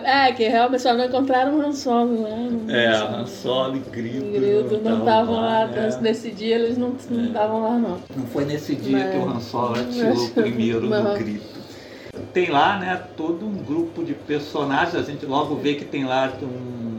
É, 0.06 0.32
que 0.34 0.47
realmente 0.47 0.84
só 0.84 0.93
não 0.93 1.06
encontraram 1.06 1.58
o 1.58 1.62
Han 1.62 1.72
Solo 1.74 2.22
lá. 2.22 2.30
não- 2.38 2.70
É, 2.76 2.88
Han 2.95 3.26
Solo 3.26 3.76
e 3.78 3.80
Grido. 3.80 4.32
Grido 4.32 4.82
não 4.84 4.99
estavam 4.99 5.36
lá, 5.36 5.66
né? 5.66 5.97
nesse 6.01 6.30
dia 6.32 6.56
eles 6.56 6.78
não 6.78 6.93
não 7.10 7.26
estavam 7.26 7.64
lá 7.64 7.72
não. 7.80 7.97
Não 8.16 8.26
foi 8.28 8.45
nesse 8.45 8.76
dia 8.76 8.99
Mas- 8.99 9.12
que 9.12 9.18
o 9.18 9.30
Han 9.30 9.39
Solo 9.39 9.80
atirou 9.80 10.14
mas- 10.16 10.30
primeiro 10.30 10.82
no 10.82 11.14
grito. 11.18 11.56
Tem 12.34 12.49
lá, 12.51 12.78
né, 12.78 13.01
todo 13.18 13.45
um 13.45 13.53
grupo 13.64 14.03
de 14.03 14.14
personagens. 14.14 14.95
A 14.95 15.01
gente 15.01 15.26
logo 15.26 15.56
vê 15.56 15.74
que 15.74 15.84
tem 15.86 16.06
lá 16.06 16.32
um, 16.41 16.95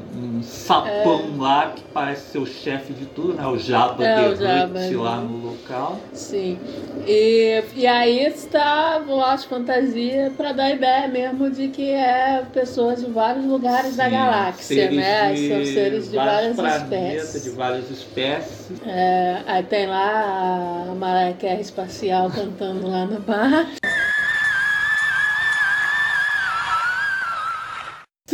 sapão 0.47 1.37
lá 1.39 1.73
que 1.75 1.83
parece 1.93 2.31
ser 2.33 2.39
o 2.39 2.47
chefe 2.47 2.93
de 2.93 3.07
tudo, 3.07 3.35
né? 3.35 3.47
O 3.47 3.59
Jabba 3.59 4.05
É, 4.05 4.35
Jabba, 4.37 4.79
Hutt 4.81 4.91
né? 4.91 4.97
lá 4.97 5.17
no 5.17 5.37
local. 5.51 6.01
Sim. 6.13 6.59
E, 7.07 7.63
e 7.75 7.87
aí 7.87 8.25
está 8.27 9.03
lá 9.07 9.33
as 9.35 9.45
fantasias 9.45 10.33
para 10.35 10.53
dar 10.53 10.71
ideia 10.71 11.09
mesmo 11.09 11.51
de 11.51 11.69
que 11.69 11.91
é 11.91 12.45
pessoas 12.53 13.05
de 13.05 13.11
vários 13.11 13.45
lugares 13.45 13.97
da 13.97 14.05
Sim, 14.05 14.11
galáxia, 14.11 14.77
seres 14.77 14.97
né? 14.97 15.33
de 15.35 15.49
São 15.49 15.65
seres 15.65 16.11
de 16.11 16.17
várias 16.17 16.59
espécies. 16.59 17.45
de 17.45 17.51
várias 17.51 17.91
espécies. 17.91 18.67
É, 18.87 19.37
aí 19.47 19.63
tem 19.65 19.87
lá 19.87 20.87
a 20.91 20.95
Mariah 20.95 21.37
Carey 21.41 21.61
espacial 21.61 22.31
cantando 22.31 22.89
lá 22.89 23.05
no 23.05 23.21
bar. 23.21 23.67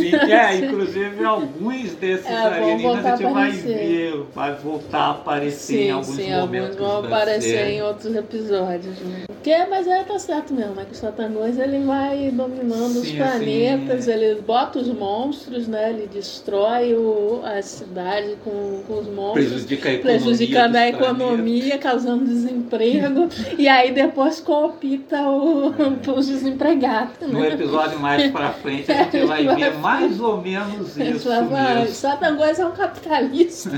Sim, 0.09 0.31
é, 0.31 0.55
inclusive 0.57 1.23
alguns 1.25 1.95
desses 1.95 2.25
É, 2.25 2.35
alienígenas 2.35 3.05
a 3.05 3.15
gente 3.15 3.33
vai 3.33 3.51
ver, 3.51 4.23
vai 4.33 4.55
voltar 4.55 4.99
a 4.99 5.11
aparecer 5.11 5.75
em 5.75 5.85
Sim, 5.85 5.91
alguns 5.91 6.15
sim, 6.15 6.33
alguns 6.33 6.45
momentos 6.45 6.77
vão 6.77 7.05
aparecer 7.05 7.41
série. 7.57 7.71
em 7.73 7.81
outros 7.81 8.15
episódios. 8.15 8.99
Né? 8.99 9.23
Que, 9.43 9.65
mas 9.65 9.85
é, 9.87 10.03
tá 10.03 10.17
certo 10.17 10.53
mesmo, 10.53 10.73
né? 10.75 10.85
Que 10.85 10.93
o 10.93 10.95
Satanás 10.95 11.59
ele 11.59 11.83
vai 11.83 12.31
dominando 12.33 12.95
os 13.01 13.07
Sim, 13.09 13.17
planetas, 13.17 14.05
sim. 14.05 14.11
ele 14.11 14.41
bota 14.41 14.79
os 14.79 14.87
monstros, 14.87 15.67
né? 15.67 15.89
Ele 15.89 16.07
destrói 16.07 16.93
o, 16.93 17.41
a 17.43 17.61
cidade 17.61 18.37
com, 18.43 18.81
com 18.87 18.99
os 18.99 19.07
monstros. 19.07 19.47
Prejudica 19.49 19.89
a 19.89 19.93
economia. 19.93 20.19
Prejudicando 20.21 20.75
a 20.77 20.89
dos 20.89 20.97
planetas. 20.97 21.01
economia, 21.19 21.77
causando 21.77 22.25
desemprego, 22.25 23.27
e 23.59 23.67
aí 23.67 23.91
depois 23.91 24.39
coopta 24.39 25.21
o- 25.29 25.73
É. 25.77 26.11
os 26.11 26.27
desempregados. 26.27 27.13
No 27.27 27.39
Né? 27.41 27.49
episódio 27.53 27.99
mais 27.99 28.31
pra 28.31 28.51
frente 28.53 28.89
a 28.91 29.03
gente 29.03 29.25
vai 29.27 29.45
ver 29.55 29.73
mais 29.79 30.21
ou 30.21 30.41
menos 30.41 30.95
isso 30.97 31.27
falam, 31.27 31.49
"Ah, 31.53 31.73
mesmo. 31.81 31.93
Satanás 31.95 32.59
é 32.59 32.65
um 32.65 32.71
capitalista. 32.71 33.69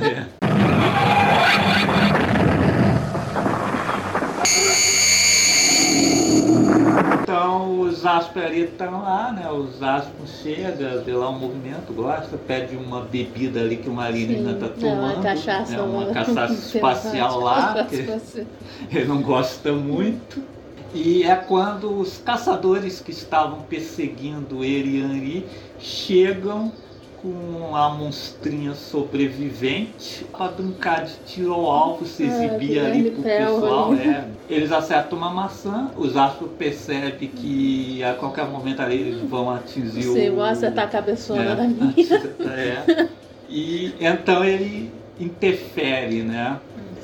Então 7.46 7.80
os 7.82 8.04
Asper 8.04 8.43
ali 8.43 8.62
estão 8.64 9.04
lá, 9.04 9.32
né? 9.32 9.48
Os 9.52 9.82
Asper 9.82 10.26
chega, 10.41 11.04
vê 11.06 11.14
lá 11.14 11.30
o 11.30 11.39
movimento, 11.39 11.93
gosta, 11.93 12.38
pede 12.38 12.76
uma 12.76 13.02
bebida 13.02 13.60
ali 13.60 13.78
que 13.78 13.88
uma 13.88 14.06
alienígena 14.06 14.54
Sim, 14.54 14.60
tá 14.60 14.66
é 14.66 14.70
tomando. 14.70 15.14
uma 15.14 15.22
cachaça, 15.22 15.72
né, 15.78 15.82
uma 15.84 16.06
cachaça 16.10 16.54
espacial 16.54 17.39
lá, 17.39 17.86
que 17.86 18.98
ele 18.98 19.06
não 19.06 19.22
gosta 19.22 19.72
muito. 19.74 20.41
E 20.91 21.22
é 21.22 21.36
quando 21.36 21.96
os 22.00 22.18
caçadores 22.18 23.00
que 23.00 23.12
estavam 23.12 23.62
perseguindo 23.62 24.64
ele 24.64 24.98
e 24.98 25.02
Henri 25.02 25.46
chegam 25.78 26.72
com 27.26 27.76
a 27.76 27.89
monstrinha 27.89 28.76
sobrevivente 28.76 30.26
para 30.32 30.51
brincar 30.51 31.05
de 31.05 31.13
tiro 31.26 31.53
ao 31.53 31.71
alvo, 31.71 32.05
se 32.05 32.23
Ah, 32.23 32.28
exibir 32.28 32.69
que 32.73 32.80
ali 32.80 33.11
pro 33.11 33.23
pessoal. 33.23 33.93
É. 33.95 34.26
Eles 34.47 34.71
acertam 34.71 35.17
uma 35.17 35.32
maçã, 35.32 35.89
os 35.97 36.15
astros 36.15 36.51
percebem 36.57 37.28
que 37.30 38.03
a 38.03 38.13
qualquer 38.13 38.45
momento 38.45 38.82
ali 38.82 38.95
eles 38.97 39.21
vão 39.21 39.49
atingir 39.49 40.03
Sim, 40.03 40.30
o. 40.30 40.36
vão 40.36 40.45
acertar 40.45 40.86
a 40.86 40.88
cabeçona 40.88 41.41
É, 41.43 41.55
da 41.55 41.63
minha. 41.67 42.23
é. 42.53 43.07
E 43.49 43.93
então 43.99 44.43
ele 44.45 44.91
interfere, 45.19 46.21
né? 46.21 46.57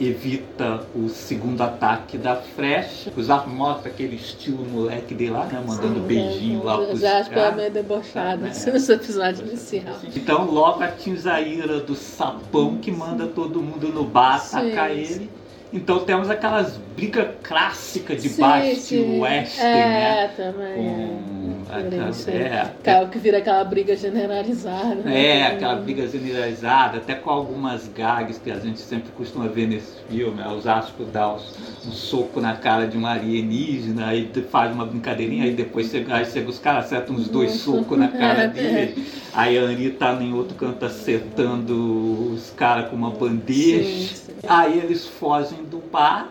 Evita 0.04 0.82
o 0.95 1.08
segundo 1.10 1.62
ataque 1.62 2.18
da 2.18 2.36
flecha. 2.36 3.14
Os 3.16 3.28
mostra 3.47 3.91
aquele 3.91 4.16
estilo 4.16 4.66
moleque 4.66 5.14
dele 5.14 5.32
lá, 5.32 5.45
né? 5.45 5.64
Mandando 5.66 5.99
Sim, 5.99 6.08
beijinho 6.08 6.62
é, 6.62 6.64
lá 6.64 6.78
pros 6.78 6.99
Já 6.99 7.20
acho 7.20 7.30
que 7.30 7.38
é 7.39 7.52
meio 7.56 7.72
debochado 7.72 8.45
É. 8.45 8.49
assim, 8.49 8.72
nesse 8.72 8.91
episódio 8.91 9.45
inicial. 9.45 9.95
Então 10.16 10.49
logo 10.49 10.84
atinge 10.84 11.30
a 11.30 11.39
ira 11.39 11.80
do 11.80 11.93
sapão 11.95 12.78
que 12.78 12.91
manda 12.91 13.28
todo 13.28 13.62
mundo 13.62 13.89
no 13.89 14.04
bar 14.04 14.38
atacar 14.38 14.89
ele. 14.89 15.30
Então 15.72 16.04
temos 16.04 16.30
aquelas 16.30 16.78
brigas 16.95 17.30
clássicas 17.43 18.22
de 18.22 18.30
Sim, 18.30 18.41
baixo 18.41 18.76
sim. 18.82 19.20
western, 19.20 19.70
né? 19.70 20.24
É, 20.24 20.28
também. 20.30 20.74
Com 20.76 21.38
é. 21.38 21.41
Aquela- 21.70 22.14
Sim. 22.14 22.32
é, 22.32 22.62
Aquela 22.62 23.07
que 23.09 23.18
vira 23.20 23.38
aquela 23.39 23.64
briga 23.64 23.95
generalizada. 23.95 24.95
né? 24.95 25.26
É, 25.26 25.47
aquela 25.47 25.76
briga 25.76 26.07
generalizada, 26.07 26.97
até 26.97 27.16
com 27.16 27.30
algumas 27.30 27.88
gags 27.88 28.39
que 28.39 28.49
a 28.51 28.59
gente 28.59 28.80
sempre 28.80 29.12
costuma 29.12 29.47
ver 29.47 29.68
nesse 29.68 30.01
filme. 30.09 30.36
né? 30.38 30.47
Os 30.49 30.66
Asco 30.68 31.03
dá 31.05 31.34
um 31.34 31.91
soco 31.91 32.39
na 32.41 32.55
cara 32.55 32.86
de 32.88 32.97
um 32.97 33.05
alienígena, 33.05 34.07
aí 34.07 34.30
faz 34.49 34.74
uma 34.74 34.86
brincadeirinha, 34.86 35.45
aí 35.45 35.53
depois 35.53 35.89
chega, 35.89 36.16
aí 36.16 36.26
chega 36.26 36.49
os 36.49 36.59
caras, 36.59 36.86
acertam 36.86 37.16
uns 37.16 37.28
dois 37.28 37.51
socos 37.53 37.97
na 37.97 38.07
cara 38.07 38.47
dele. 38.49 39.05
Aí 39.34 39.57
a 39.57 39.62
Anri 39.62 39.89
tá 39.91 40.14
em 40.22 40.34
outro 40.34 40.55
canto 40.55 40.84
acertando 40.86 42.32
os 42.34 42.49
caras 42.51 42.89
com 42.89 42.95
uma 42.95 43.09
bandeja. 43.12 43.84
Sim, 43.84 44.16
sim. 44.16 44.32
Aí 44.47 44.78
eles 44.80 45.05
fogem 45.07 45.64
do 45.64 45.78
bar. 45.91 46.28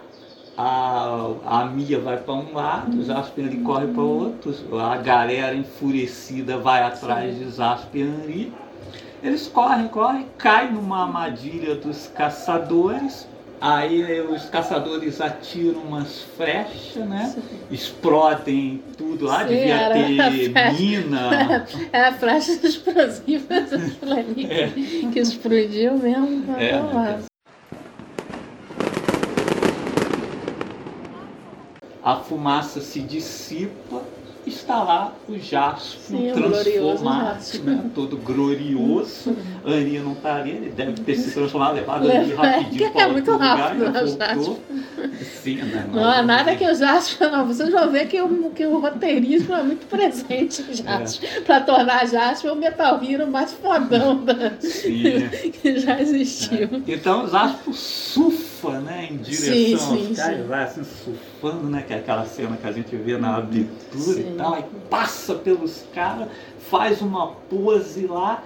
A, 0.63 1.31
a 1.47 1.65
Mia 1.65 1.99
vai 1.99 2.19
para 2.19 2.35
um 2.35 2.53
lado, 2.53 3.01
o 3.01 3.41
ele 3.41 3.63
corre 3.63 3.87
para 3.87 4.03
outro, 4.03 4.55
a 4.79 4.95
galera 4.99 5.55
enfurecida 5.55 6.59
vai 6.59 6.83
atrás 6.83 7.35
de 7.39 7.51
Jasper 7.51 8.03
e 8.03 8.05
Henri. 8.05 8.53
Eles 9.23 9.47
correm, 9.47 9.89
correm, 9.89 10.27
caem 10.37 10.73
numa 10.73 11.05
armadilha 11.05 11.77
dos 11.77 12.09
caçadores. 12.09 13.27
Aí 13.59 14.21
os 14.21 14.51
caçadores 14.51 15.19
atiram 15.23 15.81
umas 15.81 16.25
flechas, 16.37 17.07
né? 17.07 17.35
Explodem 17.71 18.83
tudo 18.99 19.25
lá, 19.27 19.41
Sim, 19.45 19.49
devia 19.49 19.75
era 19.75 19.95
ter 19.95 20.73
mina. 20.79 21.67
É 21.91 22.05
a 22.05 22.13
flecha 22.13 22.53
explosiva 22.53 23.55
ali 24.13 25.11
que- 25.11 25.19
explodiu 25.21 25.97
mesmo. 25.97 26.45
É, 26.59 26.77
lá. 26.79 27.03
né? 27.03 27.23
A 32.03 32.17
fumaça 32.17 32.81
se 32.81 33.01
dissipa, 33.01 34.03
está 34.47 34.83
lá 34.83 35.13
o 35.29 35.39
Jasper 35.39 36.01
Sim, 36.01 36.31
o 36.31 36.35
glorioso 36.35 36.65
transformado, 36.65 37.35
Jasper. 37.37 37.61
né? 37.65 37.91
todo 37.95 38.17
glorioso. 38.17 39.37
A 39.65 39.71
Aninha 39.71 40.03
não 40.03 40.13
está 40.13 40.37
ali, 40.37 40.51
ele 40.53 40.71
deve 40.71 40.93
ter 41.03 41.15
se 41.15 41.31
transformado, 41.33 41.75
levado 41.75 42.07
Leva- 42.07 42.21
ali 42.21 42.35
rapidinho 42.35 42.87
é 42.87 42.91
para 42.91 43.09
muito 43.09 43.31
outro 43.31 43.33
lugar, 43.47 43.59
rápido, 43.59 43.85
e 43.85 43.91
né, 43.91 44.03
o 44.03 44.07
voltou. 44.37 44.61
Sim, 45.43 45.57
né? 45.57 45.87
Não 45.93 46.13
é 46.13 46.23
nada 46.23 46.57
que 46.57 46.65
o 46.65 46.75
Jasper, 46.75 47.31
não. 47.31 47.47
Vocês 47.47 47.71
vão 47.71 47.91
ver 47.91 48.07
que 48.09 48.21
o, 48.21 48.51
que 48.51 48.65
o 48.67 48.79
roteirismo 48.81 49.55
é 49.55 49.63
muito 49.63 49.87
presente 49.87 50.63
em. 50.63 51.37
É. 51.37 51.41
Pra 51.43 51.61
tornar 51.61 52.07
Jasper 52.07 52.53
o 52.53 52.57
Metal 52.57 52.99
Hero 53.05 53.27
mais 53.31 53.53
fodão 53.53 54.25
da- 54.25 54.51
que 55.63 55.79
já 55.81 56.01
existiu. 56.01 56.83
Então 56.89 57.27
Zaspo 57.27 57.75
surfa, 57.75 58.81
né, 58.81 59.09
em 59.11 59.19
direção 59.19 59.53
Sim, 59.55 59.73
aos 59.75 59.83
sim, 60.09 60.15
caras, 60.15 60.37
sim. 60.39 60.47
vai 60.47 60.65
assim 60.65 60.83
surfando, 61.41 61.69
né, 61.69 61.83
que 61.87 61.93
é 61.93 61.97
aquela 61.97 62.25
cena 62.27 62.57
que 62.57 62.67
a 62.67 62.73
gente 62.73 62.95
vê 62.97 63.17
na 63.17 63.37
abertura 63.37 64.15
Sim. 64.15 64.35
e 64.35 64.37
tal, 64.37 64.55
aí 64.55 64.65
passa 64.89 65.35
pelos 65.35 65.85
caras, 65.95 66.29
faz 66.71 67.01
uma 67.01 67.29
pose 67.49 68.07
lá 68.07 68.43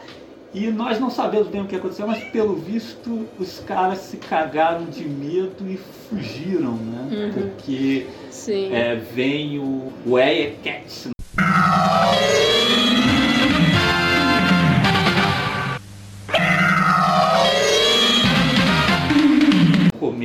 e 0.52 0.68
nós 0.68 1.00
não 1.00 1.10
sabemos 1.10 1.48
bem 1.48 1.62
o 1.62 1.66
que 1.66 1.74
aconteceu, 1.74 2.06
mas 2.06 2.22
pelo 2.24 2.54
visto 2.54 3.26
os 3.40 3.58
caras 3.60 3.98
se 3.98 4.16
cagaram 4.18 4.84
de 4.84 5.04
medo 5.04 5.64
e 5.68 5.76
fugiram, 6.08 6.72
né, 6.76 7.08
Uhum. 7.10 7.32
porque 7.32 8.06
é, 8.72 8.94
vem 8.94 9.58
o, 9.58 9.92
o 10.06 10.16
Cat 10.62 11.10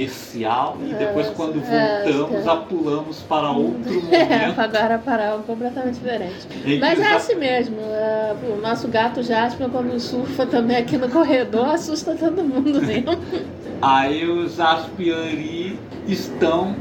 comercial 0.04 0.78
e 0.82 0.94
depois 0.94 1.28
É, 1.28 1.32
quando 1.32 1.62
é, 1.64 2.02
voltamos 2.12 2.46
é. 2.46 2.50
apulamos 2.50 3.20
para 3.24 3.52
outro 3.52 3.94
É, 4.12 4.26
momento. 4.40 4.60
agora 4.60 4.98
parar 5.00 5.32
algo 5.32 5.44
completamente 5.44 5.96
diferente. 5.96 6.48
que 6.48 6.80
Mas 6.80 7.00
é 7.00 7.14
assim 7.14 7.36
mesmo. 7.36 7.78
é, 7.82 8.36
o 8.58 8.62
nosso 8.62 8.88
gato 8.88 9.22
Jasper, 9.22 9.70
quando 9.70 10.00
surfa 10.00 10.46
também 10.46 10.78
aqui 10.78 10.98
no 10.98 11.10
corredor, 11.10 11.70
assusta 11.70 12.16
todo 12.16 12.44
mundo 12.44 12.82
mesmo. 12.82 13.18
Aí 13.82 14.26
os 14.26 14.60
Aspiari 14.60 15.80
estão 16.08 16.76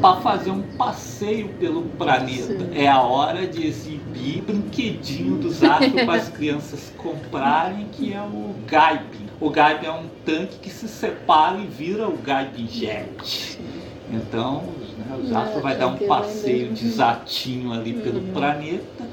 para 0.00 0.20
fazer 0.20 0.50
um 0.50 0.62
passeio 0.76 1.48
pelo 1.60 1.82
planeta. 1.82 2.58
Sim. 2.58 2.70
É 2.74 2.88
a 2.88 3.00
hora 3.00 3.46
de 3.46 3.66
exibir 3.66 4.42
brinquedinho 4.42 5.36
dos 5.36 5.62
astros 5.62 6.02
para 6.04 6.14
as 6.14 6.28
crianças 6.28 6.92
comprarem, 6.96 7.86
que 7.92 8.12
é 8.12 8.20
o 8.20 8.54
Gaibin. 8.66 9.23
O 9.40 9.50
Gaibin 9.50 9.86
é 9.86 9.92
um 9.92 10.08
tanque 10.24 10.58
que 10.58 10.70
se 10.70 10.88
separa 10.88 11.58
e 11.58 11.66
vira 11.66 12.08
o 12.08 12.16
Gaibin 12.16 12.66
Jet. 12.66 13.58
Então, 14.10 14.62
né, 14.98 15.04
É, 15.30 15.36
astros 15.36 15.62
vai 15.62 15.76
dar 15.76 15.88
um 15.88 15.96
passeio 15.96 16.68
né? 16.68 16.72
de 16.72 16.90
jatinho 16.92 17.72
ali 17.72 17.94
pelo 17.94 18.20
Uhum. 18.20 18.32
planeta. 18.32 19.04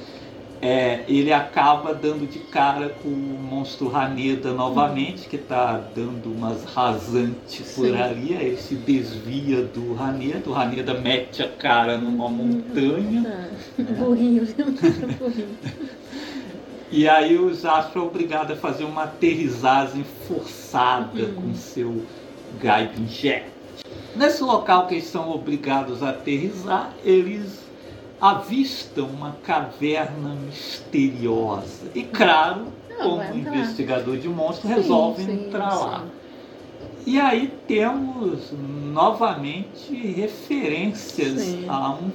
É, 0.63 1.03
ele 1.07 1.34
acaba 1.34 1.91
dando 1.91 2.28
de 2.28 2.38
cara 2.38 2.89
com 2.89 3.09
o 3.09 3.11
monstro 3.11 3.95
Haneda 3.95 4.53
novamente, 4.53 5.28
que 5.28 5.36
está 5.36 5.76
dando 5.95 6.32
umas 6.32 6.63
rasantes 6.65 7.74
por 7.74 7.88
ali. 7.88 8.36
Aí 8.38 8.45
ele 8.45 8.57
se 8.57 8.76
desvia 8.76 9.63
do 9.63 9.99
Haneda, 9.99 10.47
o 10.47 10.53
Haneda 10.53 10.93
mete 10.93 11.41
a 11.41 11.47
cara 11.49 11.97
numa 11.97 12.30
montanha. 12.30 13.24
Ah, 13.28 13.93
burrinho, 14.05 14.45
viu? 14.45 14.65
burrinho. 15.17 15.57
E 16.92 17.08
aí 17.08 17.38
o 17.38 17.54
Zastro 17.54 18.02
é 18.02 18.06
obrigado 18.06 18.52
a 18.52 18.56
fazer 18.56 18.84
uma 18.84 19.04
aterrissagem 19.04 20.04
forçada 20.28 21.24
Uhum. 21.24 21.34
com 21.36 21.54
seu 21.56 22.02
Gaibin 22.60 23.08
Jet. 23.08 23.46
Nesse 24.16 24.44
local 24.44 24.88
que 24.88 24.96
eles 24.96 25.06
são 25.08 25.32
obrigados 25.32 26.04
a 26.04 26.10
aterrissar, 26.10 26.92
eles 27.06 27.62
avistam 28.20 29.06
uma 29.08 29.38
caverna 29.44 30.36
misteriosa. 30.46 31.88
E 31.96 32.04
claro, 32.04 32.68
Não, 32.89 32.98
como 33.20 33.36
investigador 33.36 34.18
de 34.18 34.28
monstros, 34.28 34.70
Sim, 34.70 34.76
resolvem 34.82 35.26
sim, 35.26 35.46
entrar 35.48 35.74
lá. 35.74 36.00
sim. 36.02 36.06
E 37.08 37.20
aí 37.20 37.52
temos 37.68 38.52
novamente 38.94 39.94
referências 39.96 41.56
a 41.68 41.92
um 41.94 42.12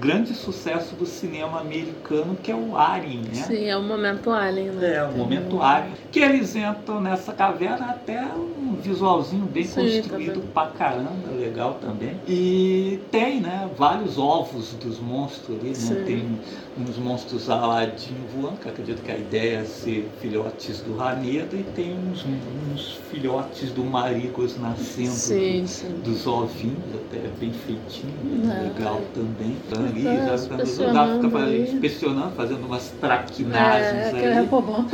grande 0.00 0.34
sucesso 0.34 0.94
do 0.94 1.06
cinema 1.06 1.60
americano 1.60 2.36
que 2.42 2.50
é 2.50 2.54
o 2.56 2.76
Alien, 2.76 3.22
né? 3.22 3.34
Sim, 3.34 3.64
é 3.66 3.76
o 3.76 3.82
momento 3.82 4.30
Alien, 4.30 4.70
né? 4.72 4.94
É, 4.96 5.04
o 5.04 5.12
momento 5.12 5.60
Alien. 5.60 5.94
Que 6.10 6.20
eles 6.20 6.54
entram 6.56 7.00
nessa 7.00 7.32
caverna 7.32 7.86
até 7.90 8.22
um 8.34 8.74
visualzinho 8.76 9.44
bem 9.46 9.64
Sim, 9.64 9.80
construído 10.00 10.34
também. 10.34 10.48
pra 10.52 10.66
caramba, 10.66 11.30
legal 11.38 11.74
também. 11.80 12.16
E 12.26 13.00
tem 13.10 13.40
né, 13.40 13.68
vários 13.76 14.18
ovos 14.18 14.72
dos 14.74 14.98
monstros 14.98 15.58
ali, 15.58 15.70
né? 15.70 16.04
Tem 16.04 16.38
uns 16.78 16.96
monstros 16.98 17.48
Aladdin 17.50 18.16
voando, 18.34 18.56
que 18.58 18.68
acredito 18.68 19.02
que 19.02 19.10
a 19.10 19.16
ideia 19.18 19.58
é 19.58 19.64
ser 19.64 20.08
filhotes 20.20 20.80
do 20.80 20.96
Raneda, 20.96 21.54
e 21.56 21.62
tem 21.74 21.94
uns, 21.98 22.24
uns 22.72 22.94
filhotes 23.10 23.70
do 23.70 23.84
Marigos 23.84 24.58
nascendo 24.58 25.10
Sim, 25.10 25.66
sim. 25.66 26.00
dos 26.02 26.26
ovinhos, 26.26 26.78
até 26.94 27.18
bem 27.38 27.52
feitinho, 27.52 28.12
Ah. 28.46 28.62
legal 28.62 29.00
também. 29.14 29.56
Ali, 29.86 30.02
Tá 30.04 30.26
já 30.26 30.34
inspecionando 30.34 31.22
fica 31.28 31.38
ali. 31.42 31.60
inspecionando, 31.62 32.30
fazendo 32.36 32.66
umas 32.66 32.88
traquinagens 33.00 33.92
É, 33.94 34.08
aquele 34.08 34.26
é 34.34 34.42
bobão. 34.42 34.86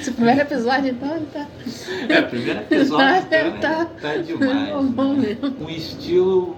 Esse 0.00 0.10
primeiro 0.12 0.40
episódio, 0.40 0.90
então, 0.90 1.16
ele 1.16 1.26
tá. 1.32 1.46
É, 2.08 2.20
o 2.20 2.28
primeiro 2.28 2.60
episódio 2.60 3.26
Ele 3.30 3.48
então, 3.58 3.60
tá- 3.60 3.80
é- 3.80 4.00
tá 4.00 4.16
demais. 4.22 4.68
bobão 4.74 5.14
né? 5.14 5.36
mesmo. 5.40 5.56
Um 5.64 5.70
estilo 5.70 6.56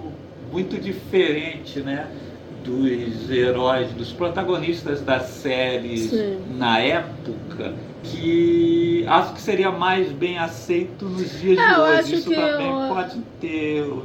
muito 0.51 0.77
diferente, 0.79 1.79
né? 1.79 2.07
Dos 2.63 3.29
heróis, 3.29 3.91
dos 3.91 4.11
protagonistas 4.13 5.01
das 5.01 5.23
séries 5.23 6.09
Sim. 6.09 6.37
na 6.57 6.79
época, 6.79 7.73
que 8.03 9.03
acho 9.07 9.33
que 9.33 9.41
seria 9.41 9.69
mais 9.69 10.11
bem 10.13 10.37
aceito 10.37 11.03
nos 11.05 11.41
dias 11.41 11.57
É, 11.59 11.67
de 11.67 11.73
eu 11.73 11.79
hoje. 11.81 11.99
acho 11.99 12.13
Isso 12.15 12.29
que 12.29 12.35
também 12.35 12.67
eu- 12.69 12.87
pode 12.87 13.19
ter. 13.41 13.81
O, 13.81 13.97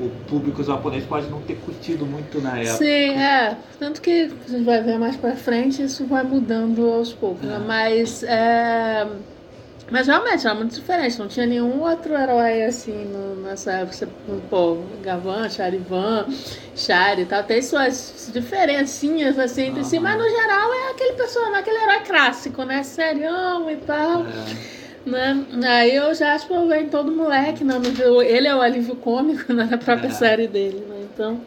o 0.00 0.10
público 0.28 0.62
japonês 0.62 1.04
pode 1.04 1.28
não 1.28 1.40
ter 1.42 1.56
curtido 1.56 2.04
muito 2.06 2.40
na 2.40 2.58
época. 2.58 2.76
Sim, 2.76 3.10
é. 3.18 3.56
Tanto 3.78 4.00
que 4.00 4.30
a 4.46 4.50
gente 4.50 4.64
vai 4.64 4.82
ver 4.82 4.98
mais 4.98 5.16
pra 5.16 5.34
frente, 5.36 5.82
isso 5.82 6.04
vai 6.06 6.22
mudando 6.22 6.86
aos 6.92 7.12
poucos, 7.12 7.46
né? 7.46 7.58
Mas 7.66 8.22
é. 8.22 9.06
Mas 9.88 10.08
realmente 10.08 10.44
era 10.44 10.52
muito 10.54 10.74
diferente, 10.74 11.16
não 11.16 11.28
tinha 11.28 11.46
nenhum 11.46 11.80
outro 11.80 12.12
herói 12.12 12.64
assim 12.64 13.04
no- 13.04 13.36
nessa 13.42 13.70
época. 13.72 14.08
Pô, 14.50 14.78
Gavan, 15.00 15.48
Charivan, 15.48 16.26
Chari 16.74 17.22
e 17.22 17.26
tal, 17.26 17.44
tem 17.44 17.62
suas 17.62 18.28
diferencinhas 18.34 19.38
assim 19.38 19.66
entre 19.66 19.84
si, 19.84 20.00
mas 20.00 20.18
no 20.18 20.28
geral 20.28 20.74
é 20.74 20.90
aquele 20.90 21.12
personagem, 21.12 21.54
aquele 21.60 21.78
herói 21.84 22.00
clássico, 22.00 22.64
né? 22.64 22.82
Serião 22.82 23.70
e 23.70 23.76
tal. 23.76 24.22
É. 24.26 24.85
Né? 25.06 25.44
Aí 25.64 25.94
eu 25.94 26.12
já 26.14 26.34
acho 26.34 26.48
que 26.48 26.52
eu 26.52 26.66
venho 26.66 26.90
todo 26.90 27.12
moleque, 27.12 27.62
né? 27.62 27.74
Ele 28.26 28.48
é 28.48 28.54
o 28.54 28.60
alívio 28.60 28.96
cômico 28.96 29.52
né? 29.54 29.68
na 29.70 29.78
própria 29.78 30.08
É. 30.08 30.10
série 30.10 30.48
dele, 30.48 30.84
né? 30.88 31.06
Então. 31.14 31.40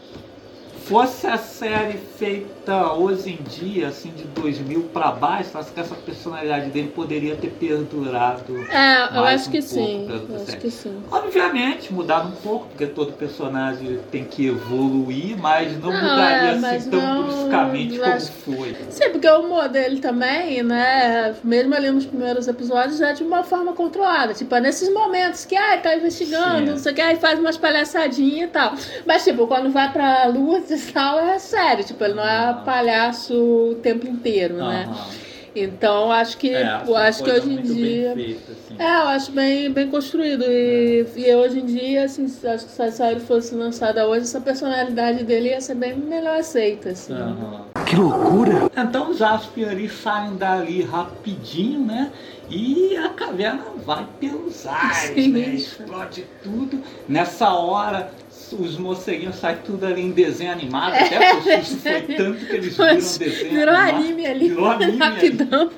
fosse 0.86 1.28
a 1.28 1.38
série 1.38 1.98
feita 2.18 2.48
hoje 2.76 3.32
em 3.40 3.44
dia, 3.44 3.88
assim, 3.88 4.10
de 4.12 4.24
2000 4.26 4.84
para 4.94 5.12
baixo, 5.12 5.58
acho 5.58 5.72
que 5.72 5.80
essa 5.80 5.96
personalidade 5.96 6.70
dele 6.70 6.90
poderia 6.96 7.36
ter 7.36 7.50
perdurado. 7.52 8.58
É, 8.70 9.04
eu 9.18 9.22
Mais 9.22 9.42
acho 9.42 9.50
um 9.50 9.52
que 9.52 9.62
pouco 9.62 9.74
sim. 9.76 10.08
Eu 10.10 10.36
acho 10.44 10.58
que 10.58 10.72
sim. 10.72 10.98
Obviamente, 11.12 11.94
mudar 11.94 12.26
um 12.26 12.32
pouco, 12.32 12.68
porque 12.68 12.86
todo 12.88 13.14
personagem 13.14 14.00
tem 14.12 14.24
que 14.24 14.48
evoluir, 14.48 15.38
mas 15.38 15.72
não, 15.80 15.92
Não, 15.92 16.02
mudaria 16.02 16.50
é, 16.52 16.56
mas 16.56 16.82
assim 16.82 16.90
tão 16.92 17.02
não- 17.02 17.24
bruscamente 17.24 17.96
eu 17.96 18.04
como 18.04 18.20
foi. 18.22 18.76
Sim, 18.90 19.10
porque 19.12 19.28
o 19.30 19.40
humor 19.42 19.68
dele 19.70 20.00
também, 20.00 20.64
né? 20.64 21.36
Mesmo 21.44 21.76
ali 21.76 21.92
nos 21.92 22.06
primeiros 22.06 22.48
episódios, 22.48 23.02
é 23.02 23.14
de 23.14 23.24
uma 23.24 23.44
forma 23.44 23.74
controlada. 23.74 24.34
Tipo, 24.34 24.56
é 24.56 24.62
nesses 24.62 24.92
momentos 24.94 25.46
que, 25.46 25.56
ai, 25.56 25.82
tá 25.82 25.96
investigando, 25.96 26.60
Sim. 26.60 26.66
não 26.72 26.78
sei 26.78 26.92
o 26.92 26.96
que, 26.96 27.02
aí 27.02 27.16
faz 27.18 27.40
umas 27.40 27.58
palhaçadinhas 27.58 28.50
e 28.50 28.52
tal. 28.52 28.74
Mas, 29.06 29.24
tipo, 29.24 29.48
quando 29.48 29.70
vai 29.72 29.92
pra 29.92 30.26
luta 30.28 30.74
e 30.76 30.80
tal, 30.92 31.20
é 31.20 31.40
sério. 31.40 31.84
Tipo, 31.84 32.04
ele 32.04 32.14
não 32.14 32.24
é 32.24 32.40
Ah. 32.50 32.59
Palhaço 32.60 33.34
o 33.34 33.76
tempo 33.76 34.08
inteiro, 34.08 34.56
né? 34.56 34.86
Aham. 34.88 35.30
Então, 35.56 36.12
acho 36.12 36.38
que, 36.38 36.54
É, 36.54 36.84
eu 36.88 36.96
acho 36.96 37.24
que 37.24 37.32
hoje 37.32 37.52
em 37.52 37.62
dia. 37.62 38.14
Feita, 38.14 38.52
assim. 38.52 38.76
É, 38.78 38.98
eu 39.02 39.08
acho 39.08 39.32
bem, 39.32 39.72
bem 39.72 39.90
construído. 39.90 40.46
E, 40.48 41.06
e 41.18 41.36
hoje 41.36 41.60
em 41.60 41.66
dia, 41.66 42.04
assim, 42.06 42.26
acho 42.26 42.66
que 42.66 42.72
se 42.72 42.82
a 42.82 42.92
série 42.92 43.20
fosse 43.20 43.56
lançada 43.56 44.08
hoje, 44.08 44.22
essa 44.22 44.40
personalidade 44.40 45.24
dele 45.24 45.50
ia 45.50 45.60
ser 45.60 45.76
bem 45.76 45.96
melhor 45.96 46.40
aceita, 46.40 46.90
assim. 46.90 47.14
Aham. 47.14 47.66
Que 47.86 47.96
loucura! 47.96 48.70
Então 48.78 49.10
os 49.10 49.18
Jaspion 49.18 49.70
ali 49.70 49.90
saem 49.90 50.36
dali 50.36 50.84
rapidinho, 50.84 51.80
né? 51.80 52.12
E 52.48 52.96
a 52.98 53.10
caverna 53.10 53.64
vai 53.84 54.06
pelos 54.20 54.68
ares, 54.68 54.98
Sim. 55.16 55.30
né? 55.30 55.40
Explode 55.56 56.26
tudo. 56.44 56.80
Nessa 57.08 57.50
hora, 57.50 58.12
os 58.56 58.78
moceguinhos 58.78 59.36
saem 59.36 59.58
tudo 59.66 59.86
ali 59.86 60.02
em 60.02 60.12
desenho 60.12 60.52
animado. 60.52 60.94
Até 60.94 61.36
porque 61.36 61.50
o 61.50 61.66
susto 61.66 61.82
foi 61.82 62.02
tanto 62.02 62.46
que 62.46 62.56
eles 62.56 62.78
viram 62.78 62.96
desenho 62.96 63.50
virou 63.52 63.76
animado. 63.76 64.00
anime 64.00 64.26
ali. 64.26 64.50
Virou 64.50 64.70
anime 64.70 64.92
ali. 64.92 64.98
Rapidão. 64.98 65.72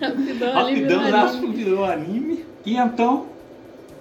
Rapidão 0.00 0.58
ali 0.58 0.74
virou 0.74 0.98
Rapidão, 0.98 1.28
anime. 1.28 1.52
virou 1.52 1.84
anime. 1.84 2.44
E 2.64 2.76
então, 2.76 3.26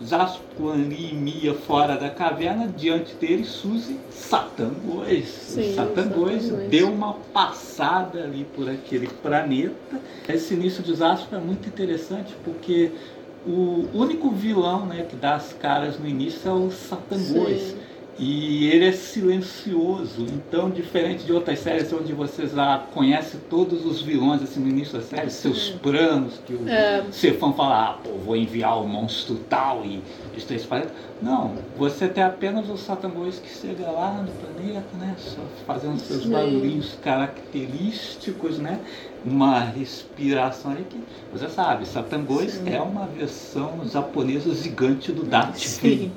Jaspion 0.01 0.73
ali 0.73 1.09
e 1.11 1.15
Mia 1.15 1.53
fora 1.53 1.95
da 1.95 2.09
caverna, 2.09 2.67
diante 2.67 3.15
deles, 3.15 3.47
Suzy 3.47 3.97
Satangos. 4.09 5.07
Sim, 5.25 5.73
Satangos 5.73 6.43
Satangos. 6.43 6.69
deu 6.69 6.91
uma 6.91 7.13
passada 7.33 8.23
ali 8.23 8.45
por 8.55 8.69
aquele 8.69 9.07
planeta. 9.07 9.99
Esse 10.27 10.53
início 10.53 10.83
de 10.83 10.95
Jaspion 10.95 11.37
é 11.37 11.41
muito 11.41 11.67
interessante 11.67 12.35
porque 12.43 12.91
o 13.45 13.87
único 13.93 14.29
vilão 14.29 14.85
né, 14.85 15.05
que 15.09 15.15
dá 15.15 15.35
as 15.35 15.53
caras 15.53 15.97
no 15.97 16.07
início 16.07 16.47
é 16.49 16.53
o 16.53 16.69
Satangos. 16.69 17.27
Sim. 17.27 17.77
E 18.19 18.67
ele 18.69 18.85
é 18.85 18.91
silencioso, 18.91 20.25
então 20.25 20.71
diferente 20.71 21.23
de 21.23 21.31
outras 21.31 21.59
séries 21.59 21.93
onde 21.93 22.13
você 22.13 22.47
já 22.47 22.83
conhece 22.91 23.37
todos 23.47 23.85
os 23.85 24.01
vilões 24.01 24.41
assim 24.41 24.59
no 24.59 24.67
início 24.67 24.97
da 24.97 25.03
série, 25.03 25.29
seus 25.29 25.69
planos, 25.69 26.39
que 26.45 26.53
o 26.53 26.67
É. 26.67 27.03
Cefão 27.11 27.53
fala, 27.53 27.89
ah, 27.91 27.93
pô, 28.03 28.09
vou 28.25 28.35
enviar 28.35 28.81
o 28.81 28.87
monstro 28.87 29.35
tal 29.47 29.85
e 29.85 30.01
esse 30.35 30.65
planeta. 30.65 30.91
Não, 31.21 31.53
você 31.77 32.07
tem 32.07 32.23
apenas 32.23 32.69
o 32.69 32.77
Satangos 32.77 33.39
que 33.39 33.49
chega 33.49 33.89
lá 33.89 34.23
no 34.23 34.31
planeta, 34.31 34.87
né? 34.99 35.15
Só 35.17 35.41
fazendo 35.65 35.99
seus 35.99 36.23
Sim. 36.23 36.31
barulhinhos 36.31 36.97
característicos, 37.03 38.59
né? 38.59 38.79
Uma 39.25 39.59
respiração 39.59 40.71
aí 40.71 40.85
que 40.89 40.99
você 41.31 41.49
sabe, 41.49 41.85
Satangos 41.85 42.53
Sim. 42.53 42.73
é 42.73 42.81
uma 42.81 43.05
versão 43.07 43.81
japonesa 43.85 44.53
gigante 44.53 45.11
do 45.11 45.23
Darth. 45.23 45.61
Vader. 45.81 46.09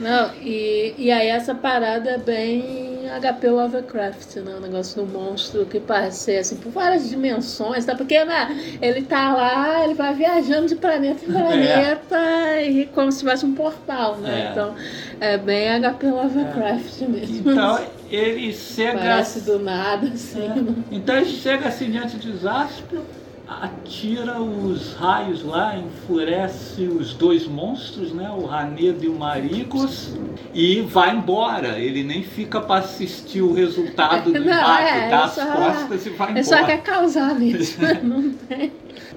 Não, 0.00 0.30
e, 0.40 0.94
e 0.96 1.10
aí 1.10 1.28
essa 1.28 1.54
parada 1.54 2.10
é 2.10 2.18
bem 2.18 2.96
HP 3.20 3.48
Lovecraft, 3.48 4.36
né? 4.36 4.54
O 4.56 4.60
negócio 4.60 5.02
do 5.02 5.12
monstro 5.12 5.66
que 5.66 5.80
ser 6.10 6.38
assim, 6.38 6.56
por 6.56 6.72
várias 6.72 7.08
dimensões, 7.08 7.84
tá? 7.84 7.94
Porque, 7.94 8.24
né, 8.24 8.78
ele 8.80 9.02
tá 9.02 9.34
lá, 9.34 9.84
ele 9.84 9.94
vai 9.94 10.14
viajando 10.14 10.66
de 10.66 10.76
planeta 10.76 11.24
em 11.24 11.28
planeta 11.32 12.60
e 12.62 12.86
como 12.86 13.12
se 13.12 13.20
tivesse 13.20 13.44
um 13.44 13.54
portal, 13.54 14.16
né? 14.16 14.46
É. 14.46 14.50
Então, 14.50 14.74
é 15.20 15.38
bem 15.38 15.80
HP 15.80 16.06
Lovecraft 16.10 17.00
mesmo. 17.02 17.50
Então 17.50 17.78
ele 18.10 18.52
chega. 18.52 18.98
Parece 18.98 19.40
do 19.40 19.58
nada, 19.58 20.06
assim. 20.08 20.38
né? 20.48 20.74
Então 20.90 21.16
ele 21.16 21.26
chega 21.26 21.68
assim 21.68 21.90
diante 21.90 22.16
de 22.18 22.32
Zaspio, 22.36 23.02
atira 23.48 24.40
os 24.40 24.94
raios 24.94 25.44
lá, 25.44 25.76
enfurece 25.78 26.82
os 26.82 27.14
dois 27.14 27.46
monstros, 27.46 28.12
né? 28.12 28.28
O 28.30 28.44
Ranedo 28.44 29.04
e 29.04 29.08
o 29.08 29.14
Marigos, 29.18 30.16
e 30.52 30.80
vai 30.82 31.14
embora. 31.14 31.78
Ele 31.78 32.02
nem 32.02 32.22
fica 32.22 32.60
para 32.60 32.80
assistir 32.80 33.42
o 33.42 33.52
resultado 33.52 34.32
do 34.32 34.38
embate, 34.42 34.82
é, 34.82 35.00
dá 35.00 35.06
ele 35.06 35.14
as 35.14 35.32
só- 35.32 35.46
costas 35.52 36.06
e 36.06 36.10
vai 36.10 36.30
Ele 36.30 36.40
embora. 36.40 36.58
só 36.58 36.64
quer 36.66 36.82
causar 36.82 37.34
mesmo, 37.38 37.84
não 38.02 38.30
tem. 38.32 38.72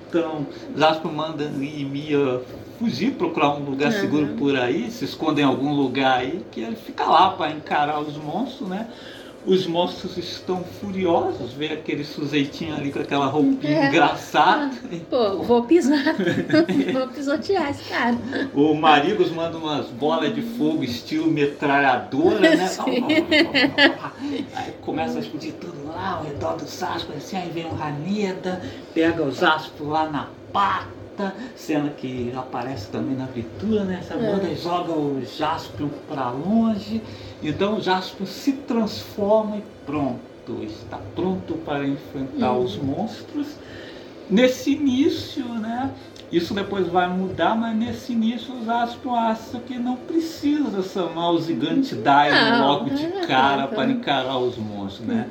Então, 0.08 0.46
Zaspio 0.78 1.12
manda 1.12 1.44
Lee 1.56 1.82
e 1.82 1.86
Mia 1.86 2.42
fugir, 2.80 3.12
procurar 3.12 3.56
um 3.56 3.64
lugar 3.66 3.92
Uhum. 3.92 4.00
seguro 4.00 4.28
por 4.38 4.56
aí, 4.58 4.90
se 4.90 5.04
esconder 5.06 5.42
em 5.42 5.46
algum 5.46 5.74
lugar 5.74 6.20
aí, 6.20 6.44
que 6.52 6.62
ele 6.62 6.76
fica 6.78 7.04
lá 7.06 7.30
para 7.32 7.52
encarar 7.52 8.00
os 8.00 8.16
monstros, 8.18 8.68
né? 8.70 8.88
Os 9.46 9.66
monstros 9.66 10.18
estão 10.18 10.64
furiosos, 10.82 11.54
vê 11.54 11.68
aquele 11.68 12.04
sujeitinho 12.04 12.76
ali 12.76 12.92
com 12.92 13.00
aquela 13.00 13.26
roupinha 13.28 13.84
É. 13.86 13.88
engraçada. 13.88 14.70
Pô, 15.10 15.38
vou 15.38 15.64
pisar, 15.64 16.14
vou 16.94 17.08
pisotear 17.08 17.70
esse 17.70 17.84
cara. 17.90 18.18
O 18.54 18.74
Marigos 18.76 19.32
manda 19.32 19.58
umas 19.58 19.88
bolas 19.88 20.36
de 20.36 20.42
fogo 20.42 20.84
estilo 20.84 21.32
metralhadora, 21.32 22.40
né? 22.54 22.70
Aí 24.56 24.74
começa 24.82 25.18
a 25.18 25.22
explodir 25.22 25.54
tudo 25.54 25.88
lá 25.88 26.18
ao 26.18 26.24
redor 26.26 26.58
do 26.58 26.66
Zaspo, 26.66 27.14
assim, 27.16 27.38
aí 27.38 27.50
vem 27.50 27.66
o 27.66 27.74
Raneda, 27.74 28.62
pega 28.94 29.24
o 29.24 29.32
Zaspo 29.32 29.86
lá 29.86 30.10
na 30.10 30.28
pata, 30.52 30.88
cena 31.56 31.90
que 31.90 32.32
aparece 32.36 32.88
também 32.90 33.16
na 33.16 33.26
abertura, 33.26 33.84
né? 33.84 33.98
Essa 34.00 34.14
É. 34.16 34.18
banda 34.32 34.48
e 34.50 34.56
joga 34.56 34.92
o 34.94 35.22
Jaspion 35.38 35.90
pra 36.08 36.30
longe, 36.32 37.02
então 37.44 37.78
o 37.78 37.82
Jaspion 37.82 38.26
se 38.26 38.54
transforma 38.54 39.58
e 39.58 39.64
pronto, 39.86 40.64
está 40.64 41.00
pronto 41.16 41.54
para 41.66 41.88
enfrentar 41.88 42.54
Uhum. 42.54 42.64
os 42.64 42.78
monstros. 42.78 43.48
Nesse 44.30 44.72
início, 44.74 45.44
né? 45.46 45.92
Isso 46.32 46.54
depois 46.54 46.86
vai 46.88 47.08
mudar, 47.10 47.56
mas 47.56 47.76
nesse 47.76 48.14
início 48.14 48.54
os 48.54 48.70
Aspion 48.70 49.16
acham 49.16 49.60
que 49.62 49.80
não 49.80 49.96
precisa 49.96 50.84
chamar 50.84 51.32
o 51.32 51.42
gigante 51.42 51.96
Daimon 51.96 52.52
Não, 52.60 52.68
logo 52.68 52.90
de 52.92 53.04
é, 53.04 53.26
cara 53.26 53.68
para 53.68 53.90
encarar 53.90 54.38
os 54.38 54.56
monstros, 54.56 55.08
né? 55.08 55.28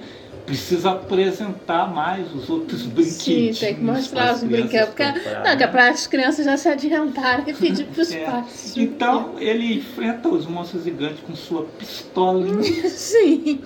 Precisa 0.48 0.92
apresentar 0.92 1.92
mais 1.92 2.34
os 2.34 2.48
outros 2.48 2.80
Sim, 2.82 2.88
brinquedos. 2.88 3.58
tem 3.60 3.74
que 3.74 3.80
mostrar 3.82 4.34
os 4.34 4.42
brinquedos. 4.42 4.88
Porque, 4.88 5.04
não, 5.04 5.56
que 5.56 5.62
é 5.62 5.66
para 5.66 5.90
as 5.90 6.06
crianças 6.06 6.46
já 6.46 6.56
se 6.56 6.68
adiantarem 6.68 7.44
e 7.48 7.52
pedir 7.54 7.84
para 7.92 8.02
os 8.02 8.10
É. 8.10 8.24
pais. 8.24 8.74
Então 8.76 9.34
ele 9.38 9.74
enfrenta 9.74 10.28
os 10.28 10.46
monstros 10.46 10.84
gigantes 10.84 11.20
com 11.26 11.36
sua 11.36 11.64
pistolinha. 11.78 12.62
Sim. 12.88 13.60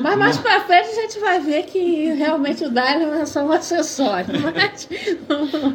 Mas 0.00 0.16
mais 0.16 0.38
pra 0.38 0.60
frente 0.60 0.88
a 0.88 0.94
gente 1.02 1.18
vai 1.18 1.38
ver 1.40 1.64
que 1.64 2.12
realmente 2.14 2.64
o 2.64 2.70
Dylan 2.70 3.20
é 3.20 3.26
só 3.26 3.44
um 3.44 3.52
acessório. 3.52 4.26
Mas... 4.54 4.88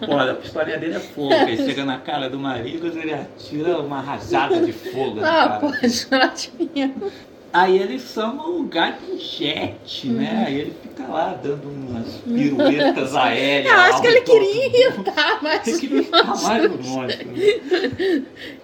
Olha, 0.09 0.31
a 0.31 0.35
pistolinha 0.35 0.79
dele 0.79 0.95
é 0.95 0.99
fogo. 0.99 1.33
Ele 1.33 1.57
chega 1.57 1.85
na 1.85 1.99
cara 1.99 2.29
do 2.29 2.39
Marigos, 2.39 2.95
ele 2.95 3.13
atira 3.13 3.77
uma 3.79 4.01
rajada 4.01 4.59
de 4.61 4.71
fogo 4.73 5.19
na 5.19 5.43
Ah, 5.43 5.49
pô, 5.59 5.67
ótimo. 5.67 7.11
Aí 7.55 7.77
ele 7.79 7.97
chama 7.97 8.45
o 8.49 8.63
Garden 8.63 9.17
Jet, 9.17 10.07
né? 10.07 10.43
Aí 10.45 10.59
ele 10.59 10.73
fica 10.81 11.07
lá 11.07 11.39
dando 11.41 11.69
umas 11.69 12.15
piruetas 12.15 13.15
aéreas. 13.15 13.73
Eu 13.73 13.79
acho 13.79 14.01
que 14.01 14.07
ele 14.07 14.21
queria 14.21 14.87
irritar 14.89 15.41
mais 15.41 15.65
Ele 15.65 15.79
queria 15.79 16.03
ficar 16.03 16.41
mais 16.41 16.63
no 16.69 16.77
monstro. 16.83 17.27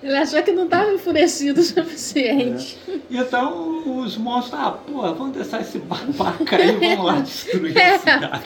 Ele 0.03 0.17
achou 0.17 0.43
que 0.43 0.51
não 0.51 0.65
estava 0.65 0.91
enfurecido 0.91 1.61
o 1.61 1.63
suficiente. 1.63 2.77
Então 3.09 4.01
os 4.01 4.17
monstros, 4.17 4.59
ah, 4.59 4.71
pô, 4.71 5.01
vamos 5.13 5.37
deixar 5.37 5.61
esse 5.61 5.79
babaca 5.79 6.57
aí, 6.57 6.71
vamos 6.75 7.05
lá 7.05 7.19
destruir 7.21 7.77
É. 7.77 7.95
a 7.95 7.99
cidade. 7.99 8.43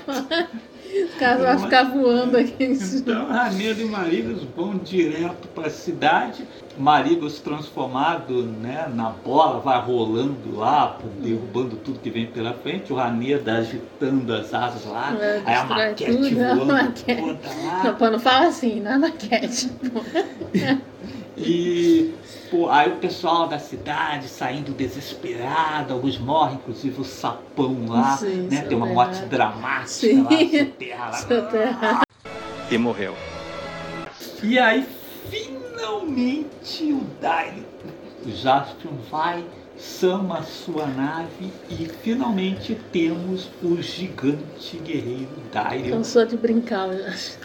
O 1.04 1.20
cara 1.20 1.44
vai 1.44 1.58
ficar 1.60 1.84
voando 1.84 2.38
aqui 2.38 2.64
em 2.64 2.76
cima. 2.76 3.02
Então 3.02 3.28
Ranedo 3.28 3.82
e 3.82 3.86
Marigos 3.86 4.44
vão 4.56 4.78
direto 4.78 5.48
para 5.50 5.68
a 5.68 5.70
cidade. 5.70 6.46
Marigos 6.78 7.40
transformado 7.40 8.44
né, 8.44 8.90
na 8.94 9.10
bola, 9.10 9.60
vai 9.60 9.80
rolando 9.82 10.56
lá, 10.56 10.98
derrubando 11.22 11.76
tudo 11.78 12.00
que 12.00 12.10
vem 12.10 12.28
pela 12.28 12.54
frente. 12.54 12.92
O 12.94 12.96
Ranedo 12.96 13.50
agitando 13.50 14.34
as 14.34 14.54
asas 14.54 14.86
lá. 14.86 15.16
É, 15.20 15.42
aí 15.46 15.56
a 15.56 15.64
maquete 15.66 16.06
tudo, 16.06 16.26
a 16.28 16.56
voando 16.56 16.74
maquete. 16.74 17.22
toda 17.22 17.66
lá. 17.66 17.84
Não, 17.84 17.96
pô, 17.96 18.10
não 18.10 18.20
fala 18.20 18.48
assim, 18.48 18.80
na 18.80 18.98
maquete. 18.98 19.72
E 21.38 22.14
pô, 22.50 22.70
aí 22.70 22.90
o 22.90 22.96
pessoal 22.98 23.48
da 23.48 23.60
cidade 23.60 24.28
saindo 24.28 24.72
desesperado, 24.72 25.94
alguns 25.94 26.18
morrem, 26.18 26.56
inclusive 26.56 27.02
o 27.02 27.04
sapão 27.04 27.86
lá, 27.88 28.18
Sim, 28.18 28.48
né? 28.50 28.62
Tem 28.62 28.78
uma 28.78 28.86
morte 28.86 29.22
dramática 29.26 29.90
Sim. 29.90 30.24
lá, 30.24 31.14
soterra 31.14 31.92
lá. 31.92 32.02
E 32.72 32.78
morreu. 32.78 33.16
E 34.42 34.58
aí, 34.58 34.86
finalmente, 35.30 36.94
o 36.94 37.02
Dario, 37.20 37.66
o 38.26 38.32
Jaspion 38.32 38.94
vai, 39.10 39.44
chama 39.86 40.40
a 40.40 40.44
sua 40.44 40.88
nave 40.88 41.52
e 41.70 41.88
finalmente 42.02 42.76
temos 42.92 43.50
o 43.64 43.82
gigante 43.82 44.78
guerreiro 44.84 45.30
Dario, 45.52 45.92
Cansou 45.92 46.26
de 46.26 46.36
brincar, 46.36 46.90
eu 46.90 47.06
acho. 47.06 47.38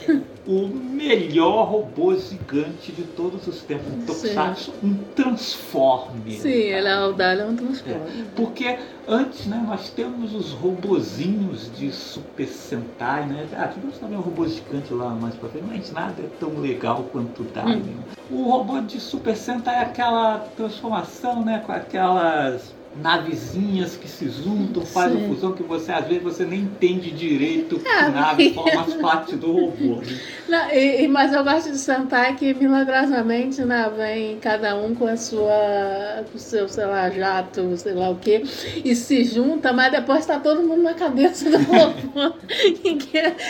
o 0.47 0.67
melhor 0.69 1.71
robô 1.71 2.17
gigante 2.17 2.91
de 2.93 3.03
todos 3.03 3.47
os 3.47 3.63
tempos, 3.63 3.93
um 3.93 4.07
Tokusatsu, 4.07 4.75
um 4.83 4.95
Transformer. 5.15 6.41
Sim, 6.41 6.49
ele 6.49 6.89
é 6.89 7.01
o 7.01 7.13
Dali 7.13 7.43
é 7.43 7.45
um 7.45 7.57
transporte. 7.57 8.25
Porque 8.35 8.79
antes, 9.11 9.47
né, 9.47 9.63
nós 9.67 9.91
temos 9.91 10.35
os 10.35 10.53
robozinhos 10.53 11.71
de 11.77 11.91
Super 11.91 12.47
Sentai, 12.47 13.27
né? 13.27 13.49
Ah, 13.57 13.67
tivemos 13.67 13.99
também 13.99 14.17
um 14.17 14.23
robô 14.23 14.47
gigante 14.47 14.95
lá 14.95 15.11
mais 15.11 15.35
pra 15.35 15.49
frente, 15.49 15.67
mas 15.67 15.93
nada 15.93 16.23
é 16.23 16.29
tão 16.39 16.61
legal 16.61 17.03
quanto 17.11 17.43
o 17.43 17.45
Daimon. 17.45 18.03
O 18.31 18.45
robô 18.45 18.81
de 18.81 19.01
Super 19.01 19.37
Sentai 19.37 19.77
é 19.77 19.81
aquela 19.81 20.39
transformação, 20.39 21.45
né? 21.45 21.59
Com 21.59 21.73
aquelas 21.73 22.80
navezinhas 22.97 23.97
que 23.97 24.09
se 24.09 24.29
juntam, 24.29 24.85
faz 24.85 25.13
Sim. 25.13 25.25
a 25.25 25.29
fusão 25.29 25.53
que 25.53 25.63
você 25.63 25.93
às 25.93 26.07
vezes 26.07 26.23
você 26.23 26.45
nem 26.45 26.61
entende 26.61 27.11
direito 27.13 27.79
que 27.79 27.89
Ah, 27.89 28.09
nave 28.09 28.53
forma 28.53 28.85
parte 29.01 29.37
do 29.37 29.53
robô. 29.53 30.01
né? 30.01 30.19
Não, 30.49 30.71
e, 30.73 31.07
mas 31.07 31.33
eu 31.33 31.45
gosto 31.45 31.71
de 31.71 31.79
Sentai 31.79 32.35
que 32.35 32.53
milagrosamente 32.53 33.63
né, 33.63 33.89
vem 33.97 34.37
cada 34.41 34.75
um 34.77 34.95
com 34.97 35.07
a 35.07 35.17
sua, 35.17 36.25
com 36.31 36.37
o 36.37 36.41
seu, 36.41 36.69
sei 36.69 36.87
lá, 36.87 37.09
jato, 37.09 37.77
sei 37.77 37.93
lá 37.95 38.11
o 38.11 38.17
quê, 38.17 38.43
e 38.85 38.97
se 38.97 39.23
junta, 39.23 39.73
mas 39.73 39.93
depois 39.93 40.27
tá 40.27 40.41
todo 40.41 40.63
mundo 40.67 40.83
na 40.83 40.95
cabeça 40.95 41.49
do 41.49 41.59
robô. 41.63 42.35
Que, 42.83 42.97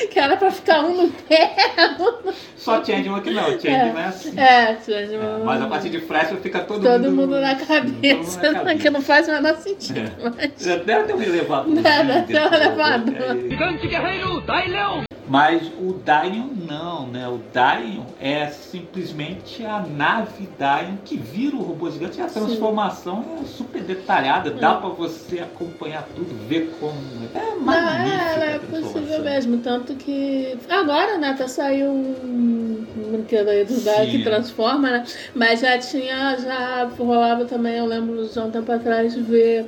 que 0.08 0.18
era 0.18 0.36
pra 0.36 0.50
ficar 0.50 0.84
um 0.84 1.04
no 1.06 1.08
pé. 1.10 1.54
Só 2.56 2.84
Changeman 2.84 3.22
que 3.22 3.30
não, 3.30 3.44
Changeman 3.58 4.02
é 4.02 4.06
assim. 4.06 4.38
É, 4.38 4.76
gente, 4.86 5.14
É, 5.14 5.38
mas 5.42 5.62
a 5.62 5.66
partir 5.66 5.88
de 5.88 6.00
Flash 6.00 6.28
fica 6.42 6.60
todo, 6.60 6.82
todo 6.82 7.10
mundo 7.10 7.40
na 7.40 7.54
todo 7.54 7.66
mundo 7.66 7.66
cabeça, 7.66 8.42
na 8.42 8.52
cabeça. 8.58 8.74
que 8.78 8.90
não 8.90 9.00
faz 9.00 9.29
o 9.30 9.34
menor 9.34 9.56
sentido. 9.56 10.00
É. 10.00 10.12
Mas... 10.22 10.64
Já 10.64 10.76
Deve 10.76 11.04
ter 11.04 11.14
um 11.14 11.22
elevador. 11.22 11.74
Deve 11.74 12.22
ter 12.22 12.40
um 12.40 12.54
elevador. 12.54 13.36
Gigante 13.48 13.86
guerreiro, 13.88 14.40
Dailion! 14.42 15.04
Mas 15.30 15.62
o 15.78 15.92
Dailion 15.92 16.48
não, 16.68 17.06
né? 17.06 17.28
O 17.28 17.38
Dailion 17.54 18.02
é 18.20 18.48
simplesmente 18.48 19.64
a 19.64 19.78
nave 19.78 20.48
Dailion 20.58 20.96
que 21.04 21.16
vira 21.16 21.54
o 21.54 21.62
robô 21.62 21.88
gigante 21.88 22.18
e 22.18 22.20
a 22.20 22.26
transformação 22.26 23.24
é 23.40 23.44
super 23.44 23.80
detalhada. 23.80 24.50
Dá 24.50 24.74
pra 24.74 24.88
você 24.88 25.38
acompanhar 25.38 26.02
tudo, 26.16 26.34
ver 26.48 26.74
como. 26.80 26.96
É 27.32 27.54
Não, 27.54 27.60
magnífica 27.60 28.40
é, 28.40 28.48
a 28.48 28.50
é 28.50 28.58
possível 28.58 29.22
mesmo, 29.22 29.58
tanto 29.58 29.94
que 29.94 30.58
agora, 30.68 31.16
né, 31.16 31.32
tá 31.38 31.46
saiu 31.46 31.92
um 31.92 32.84
brinquedo 33.12 33.50
aí 33.50 33.64
do 33.64 33.74
Sim. 33.74 34.10
que 34.10 34.24
transforma, 34.24 34.90
né? 34.90 35.04
Mas 35.32 35.60
já 35.60 35.78
tinha, 35.78 36.36
já 36.38 36.90
rolava 36.98 37.44
também, 37.44 37.76
eu 37.76 37.86
lembro 37.86 38.26
de 38.26 38.36
um 38.36 38.50
tempo 38.50 38.72
atrás 38.72 39.14
ver 39.14 39.64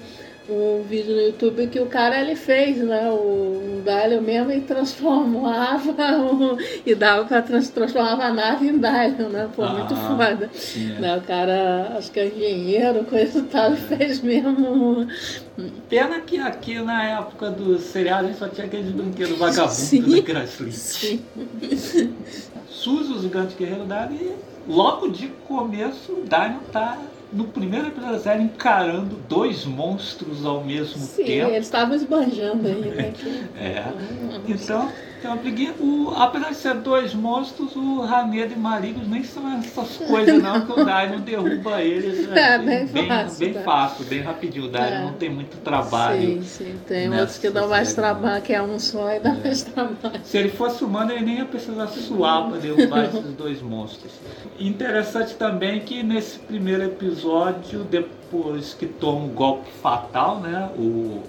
um 0.49 0.83
vídeo 0.83 1.15
no 1.15 1.21
YouTube 1.23 1.69
que 1.69 1.79
o 1.81 1.87
cara 1.87 2.21
ele 2.21 2.35
fez, 2.35 2.77
né? 2.79 3.09
O 3.11 3.81
Dario 3.85 4.21
mesmo 4.21 4.51
e 4.51 4.61
transformava 4.61 5.93
o, 6.21 6.59
e 6.85 6.95
dava 6.95 7.25
pra 7.25 7.41
trans, 7.43 7.69
transformava 7.69 8.25
a 8.25 8.33
nave 8.33 8.67
em 8.69 8.79
Dario, 8.79 9.29
né? 9.29 9.49
Pô, 9.55 9.67
muito 9.69 9.95
Ah, 9.95 10.17
foda. 10.17 10.51
sim, 10.53 10.93
é. 10.97 11.01
Né, 11.01 11.17
o 11.17 11.21
cara, 11.23 11.95
acho 11.97 12.11
que 12.11 12.19
é 12.21 12.27
engenheiro, 12.27 13.05
coisa 13.05 13.39
e 13.39 13.43
tal, 13.43 13.73
fez 13.77 14.21
mesmo. 14.21 15.07
Pena 15.89 16.21
que 16.21 16.39
aqui 16.39 16.81
na 16.81 17.05
época 17.21 17.51
do 17.51 17.79
seriado 17.79 18.25
a 18.25 18.29
gente 18.29 18.39
só 18.39 18.49
tinha 18.49 18.67
aqueles 18.67 18.91
brinquedos 18.91 19.39
vagabundos 19.39 19.75
Sim. 19.79 20.03
do 20.03 20.23
Crash 20.23 20.59
Sim. 20.73 21.23
Suzy, 22.69 23.13
o 23.13 23.21
gigante 23.21 23.55
guerreiro 23.57 23.85
Dario, 23.85 24.17
e 24.17 24.71
logo 24.73 25.09
de 25.09 25.29
começo 25.47 26.13
o 26.13 26.25
Dario 26.25 26.59
tá 26.73 26.99
no 27.33 27.45
primeiro 27.45 27.89
episódio 27.89 28.13
da 28.15 28.21
série 28.21 28.43
encarando 28.43 29.17
dois 29.29 29.65
monstros 29.65 30.45
ao 30.45 30.63
mesmo 30.65 30.99
Sim, 31.03 31.25
tempo. 31.25 31.51
eles 31.51 31.67
estavam 31.67 31.95
esbanjando 31.95 32.69
aí, 32.69 32.81
né? 32.91 33.13
É. 33.57 33.85
Então, 34.47 34.91
tem 35.23 35.31
uma 35.31 35.37
briguinha. 35.37 35.73
O, 35.79 36.13
apesar 36.17 36.51
de 36.51 36.57
ser 36.57 36.75
dois 36.75 37.15
monstros, 37.15 37.75
o 37.77 38.01
Ranedo 38.03 38.53
e 38.55 38.59
Marigos 38.59 39.07
nem 39.09 39.23
são 39.23 39.49
essas 39.59 39.97
coisas 39.99 40.43
não, 40.43 40.67
que 40.67 40.81
o 40.81 40.85
Dario 40.85 41.21
derruba 41.21 41.81
eles 41.81 42.29
É, 42.33 42.57
assim, 42.57 42.67
bem 42.67 42.87
bem, 42.87 43.09
fácil, 43.09 43.39
bem 43.39 43.53
tá. 43.55 43.61
fácil, 43.61 44.05
bem 44.07 44.21
rapidinho. 44.21 44.65
O 44.67 44.69
Dario 44.69 44.95
É. 44.97 45.03
não 45.03 45.13
tem 45.15 45.31
muito 45.31 45.57
trabalho. 45.63 46.21
Sim, 46.21 46.43
sim. 46.43 46.75
Tem 46.87 47.09
outros 47.09 47.39
que 47.39 47.49
dão 47.49 47.69
mais 47.69 47.95
trabalho, 47.95 48.43
que 48.43 48.53
é 48.53 48.61
um 48.63 48.79
só 48.79 49.11
e 49.13 49.21
dá 49.21 49.33
mais 49.33 49.63
trabalho. 49.63 50.21
Se 50.25 50.37
ele 50.37 50.49
fosse 50.51 50.85
humano, 50.85 51.13
ele 51.13 51.25
nem 51.25 51.39
ia 51.39 51.45
precisar 51.45 51.87
suar 51.87 52.49
para 52.49 52.59
derrubar 52.59 53.05
esses 53.05 53.33
dois 53.35 53.63
monstros. 53.63 54.13
Interessante 54.59 55.35
também 55.35 55.81
que 55.81 56.03
nesse 56.03 56.39
primeiro 56.41 56.83
episódio, 56.85 57.85
depois 57.85 58.75
que 58.75 58.87
toma 58.87 59.27
o 59.27 59.29
golpe 59.29 59.71
fatal, 59.83 60.41
né? 60.41 60.69
O, 60.77 61.23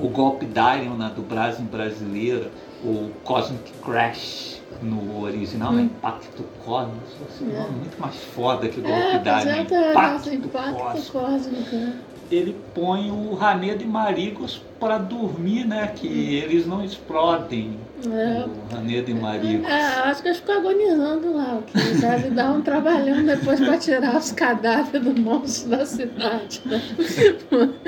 o 0.00 0.08
golpe 0.08 0.46
Darion 0.46 0.94
na 0.94 1.08
dublagem 1.08 1.64
brasileira, 1.64 2.50
o 2.84 3.10
Cosmic 3.24 3.72
Crash 3.84 4.60
no 4.82 5.22
original, 5.22 5.72
né? 5.72 5.82
Impacto 5.82 6.44
Cósmico. 6.64 7.00
Esse 7.28 7.44
É. 7.44 7.58
nome 7.62 7.78
muito 7.78 8.00
mais 8.00 8.14
foda 8.16 8.68
que 8.68 8.80
o 8.80 8.82
golpe 8.82 8.98
É, 9.00 9.22
mas 9.24 9.46
é 9.46 9.62
Impacto, 9.62 10.28
o 10.30 10.34
impacto 10.34 10.74
Cósmico 10.76 11.12
cósmico. 11.18 11.76
né? 11.76 11.92
Ele 12.30 12.54
põe 12.74 13.10
o 13.10 13.34
Ranedo 13.34 13.82
e 13.82 13.86
Marigos 13.86 14.60
para 14.78 14.98
dormir, 14.98 15.64
né? 15.66 15.92
Que 15.94 16.36
eles 16.36 16.66
não 16.66 16.84
explodem. 16.84 17.76
É. 18.06 18.44
O 18.44 18.74
Ranedo 18.74 19.10
e 19.10 19.14
Marigos. 19.14 19.66
É, 19.68 19.80
acho 19.82 20.22
que 20.22 20.28
eles 20.28 20.38
ficam 20.38 20.58
agonizando 20.58 21.34
lá, 21.36 21.58
o 21.58 21.62
que 21.62 21.76
deve 22.00 22.30
dar 22.30 22.52
um 22.52 22.60
trabalhão 22.62 23.24
depois 23.24 23.58
para 23.58 23.76
tirar 23.76 24.16
os 24.16 24.30
cadáveres 24.30 25.02
do 25.02 25.20
monstro 25.20 25.70
da 25.70 25.84
cidade, 25.84 26.62
né? 26.64 26.80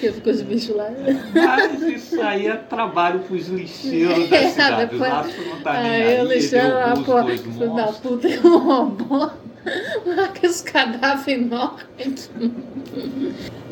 Que 0.00 0.12
fica 0.12 0.30
os 0.30 0.42
bichos 0.42 0.76
lá. 0.76 0.90
Mas 1.34 1.80
isso 1.82 2.20
aí 2.20 2.46
é 2.46 2.56
trabalho 2.56 3.20
pros 3.20 3.48
lixeiros 3.48 4.28
da 4.28 4.36
É, 4.36 4.50
cidade. 4.50 4.90
depois- 4.90 5.10
O 5.38 5.48
não 5.50 5.60
tá 5.62 5.72
nem 5.82 5.90
Aí 5.92 6.02
aí, 6.02 6.20
ele 6.20 6.28
deixando 6.28 6.74
lá, 6.74 6.94
pô, 6.94 7.22
os 7.22 7.74
da 7.74 7.84
puta, 7.92 8.28
é 8.28 8.40
um 8.40 8.58
robô. 8.58 9.30
Aqueles 10.24 10.60
cadáveres 10.60 11.26
enormes. 11.42 12.30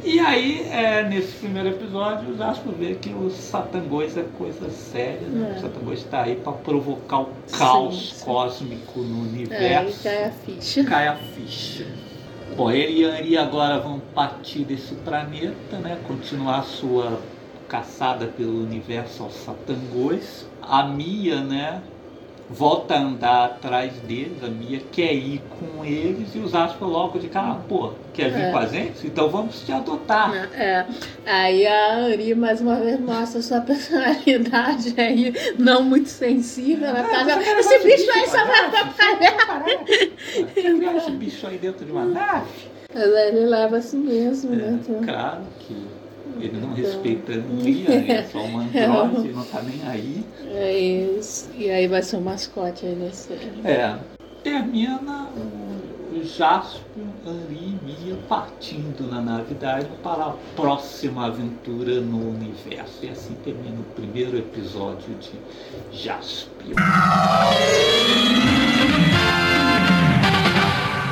E 0.05 0.19
aí, 0.19 0.67
é, 0.71 1.05
nesse 1.09 1.33
primeiro 1.39 1.69
episódio, 1.69 2.31
o 2.31 2.37
Jasper 2.37 2.73
vê 2.75 2.95
que 2.95 3.11
o 3.11 3.31
Satangos 3.31 4.17
é 4.17 4.25
coisa 4.37 4.69
séria. 4.71 5.21
Né? 5.29 5.53
É. 5.55 5.59
O 5.59 5.61
Satangos 5.61 5.99
está 6.01 6.23
aí 6.23 6.37
para 6.37 6.53
provocar 6.53 7.21
o 7.21 7.29
caos 7.57 8.09
Sim, 8.11 8.15
sim. 8.17 8.25
cósmico 8.25 9.01
no 9.01 9.25
É, 9.27 9.29
universo. 9.29 10.03
cai 10.03 10.25
a 10.25 10.31
ficha. 10.33 10.85
cai 10.85 11.07
a 11.09 11.17
ficha. 11.17 11.87
Bom, 12.57 12.71
ele 12.71 13.01
e 13.01 13.05
a 13.07 13.15
Ari 13.15 13.37
agora 13.39 13.79
vão 13.79 14.01
partir 14.15 14.65
desse 14.65 14.95
planeta, 14.97 15.79
né? 15.79 15.99
Continuar 16.07 16.59
a 16.59 16.63
sua 16.63 17.21
caçada 17.69 18.27
pelo 18.27 18.63
universo 18.63 19.23
aos 19.23 19.35
satangões. 19.35 20.47
A 20.61 20.83
Mia, 20.85 21.41
né, 21.41 21.81
volta 22.53 22.95
a 22.95 22.99
andar 23.01 23.45
atrás 23.47 23.93
deles, 24.07 24.43
a 24.45 24.49
Mia 24.49 24.81
quer 24.93 25.13
ir 25.15 25.41
com 25.59 25.85
eles 25.85 26.35
e 26.35 26.39
os 26.39 26.55
Aspas 26.55 26.89
logo 26.89 27.19
de 27.19 27.29
cara, 27.29 27.55
pô, 27.69 27.93
quer 28.13 28.31
vir 28.31 28.43
É. 28.43 28.51
com 28.51 28.59
a 28.59 28.67
gente? 28.67 29.07
Então 29.07 29.29
vamos 29.31 29.61
te 29.63 29.73
adotar. 29.73 30.33
É, 30.55 30.85
aí 31.25 31.67
a 31.67 32.05
Ari 32.07 32.35
mais 32.35 32.61
uma 32.61 32.77
vez 32.77 33.01
mostra 33.01 33.41
sua 33.41 33.61
personalidade 33.63 34.95
aí 34.99 35.33
não 35.59 35.83
muito 35.83 36.09
sensível, 36.09 36.93
né? 36.93 37.03
Por 37.03 37.11
causa- 37.11 37.35
você 37.37 37.45
quer 37.45 37.59
esse 37.59 37.79
bicho 37.87 38.11
aí 38.19 38.27
só 38.29 38.45
vai 38.45 38.67
atrapalhar. 38.67 39.65
Quer 40.55 40.77
criar 40.77 40.97
esse 40.97 41.11
bicho 41.13 41.47
aí 41.47 41.59
dentro 41.59 41.85
de 41.87 41.93
uma 41.93 42.05
nave? 42.05 42.47
Mas 42.95 43.03
ele 43.05 43.47
leva 43.47 43.79
assim 43.79 43.97
mesmo, 43.99 44.55
né? 44.55 44.79
Então, 44.83 45.03
É, 45.03 45.07
claro 45.07 45.43
que 45.61 45.75
ele 46.43 46.61
não 46.61 46.75
respeita 46.75 47.37
ninguém, 47.37 48.11
é 48.11 48.25
só 48.25 48.41
um 48.41 48.59
androide, 48.59 49.29
não 49.33 49.45
tá 49.45 49.63
nem 49.63 49.81
aí. 49.89 50.25
É 50.47 50.79
isso. 50.79 51.49
E 51.57 51.71
aí 51.71 51.87
vai 51.87 52.03
ser 52.03 52.17
o 52.17 52.21
mascote 52.21 52.85
aí 52.85 52.97
nesse. 52.97 53.33
É, 53.65 53.97
termina 54.43 55.29
o 55.37 56.25
Jaspion, 56.25 57.07
Henri 57.25 57.79
e 57.81 57.85
Mia 57.85 58.17
partindo 58.29 59.09
na 59.09 59.21
navidade 59.21 59.89
para 60.03 60.27
a 60.27 60.35
próxima 60.57 61.27
aventura 61.27 62.01
no 62.01 62.31
universo. 62.31 62.99
E 63.05 63.09
assim 63.09 63.35
termina 63.45 63.81
o 63.81 63.95
primeiro 63.95 64.37
episódio 64.37 65.15
de 65.21 65.97
Jaspion. 65.97 66.75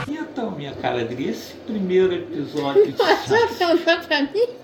E 0.08 0.16
então, 0.16 0.50
minha 0.50 0.72
cara, 0.72 1.02
esse 1.02 1.54
primeiro 1.66 2.12
episódio 2.12 2.86
de 2.86 2.92
perguntar 3.58 4.06
pra 4.06 4.22
mim? 4.22 4.59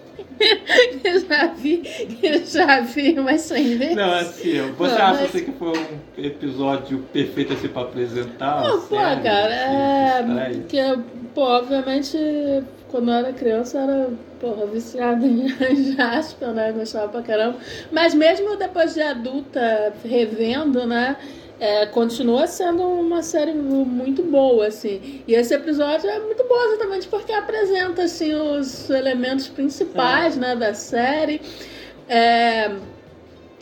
Eu 1.04 1.20
já 1.20 1.46
vi, 1.46 1.82
eu 2.22 2.44
já 2.44 2.80
vi 2.80 3.18
umas 3.18 3.40
100 3.42 3.78
vezes. 3.78 3.96
Não, 3.96 4.12
assim, 4.12 4.60
você 4.76 4.94
Não, 4.94 5.02
acha 5.02 5.12
mas- 5.14 5.22
assim, 5.24 5.44
que 5.44 5.52
foi 5.52 5.68
um 5.68 6.24
episódio 6.24 6.98
perfeito 7.12 7.52
assim 7.54 7.68
pra 7.68 7.82
apresentar? 7.82 8.62
Não, 8.62 8.80
pô, 8.80 8.96
série, 8.96 9.20
cara, 9.22 9.54
é. 9.54 10.18
assim, 10.18 10.28
estreia? 10.28 10.54
Porque, 10.94 11.02
pô, 11.34 11.40
obviamente, 11.42 12.18
quando 12.88 13.10
eu 13.10 13.14
era 13.14 13.32
criança, 13.32 13.78
eu 13.78 13.82
era, 13.84 14.10
porra, 14.40 14.66
viciada 14.66 15.26
em 15.26 15.48
Jasper, 15.96 16.48
né? 16.50 16.72
Gostava 16.72 17.08
pra 17.08 17.22
caramba. 17.22 17.56
Mas 17.90 18.14
mesmo 18.14 18.56
depois 18.56 18.94
de 18.94 19.02
adulta, 19.02 19.92
revendo, 20.04 20.86
né? 20.86 21.16
É, 21.58 21.86
continua 21.86 22.46
sendo 22.46 22.82
uma 22.82 23.22
série 23.22 23.52
muito 23.54 24.22
boa, 24.22 24.66
assim. 24.66 25.22
E 25.26 25.34
esse 25.34 25.54
episódio 25.54 26.08
é 26.08 26.18
muito 26.20 26.44
bom 26.44 26.64
exatamente 26.66 27.08
porque 27.08 27.32
apresenta, 27.32 28.02
assim, 28.02 28.34
os 28.34 28.90
elementos 28.90 29.48
principais, 29.48 30.36
né, 30.36 30.54
da 30.54 30.74
série. 30.74 31.40
É, 32.08 32.76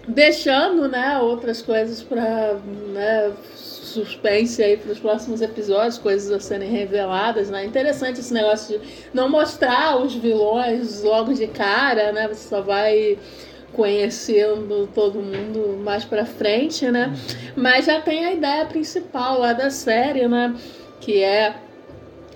deixando, 0.08 0.88
né, 0.88 1.18
outras 1.18 1.62
coisas 1.62 2.02
para 2.02 2.54
né, 2.92 3.32
suspense 3.54 4.62
aí 4.62 4.76
para 4.76 4.92
os 4.92 4.98
próximos 4.98 5.40
episódios, 5.40 5.98
coisas 5.98 6.30
a 6.30 6.40
serem 6.40 6.68
reveladas, 6.68 7.48
né? 7.48 7.64
Interessante 7.64 8.20
esse 8.20 8.34
negócio 8.34 8.78
de 8.78 8.86
não 9.14 9.28
mostrar 9.28 9.96
os 10.02 10.14
vilões 10.14 11.02
logo 11.02 11.32
de 11.32 11.46
cara, 11.46 12.12
né? 12.12 12.28
Você 12.28 12.48
só 12.48 12.60
vai 12.60 13.16
conhecendo 13.74 14.88
todo 14.94 15.20
mundo 15.20 15.80
mais 15.82 16.04
para 16.04 16.24
frente, 16.24 16.90
né? 16.90 17.12
Mas 17.56 17.86
já 17.86 18.00
tem 18.00 18.24
a 18.24 18.32
ideia 18.32 18.64
principal 18.66 19.40
lá 19.40 19.52
da 19.52 19.70
série, 19.70 20.26
né? 20.28 20.54
Que 21.00 21.22
é 21.22 21.54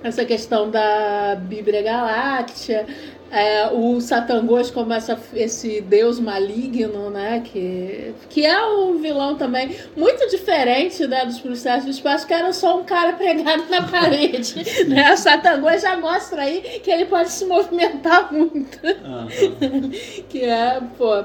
essa 0.02 0.24
questão 0.24 0.70
da 0.70 1.36
Bíblia 1.36 1.82
Galáctea, 1.82 2.86
é, 3.30 3.68
o 3.72 4.00
Satangos 4.00 4.70
como 4.70 4.92
essa, 4.92 5.18
esse 5.34 5.80
deus 5.80 6.18
maligno, 6.18 7.10
né? 7.10 7.42
Que, 7.44 8.14
que 8.28 8.44
é 8.44 8.64
um 8.66 8.98
vilão 8.98 9.36
também 9.36 9.74
muito 9.96 10.28
diferente 10.28 11.06
né, 11.06 11.24
dos 11.24 11.38
policiais 11.38 11.84
do 11.84 11.90
espaço, 11.90 12.26
que 12.26 12.34
era 12.34 12.52
só 12.52 12.78
um 12.78 12.84
cara 12.84 13.12
pregado 13.12 13.64
na 13.68 13.82
parede. 13.82 14.54
né? 14.88 15.12
O 15.12 15.16
Satangos 15.16 15.82
já 15.82 15.96
mostra 15.96 16.42
aí 16.42 16.80
que 16.82 16.90
ele 16.90 17.06
pode 17.06 17.30
se 17.30 17.44
movimentar 17.44 18.32
muito. 18.32 18.78
Aham. 18.86 19.28
que 20.28 20.44
é, 20.44 20.80
pô. 20.96 21.24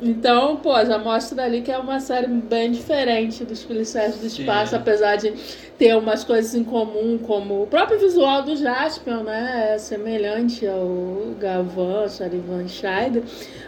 Então, 0.00 0.56
pô, 0.56 0.72
já 0.84 0.98
mostra 0.98 1.44
ali 1.44 1.62
que 1.62 1.70
é 1.70 1.78
uma 1.78 2.00
série 2.00 2.26
bem 2.26 2.70
diferente 2.70 3.44
dos 3.44 3.64
policiais 3.64 4.16
do 4.16 4.28
Sim. 4.28 4.42
espaço, 4.42 4.76
apesar 4.76 5.16
de 5.16 5.32
ter 5.78 5.96
umas 5.96 6.24
coisas 6.24 6.54
em 6.54 6.64
comum, 6.64 7.18
como 7.18 7.62
o 7.62 7.66
próprio 7.66 7.98
visual 7.98 8.42
do 8.42 8.56
Jaspion, 8.56 9.22
né? 9.22 9.72
É 9.74 9.78
semelhante 9.78 10.66
ao 10.66 11.34
Gavan, 11.38 12.08
Sharivan 12.08 12.68
Scheider. 12.68 13.22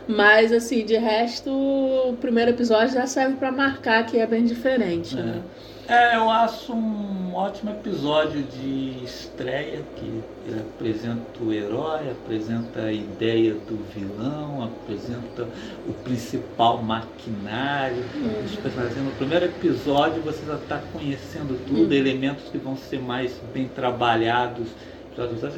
Mas, 0.06 0.52
assim, 0.52 0.84
de 0.84 0.96
resto, 0.96 1.50
o 1.50 2.16
primeiro 2.20 2.50
episódio 2.50 2.94
já 2.94 3.06
serve 3.06 3.36
pra 3.36 3.50
marcar 3.50 4.06
que 4.06 4.18
é 4.18 4.26
bem 4.26 4.44
diferente, 4.44 5.16
né? 5.16 5.42
É, 5.86 6.16
eu 6.16 6.30
acho 6.30 6.72
um 6.72 7.34
ótimo 7.34 7.70
episódio 7.70 8.42
de 8.42 9.04
estreia 9.04 9.82
que 9.96 10.22
ele 10.46 10.60
apresenta 10.60 11.42
o 11.42 11.52
herói, 11.52 12.10
apresenta 12.10 12.82
a 12.82 12.92
ideia 12.92 13.54
do 13.54 13.84
vilão, 13.92 14.64
apresenta 14.64 15.46
o 15.86 15.92
principal 15.92 16.82
maquinário. 16.82 18.02
Uhum. 18.14 19.04
No 19.04 19.10
primeiro 19.12 19.44
episódio 19.44 20.22
você 20.22 20.44
já 20.46 20.54
está 20.54 20.80
conhecendo 20.92 21.58
tudo, 21.66 21.84
Uhum. 21.84 21.92
elementos 21.92 22.44
que 22.50 22.56
vão 22.58 22.76
ser 22.76 23.00
mais 23.00 23.38
bem 23.52 23.68
trabalhados. 23.68 24.68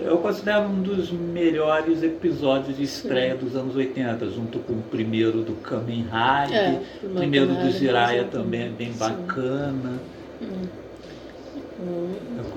Eu 0.03 0.18
considero 0.18 0.64
um 0.66 0.83
dos 0.83 1.11
melhores 1.11 2.03
episódios 2.03 2.77
de 2.77 2.83
estreia 2.83 3.35
dos 3.35 3.57
anos 3.57 3.74
80, 3.74 4.27
junto 4.29 4.59
com 4.59 4.74
o 4.74 4.83
primeiro 4.83 5.43
do 5.43 5.55
Kamen 5.62 6.05
Rider. 6.05 6.59
É, 6.59 6.83
o 7.03 7.09
primeiro 7.11 7.47
do 7.55 7.70
Jiraiya 7.70 8.24
também 8.24 8.64
é 8.64 8.68
bem 8.68 8.93
sim. 8.93 8.99
bacana. 8.99 9.99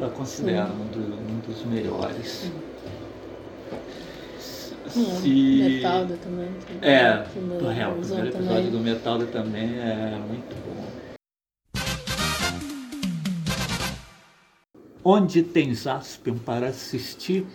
Eu, 0.02 0.10
considero 0.12 0.72
um, 0.74 0.88
do- 0.88 1.16
um 1.16 1.40
dos 1.40 1.64
melhores. 1.66 2.52
Se... 4.88 5.62
Metalda 5.70 6.18
também. 6.18 6.50
É, 6.82 7.18
Primeiro 7.18 7.66
é, 7.70 7.88
o 7.88 7.92
primeiro 7.96 8.28
episódio 8.28 8.32
também. 8.32 8.72
do 8.72 8.80
Metalda 8.80 9.26
também 9.28 9.78
é 9.80 10.18
muito 10.28 10.56
bom. 10.66 10.80
Onde 15.04 15.44
tem 15.44 15.74
Jaspion 15.74 16.38
para 16.38 16.68
assistir? 16.68 17.46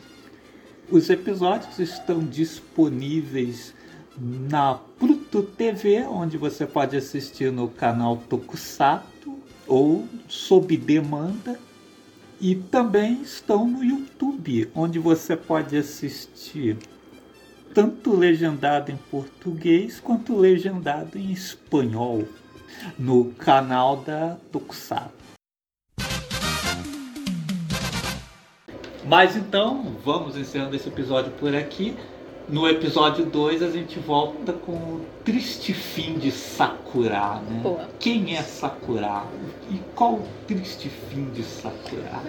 Os 0.91 1.09
episódios 1.11 1.79
estão 1.79 2.21
disponíveis 2.25 3.75
na 4.19 4.75
Pluto 4.99 5.43
TV, 5.43 6.03
onde 6.03 6.37
você 6.37 6.67
pode 6.67 6.97
assistir 6.97 7.51
no 7.51 7.69
canal 7.69 8.17
Tokusatsu 8.29 9.14
ou 9.67 10.09
sob 10.29 10.77
demanda. 10.77 11.59
E 12.41 12.55
também 12.55 13.23
estão 13.23 13.67
no 13.67 13.83
YouTube, 13.83 14.69
onde 14.75 14.99
você 14.99 15.37
pode 15.37 15.77
assistir 15.77 16.77
tanto 17.73 18.15
legendado 18.15 18.91
em 18.91 18.97
português 18.97 19.99
quanto 19.99 20.37
legendado 20.37 21.19
em 21.19 21.33
espanhol 21.33 22.25
no 22.99 23.33
canal 23.33 23.97
da 23.97 24.37
Tokusatsu. 24.53 25.25
Mas 29.07 29.37
então, 29.37 29.97
vamos 30.05 30.37
encerrando 30.37 30.77
esse 30.77 30.89
episódio 30.89 31.31
por 31.33 31.55
aqui. 31.55 31.95
No 32.49 32.69
episódio 32.69 33.25
2 33.25 33.63
a 33.63 33.71
gente 33.71 33.99
volta 33.99 34.53
com 34.53 34.73
o 34.73 35.07
triste 35.25 35.73
fim 35.73 36.19
de 36.19 36.31
Sakura, 36.31 37.41
né? 37.41 37.61
Pô. 37.63 37.79
Quem 37.99 38.37
é 38.37 38.43
Sakura? 38.43 39.23
E 39.71 39.81
qual 39.95 40.15
o 40.15 40.29
triste 40.47 40.91
fim 40.91 41.31
de 41.31 41.43
Sakura? 41.43 42.23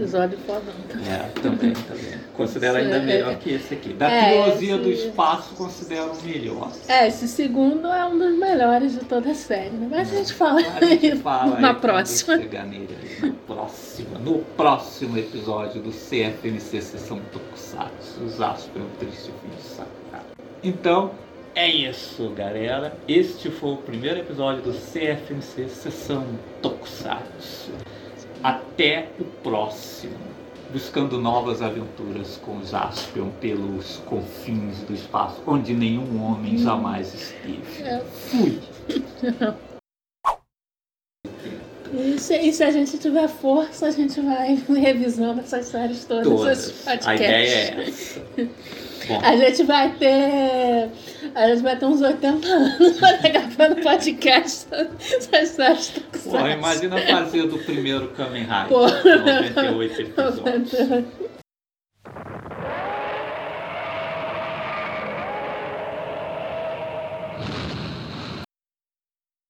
Episódio 0.00 0.38
fodão. 0.46 0.62
É, 1.06 1.28
também, 1.42 1.72
também. 1.74 2.20
Considero 2.34 2.78
ainda 2.78 2.96
É, 2.96 3.00
melhor 3.00 3.32
é. 3.32 3.34
que 3.34 3.50
esse 3.52 3.74
aqui. 3.74 3.92
Da 3.92 4.10
É, 4.10 4.42
trilogia 4.44 4.78
do 4.78 4.90
esse- 4.90 5.08
espaço, 5.08 5.54
considero 5.54 6.12
o 6.12 6.22
melhor. 6.22 6.72
É, 6.88 7.06
esse 7.06 7.28
segundo 7.28 7.86
é 7.88 8.04
um 8.06 8.18
dos 8.18 8.38
melhores 8.38 8.92
de 8.92 9.00
toda 9.04 9.30
a 9.30 9.34
série, 9.34 9.70
né? 9.70 9.88
Mas 9.90 10.10
a 10.12 10.16
gente 10.16 10.32
fala, 10.32 10.60
A 10.60 10.84
gente 10.86 11.16
fala 11.16 11.60
na 11.60 11.74
próxima. 11.74 12.38
chegar 12.38 12.64
nele 12.66 12.88
na 13.20 13.32
próxima. 13.46 14.18
No 14.18 14.38
próximo 14.56 15.18
episódio 15.18 15.82
do 15.82 15.90
CFNC 15.90 16.80
Sessão 16.80 17.20
Tokusatsu, 17.30 18.24
os 18.24 18.40
Aspen 18.40 18.82
Triste 18.98 19.30
Fim 19.42 19.54
de 19.54 19.62
Sakura. 19.62 20.22
Então, 20.62 21.10
é 21.54 21.68
isso, 21.68 22.30
galera. 22.30 22.96
Este 23.06 23.50
foi 23.50 23.72
o 23.72 23.76
primeiro 23.76 24.20
episódio 24.20 24.62
do 24.62 24.72
CFNC 24.72 25.68
Sessão 25.68 26.24
Tokusatsu. 26.62 27.70
Até 28.42 29.08
o 29.18 29.24
próximo. 29.24 30.18
Buscando 30.72 31.20
novas 31.20 31.60
aventuras 31.62 32.36
com 32.44 32.64
Jaspion 32.64 33.28
pelos 33.40 33.96
confins 34.06 34.78
do 34.82 34.94
espaço, 34.94 35.42
onde 35.46 35.74
nenhum 35.74 36.22
homem 36.22 36.56
jamais 36.58 37.12
esteve. 37.12 37.82
É. 37.82 38.00
Fui! 38.28 38.60
E 41.92 42.18
se, 42.20 42.36
e 42.36 42.52
se 42.52 42.62
a 42.62 42.70
gente 42.70 42.96
tiver 42.98 43.28
força, 43.28 43.86
a 43.86 43.90
gente 43.90 44.20
vai 44.20 44.54
revisando 44.78 45.40
essas 45.40 45.66
séries 45.66 46.04
todas. 46.04 46.24
Todas. 46.24 46.86
A 46.86 46.92
podcasts. 46.92 47.20
ideia 47.20 47.46
é 47.46 47.88
essa. 47.88 48.20
Bom, 49.08 49.20
A 49.22 49.36
gente 49.36 49.62
vai 49.64 49.90
ter. 49.90 50.90
A 51.34 51.46
gente 51.48 51.62
vai 51.62 51.76
ter 51.76 51.86
uns 51.86 52.00
80 52.00 52.48
anos 52.48 53.00
gravando 53.22 53.82
podcast. 53.82 54.66
Séries 55.20 55.56
todas. 55.56 56.22
porra, 56.24 56.50
imagina 56.50 56.98
fazer 56.98 57.46
do 57.46 57.58
primeiro 57.58 58.08
Kamen 58.08 58.42
Rider. 58.42 58.68
Pô. 58.68 58.86
98 58.86 60.00
episódios. 60.02 61.04